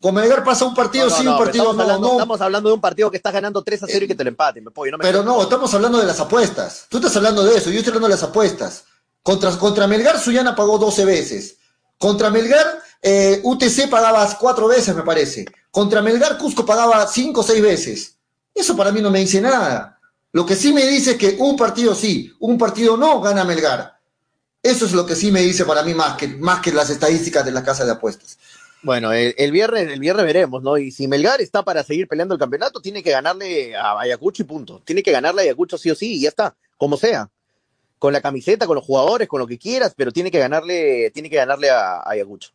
[0.00, 1.82] Con Melgar pasa un partido sí, un partido estamos no.
[1.82, 2.12] Hablando.
[2.12, 4.28] Estamos hablando de un partido que estás ganando 3 a 0 y que te lo
[4.28, 4.96] empaten, Pepollo.
[5.00, 6.86] Pero no, estamos hablando de las apuestas.
[6.88, 8.84] Tú estás hablando de eso, yo estoy hablando de las apuestas.
[9.24, 11.56] Contra, contra Melgar, Suyana pagó 12 veces.
[11.98, 15.46] Contra Melgar, eh, UTC pagaba cuatro veces, me parece.
[15.74, 18.16] Contra Melgar, Cusco pagaba cinco o seis veces.
[18.54, 19.98] Eso para mí no me dice nada.
[20.30, 23.98] Lo que sí me dice es que un partido sí, un partido no, gana Melgar.
[24.62, 27.44] Eso es lo que sí me dice para mí más que, más que las estadísticas
[27.44, 28.38] de la casa de apuestas.
[28.84, 30.78] Bueno, el, viernes, el viernes veremos, ¿no?
[30.78, 34.46] Y si Melgar está para seguir peleando el campeonato, tiene que ganarle a Ayacucho y
[34.46, 34.80] punto.
[34.84, 37.28] Tiene que ganarle a Ayacucho sí o sí, y ya está, como sea.
[37.98, 41.28] Con la camiseta, con los jugadores, con lo que quieras, pero tiene que ganarle, tiene
[41.28, 42.50] que ganarle a Ayacucho.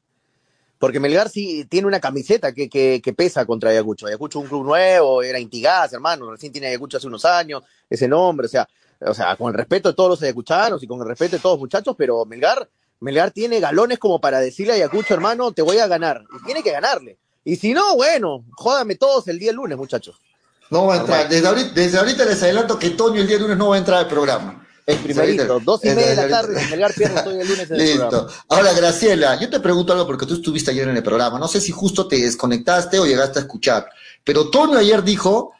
[0.80, 4.08] Porque Melgar sí tiene una camiseta que, que, que pesa contra Ayacucho.
[4.08, 8.48] Ayacucho un club nuevo, era Intigás, hermano, recién tiene Ayacucho hace unos años, ese nombre,
[8.48, 8.68] o sea,
[9.02, 11.56] o sea, con el respeto de todos los ayacuchanos y con el respeto de todos
[11.56, 12.70] los muchachos, pero Melgar,
[13.00, 16.24] Melgar tiene galones como para decirle a Ayacucho, hermano, te voy a ganar.
[16.38, 17.18] Y tiene que ganarle.
[17.44, 20.22] Y si no, bueno, jódame todos el día lunes, muchachos.
[20.70, 21.30] No va a entrar.
[21.30, 24.00] Desde ahorita, desde ahorita les adelanto que Toño el día lunes no va a entrar
[24.00, 24.68] al programa.
[24.90, 27.76] El primerito, dos y media de la tarde, si Melgar pierde, estoy el lunes en
[27.76, 28.10] el Listo.
[28.10, 28.34] programa.
[28.50, 31.38] Ahora, Graciela, yo te pregunto algo porque tú estuviste ayer en el programa.
[31.38, 33.88] No sé si justo te desconectaste o llegaste a escuchar.
[34.24, 35.54] Pero Toño ayer dijo,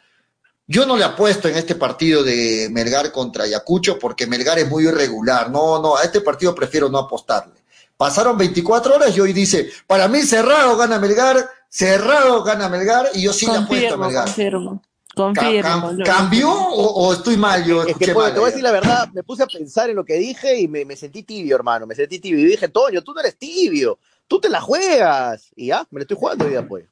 [0.66, 4.84] yo no le apuesto en este partido de Melgar contra Ayacucho porque Melgar es muy
[4.84, 5.50] irregular.
[5.50, 7.60] No, no, a este partido prefiero no apostarle.
[7.96, 13.22] Pasaron 24 horas y hoy dice, para mí cerrado gana Melgar, cerrado gana Melgar y
[13.22, 14.24] yo sí confirmo, le apuesto a Melgar.
[14.24, 14.82] Confirmo.
[15.20, 15.92] Confirmo.
[16.04, 17.64] ¿Cambió o, o, estoy mal?
[17.64, 20.04] Yo es que, te voy a decir la verdad, me puse a pensar en lo
[20.04, 21.86] que dije y me, me, sentí tibio, hermano.
[21.86, 22.40] Me sentí tibio.
[22.40, 23.98] Y dije, Toño, tú no eres tibio.
[24.26, 25.50] Tú te la juegas.
[25.56, 26.84] Y ya, me la estoy jugando hoy día, pues.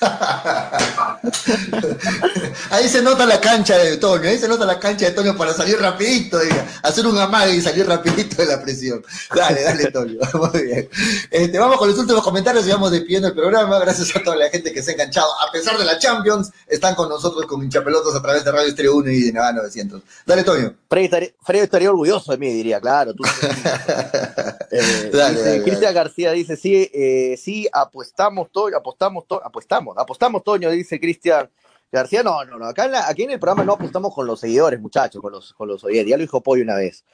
[2.70, 5.52] ahí se nota la cancha de Toño, ahí se nota la cancha de Toño para
[5.52, 9.04] salir rapidito, diga, hacer un amague y salir rapidito de la presión.
[9.34, 10.20] Dale, dale, Toño.
[10.52, 10.88] Muy bien.
[11.30, 13.78] Este, vamos con los últimos comentarios y vamos despidiendo el programa.
[13.80, 15.28] Gracias a toda la gente que se ha enganchado.
[15.40, 18.92] A pesar de la Champions, están con nosotros con hinchapelotos a través de Radio Estrella
[18.92, 20.02] 1 y de Nevada 900.
[20.24, 20.74] Dale, Toño.
[20.88, 23.14] Freddy estaría, estaría, orgulloso de mí, diría, claro.
[23.14, 23.24] Tú...
[24.70, 31.00] eh, Cristian García dice, sí, eh, sí, apostamos, todo, apostamos, todo, apostamos apostamos, Toño, dice
[31.00, 31.48] Cristian
[31.90, 32.22] García.
[32.22, 32.66] No, no, no.
[32.66, 35.68] Acá en, aquí en el programa no apostamos con los seguidores, muchachos, con los, con
[35.68, 36.10] los oyentes.
[36.10, 37.04] Ya lo dijo Pollo una vez.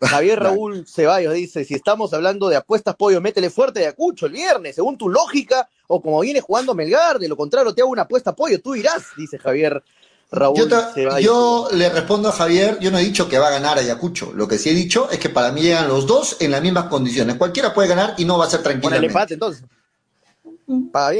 [0.00, 4.32] Javier Raúl Ceballos dice: Si estamos hablando de apuestas, Pollo, métele fuerte de Acucho el
[4.32, 7.18] viernes, según tu lógica, o como viene jugando Melgar.
[7.18, 8.60] De lo contrario, te hago una apuesta, Pollo.
[8.60, 9.82] Tú irás, dice Javier.
[10.30, 13.78] Raúl yo, yo, le respondo a Javier, yo no he dicho que va a ganar
[13.78, 16.60] Ayacucho, lo que sí he dicho es que para mí llegan los dos en las
[16.60, 19.06] mismas condiciones, cualquiera puede ganar y no va a ser tranquilamente.
[19.06, 19.64] el empate entonces.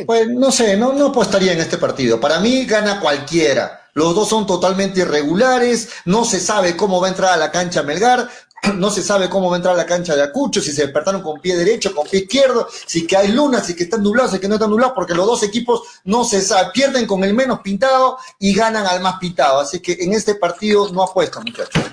[0.06, 2.20] Pues no sé, no, no apostaría en este partido.
[2.20, 3.80] Para mí gana cualquiera.
[3.94, 7.84] Los dos son totalmente irregulares, no se sabe cómo va a entrar a la cancha
[7.84, 8.28] Melgar,
[8.74, 11.22] no se sabe cómo va a entrar a la cancha de Acucho, si se despertaron
[11.22, 14.40] con pie derecho, con pie izquierdo, si que hay luna, si que están nublados, si
[14.40, 17.60] que no están nublados, porque los dos equipos no se sabe, pierden con el menos
[17.60, 19.60] pintado y ganan al más pintado.
[19.60, 21.84] Así que en este partido no apuesta, muchachos.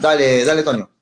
[0.00, 0.93] Dale, dale, Toño.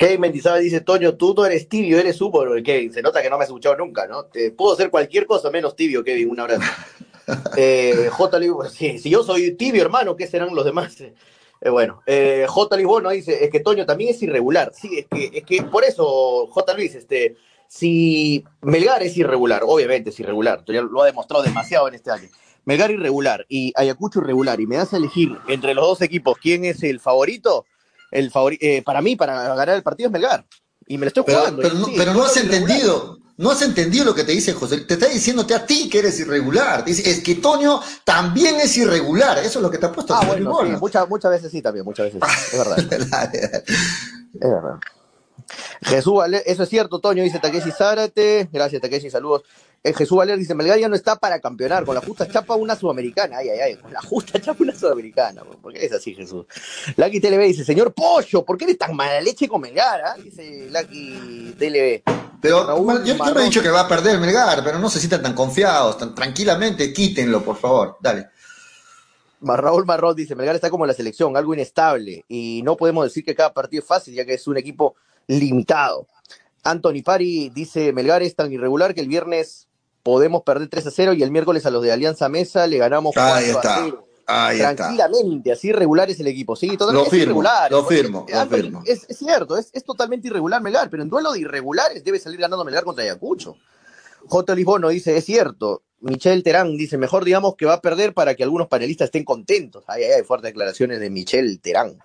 [0.00, 2.90] Kevin Mendizábal dice, Toño, tú no eres tibio, eres súper, Kevin.
[2.90, 4.24] Se nota que no me has escuchado nunca, ¿no?
[4.24, 6.30] Te puedo hacer cualquier cosa menos tibio, Kevin.
[6.30, 6.62] Un abrazo.
[7.58, 8.38] eh, J.
[8.38, 10.98] Lisbono, si, si, yo soy tibio, hermano, ¿qué serán los demás?
[11.02, 12.76] Eh, bueno, eh, J.
[12.78, 14.72] Lisbono dice, es que Toño también es irregular.
[14.74, 16.72] Sí, es que, es que por eso, J.
[16.72, 17.36] Luis, este,
[17.68, 22.28] si Melgar es irregular, obviamente es irregular, lo ha demostrado demasiado en este año.
[22.64, 26.64] Melgar irregular y Ayacucho irregular, y me das a elegir entre los dos equipos quién
[26.64, 27.66] es el favorito,
[28.10, 30.44] el favorito, eh, para mí, para ganar el partido es Melgar.
[30.86, 31.62] Y me lo estoy jugando.
[31.62, 33.18] Pero, pero, no, has entendido.
[33.36, 34.80] No has entendido lo que te dice José.
[34.80, 36.84] Te está diciéndote a ti que eres irregular.
[36.84, 39.38] Dice, es que Toño también es irregular.
[39.38, 40.14] Eso es lo que te ha puesto.
[40.14, 42.56] Ah, bueno, sí, muchas, muchas veces sí también, muchas veces sí.
[42.56, 42.78] Es verdad.
[44.34, 44.80] es verdad.
[45.82, 48.48] Jesús eso es cierto, Toño, dice Takeshi Zárate.
[48.52, 49.42] Gracias, Takeshi, saludos.
[49.82, 52.76] Eh, Jesús Valer dice, Melgar ya no está para campeonar, con la justa chapa una
[52.76, 53.38] sudamericana.
[53.38, 55.42] Ay, ay, ay, con la justa chapa una sudamericana.
[55.42, 56.44] ¿Por qué es así, Jesús?
[56.96, 60.02] Lucky TLB dice, señor Pollo, ¿por qué eres tan mala leche con Melgar?
[60.04, 60.16] Ah?
[60.22, 62.02] Dice Lucky TLB.
[62.42, 64.98] Pero Raúl, yo, yo, no he dicho que va a perder Melgar, pero no se
[64.98, 67.96] sientan tan confiados, tan tranquilamente, quítenlo, por favor.
[68.00, 68.28] Dale.
[69.40, 73.34] Raúl Marrón dice, Melgar está como la selección, algo inestable, y no podemos decir que
[73.34, 74.96] cada partido es fácil, ya que es un equipo
[75.26, 76.06] limitado.
[76.62, 79.68] Anthony Pari dice, Melgar es tan irregular que el viernes
[80.02, 83.14] podemos perder 3 a 0 y el miércoles a los de Alianza Mesa le ganamos
[83.14, 83.76] 4 Ahí está.
[83.76, 84.06] a 0.
[84.26, 86.54] Ahí Tranquilamente, así irregular es el equipo.
[86.54, 87.70] Sí, totalmente lo firmo, irregular.
[87.70, 88.82] lo firmo, lo Anthony, firmo.
[88.86, 92.38] Es, es, cierto, es, es, totalmente irregular Melgar, pero en duelo de irregulares debe salir
[92.38, 93.56] ganando Melgar contra Ayacucho.
[94.28, 94.54] J.
[94.54, 95.82] Lisbono dice, es cierto.
[96.00, 99.84] Michel Terán dice, mejor digamos que va a perder para que algunos panelistas estén contentos.
[99.86, 101.98] Ay, ay, fuertes declaraciones de Michel Terán.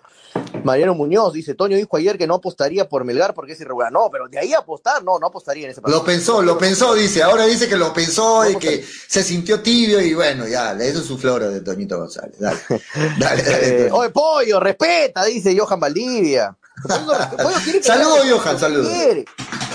[0.64, 3.92] Mariano Muñoz dice, Toño dijo ayer que no apostaría por Melgar porque es irregular.
[3.92, 6.00] No, pero de ahí a apostar, no, no apostaría en ese partido.
[6.00, 7.22] Lo pensó, lo pensó, dice.
[7.22, 11.00] Ahora dice que lo pensó no y que se sintió tibio y bueno, ya, eso
[11.00, 12.38] es su flora de Toñito González.
[12.38, 12.58] Dale,
[13.18, 13.86] dale, dale.
[13.86, 16.56] Eh, Oye, pollo, respeta, dice Johan Valdivia.
[16.82, 18.92] Pollo saludos, Johan, saludos.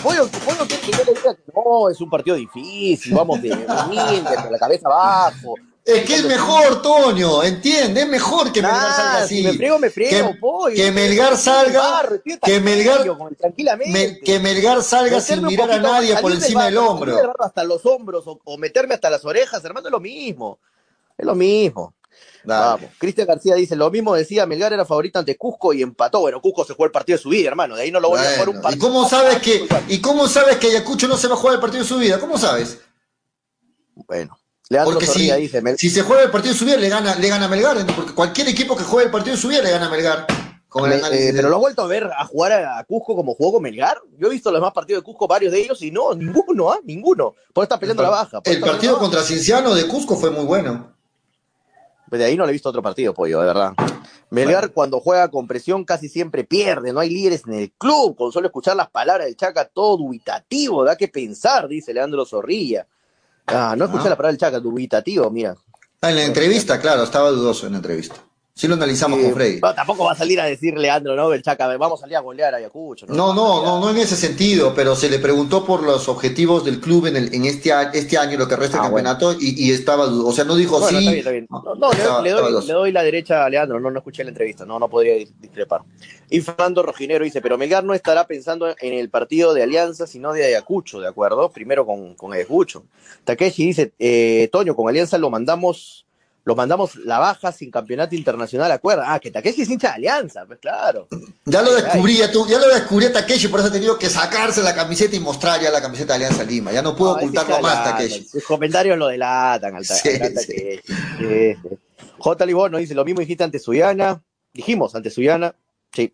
[0.03, 4.35] Pollo quiere que yo le diga que no, es un partido difícil, vamos de humilde,
[4.35, 5.55] con la cabeza abajo.
[5.83, 9.37] Es que es mejor, Toño, entiende, es mejor que Melgar salga así.
[9.37, 10.75] Si me friego, me friego, que, pollo.
[10.75, 13.03] que Melgar salga, barro, que Melgar,
[13.37, 13.91] tranquilamente.
[13.91, 17.33] Me, que Melgar salga sin mirar a nadie por encima del, del hombro.
[17.39, 20.59] Hasta los hombros o, o, meterme hasta las orejas, hermano, es lo mismo.
[21.17, 21.95] Es lo mismo.
[22.43, 22.89] Vamos.
[22.97, 26.21] Cristian García dice, lo mismo decía, Melgar era favorito ante Cusco y empató.
[26.21, 27.75] Bueno, Cusco se jugó el partido de su vida, hermano.
[27.75, 28.87] De ahí no lo voy bueno, a jugar un partido.
[28.87, 31.61] ¿Y cómo sabes que, y cómo sabes que Ayacucho no se va a jugar el
[31.61, 32.19] partido de su vida?
[32.19, 32.79] ¿Cómo sabes?
[33.95, 34.37] Bueno.
[34.69, 37.15] Leandro porque Zorrilla si, dice, si se juega el partido de su vida, le gana,
[37.15, 37.85] le gana Melgar.
[37.93, 40.27] Porque cualquier equipo que juegue el partido de su vida le gana a Melgar.
[41.11, 43.97] Eh, pero lo has vuelto a ver a jugar a Cusco como jugó con Melgar.
[44.17, 46.77] Yo he visto los demás partidos de Cusco, varios de ellos, y no, ninguno, ¿ah?
[46.77, 46.83] ¿eh?
[46.85, 47.35] Ninguno.
[47.53, 48.41] Por estar peleando el, la baja.
[48.45, 50.95] El partido contra Cinciano de Cusco fue muy bueno.
[52.11, 53.71] Pues de ahí no le he visto otro partido, pollo, de verdad.
[54.31, 54.73] Melgar bueno.
[54.73, 58.47] cuando juega con presión casi siempre pierde, no hay líderes en el club, con solo
[58.47, 62.85] escuchar las palabras del Chaca, todo dubitativo, da que pensar, dice Leandro Zorrilla.
[63.45, 64.09] Ah, no escuché ah.
[64.09, 65.55] la palabra del Chaca, dubitativo, mira.
[66.01, 68.17] Ah, en la entrevista, claro, estaba dudoso en la entrevista.
[68.61, 69.59] Sí lo analizamos con Freddy.
[69.59, 71.33] No, tampoco va a salir a decir Leandro, ¿no?
[71.33, 73.07] El Chaca, vamos a salir a golear a Ayacucho.
[73.07, 76.79] No, no, no, no, en ese sentido, pero se le preguntó por los objetivos del
[76.79, 80.05] club en, el, en este, este año, lo que resta del campeonato, y, y, estaba,
[80.05, 81.07] o sea, no dijo bueno, sí.
[81.07, 81.47] Está bien, está bien.
[81.49, 84.29] No, no estaba, le, doy, le, doy, la derecha a Leandro, no, no escuché la
[84.29, 85.81] entrevista, no, no podría discrepar.
[86.29, 90.33] Y Fernando Rojinero dice, pero Melgar no estará pensando en el partido de Alianza, sino
[90.33, 91.49] de Ayacucho, ¿de acuerdo?
[91.49, 92.83] Primero con, con Ayacucho.
[93.23, 96.05] Takeshi dice, eh, Toño, con Alianza lo mandamos
[96.43, 99.13] lo mandamos la baja sin campeonato internacional, acuerda.
[99.13, 101.07] Ah, que Takeshi es hincha de alianza, pues claro.
[101.45, 104.09] Ya lo descubrí, ya, tú, ya lo descubrí a Takeshi, por eso ha tenido que
[104.09, 106.71] sacarse la camiseta y mostrar ya la camiseta de Alianza Lima.
[106.71, 108.27] Ya no puedo no, ocultarlo más, Takeshi.
[108.27, 110.45] Sus comentarios lo delatan al, sí, al Takeshi.
[110.45, 110.79] Sí.
[111.19, 111.55] Sí,
[112.17, 112.45] J.
[112.45, 114.21] Dice lo mismo dijiste ante Suyana.
[114.53, 115.55] Dijimos ante Suyana.
[115.93, 116.13] Sí.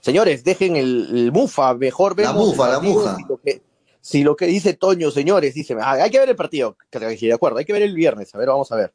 [0.00, 2.34] Señores, dejen el, el mufa, mejor vemos.
[2.34, 3.16] La mufa, la mufa.
[3.16, 3.62] Si lo, que,
[4.02, 7.58] si lo que dice Toño, señores, dice, ah, hay que ver el partido, de acuerdo,
[7.58, 8.92] hay que ver el viernes, a ver, vamos a ver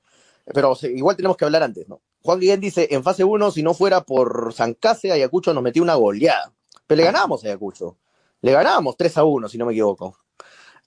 [0.54, 2.02] pero igual tenemos que hablar antes, ¿no?
[2.22, 5.96] Juan Guillén dice, en fase 1, si no fuera por Sancase, Ayacucho nos metió una
[5.96, 6.52] goleada.
[6.86, 7.98] Pero le ganamos a Ayacucho.
[8.42, 10.18] Le ganamos 3 a 1, si no me equivoco.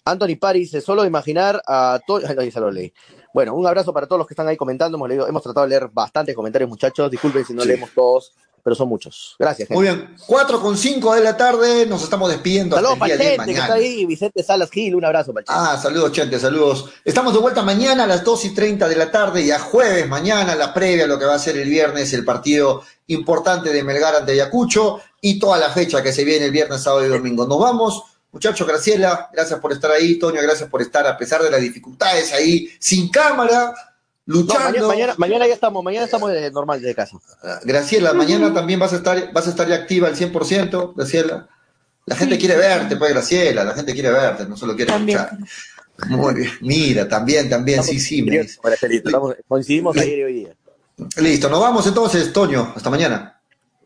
[0.05, 2.25] Anthony Pari dice, solo imaginar a todos...
[2.57, 2.93] Lo leí.
[3.33, 4.97] Bueno, un abrazo para todos los que están ahí comentando.
[4.97, 7.11] Hemos, leído, hemos tratado de leer bastantes comentarios, muchachos.
[7.11, 7.69] Disculpen si no sí.
[7.69, 9.37] leemos todos, pero son muchos.
[9.39, 9.75] Gracias, gente.
[9.75, 10.15] Muy bien.
[10.27, 12.77] 4 con 5 de la tarde, nos estamos despidiendo.
[12.77, 16.39] Saludos para Chente, que está ahí, Vicente Salas Gil, un abrazo para Ah, saludos, Chente,
[16.39, 16.91] saludos.
[17.05, 20.55] Estamos de vuelta mañana a las 2 y 30 de la tarde, ya jueves, mañana,
[20.55, 24.33] la previa, lo que va a ser el viernes, el partido importante de Melgar ante
[24.33, 27.47] Ayacucho y toda la fecha que se viene el viernes, sábado y domingo.
[27.47, 28.03] Nos vamos.
[28.33, 30.19] Muchachos, Graciela, gracias por estar ahí.
[30.19, 33.75] Toño, gracias por estar a pesar de las dificultades ahí, sin cámara,
[34.27, 34.81] luchando.
[34.81, 37.19] No, mañana, mañana, mañana, ya estamos, mañana estamos de normal de casa.
[37.65, 41.49] Graciela, mañana también vas a estar, vas a estar ya activa al 100%, Graciela.
[42.07, 42.41] La gente sí.
[42.41, 45.19] quiere verte, pues, Graciela, la gente quiere verte, no solo quiere también.
[45.19, 45.49] escuchar.
[46.09, 48.23] Muy bien, mira, también, también, estamos sí, sí.
[48.23, 48.37] Me...
[48.39, 50.57] Estamos, coincidimos ayer y hoy día.
[51.19, 53.41] Listo, nos vamos entonces, Toño, hasta mañana.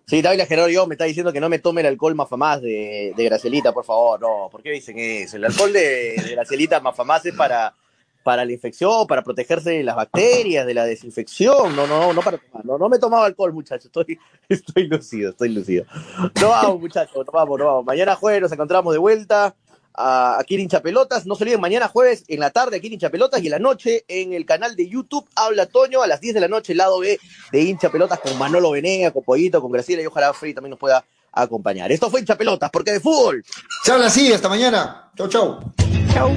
[0.07, 3.13] Sí, David Gerardo yo me está diciendo que no me tome el alcohol Mafamás de,
[3.17, 4.21] de Gracielita, por favor.
[4.21, 5.37] No, ¿por qué dicen eso?
[5.37, 7.75] El alcohol de, de Gracielita Mafamás es para,
[8.27, 11.77] para la infección, para protegerse de las bacterias, de la desinfección.
[11.77, 12.67] No, no, no para tomar.
[12.67, 13.85] No, no me he tomado alcohol, muchachos.
[13.85, 15.85] Estoy, estoy lucido, estoy lucido.
[16.41, 17.85] No vamos, muchachos, no vamos, no vamos.
[17.85, 19.55] Mañana jueves nos encontramos de vuelta
[19.95, 21.25] aquí en Hincha Pelotas.
[21.25, 23.61] No se olviden, mañana jueves en la tarde aquí en Hincha Pelotas y en la
[23.61, 26.79] noche en el canal de YouTube Habla Toño a las 10 de la noche, el
[26.79, 27.21] lado B
[27.53, 30.81] de Hincha Pelotas con Manolo Venega, con Pollito, con Graciela y ojalá Freddy también nos
[30.81, 31.93] pueda acompañar.
[31.93, 33.45] Esto fue Hincha Pelotas, porque de fútbol.
[33.85, 35.13] Se habla así, hasta mañana.
[35.17, 35.61] Chau, chau.
[36.13, 36.37] Chau.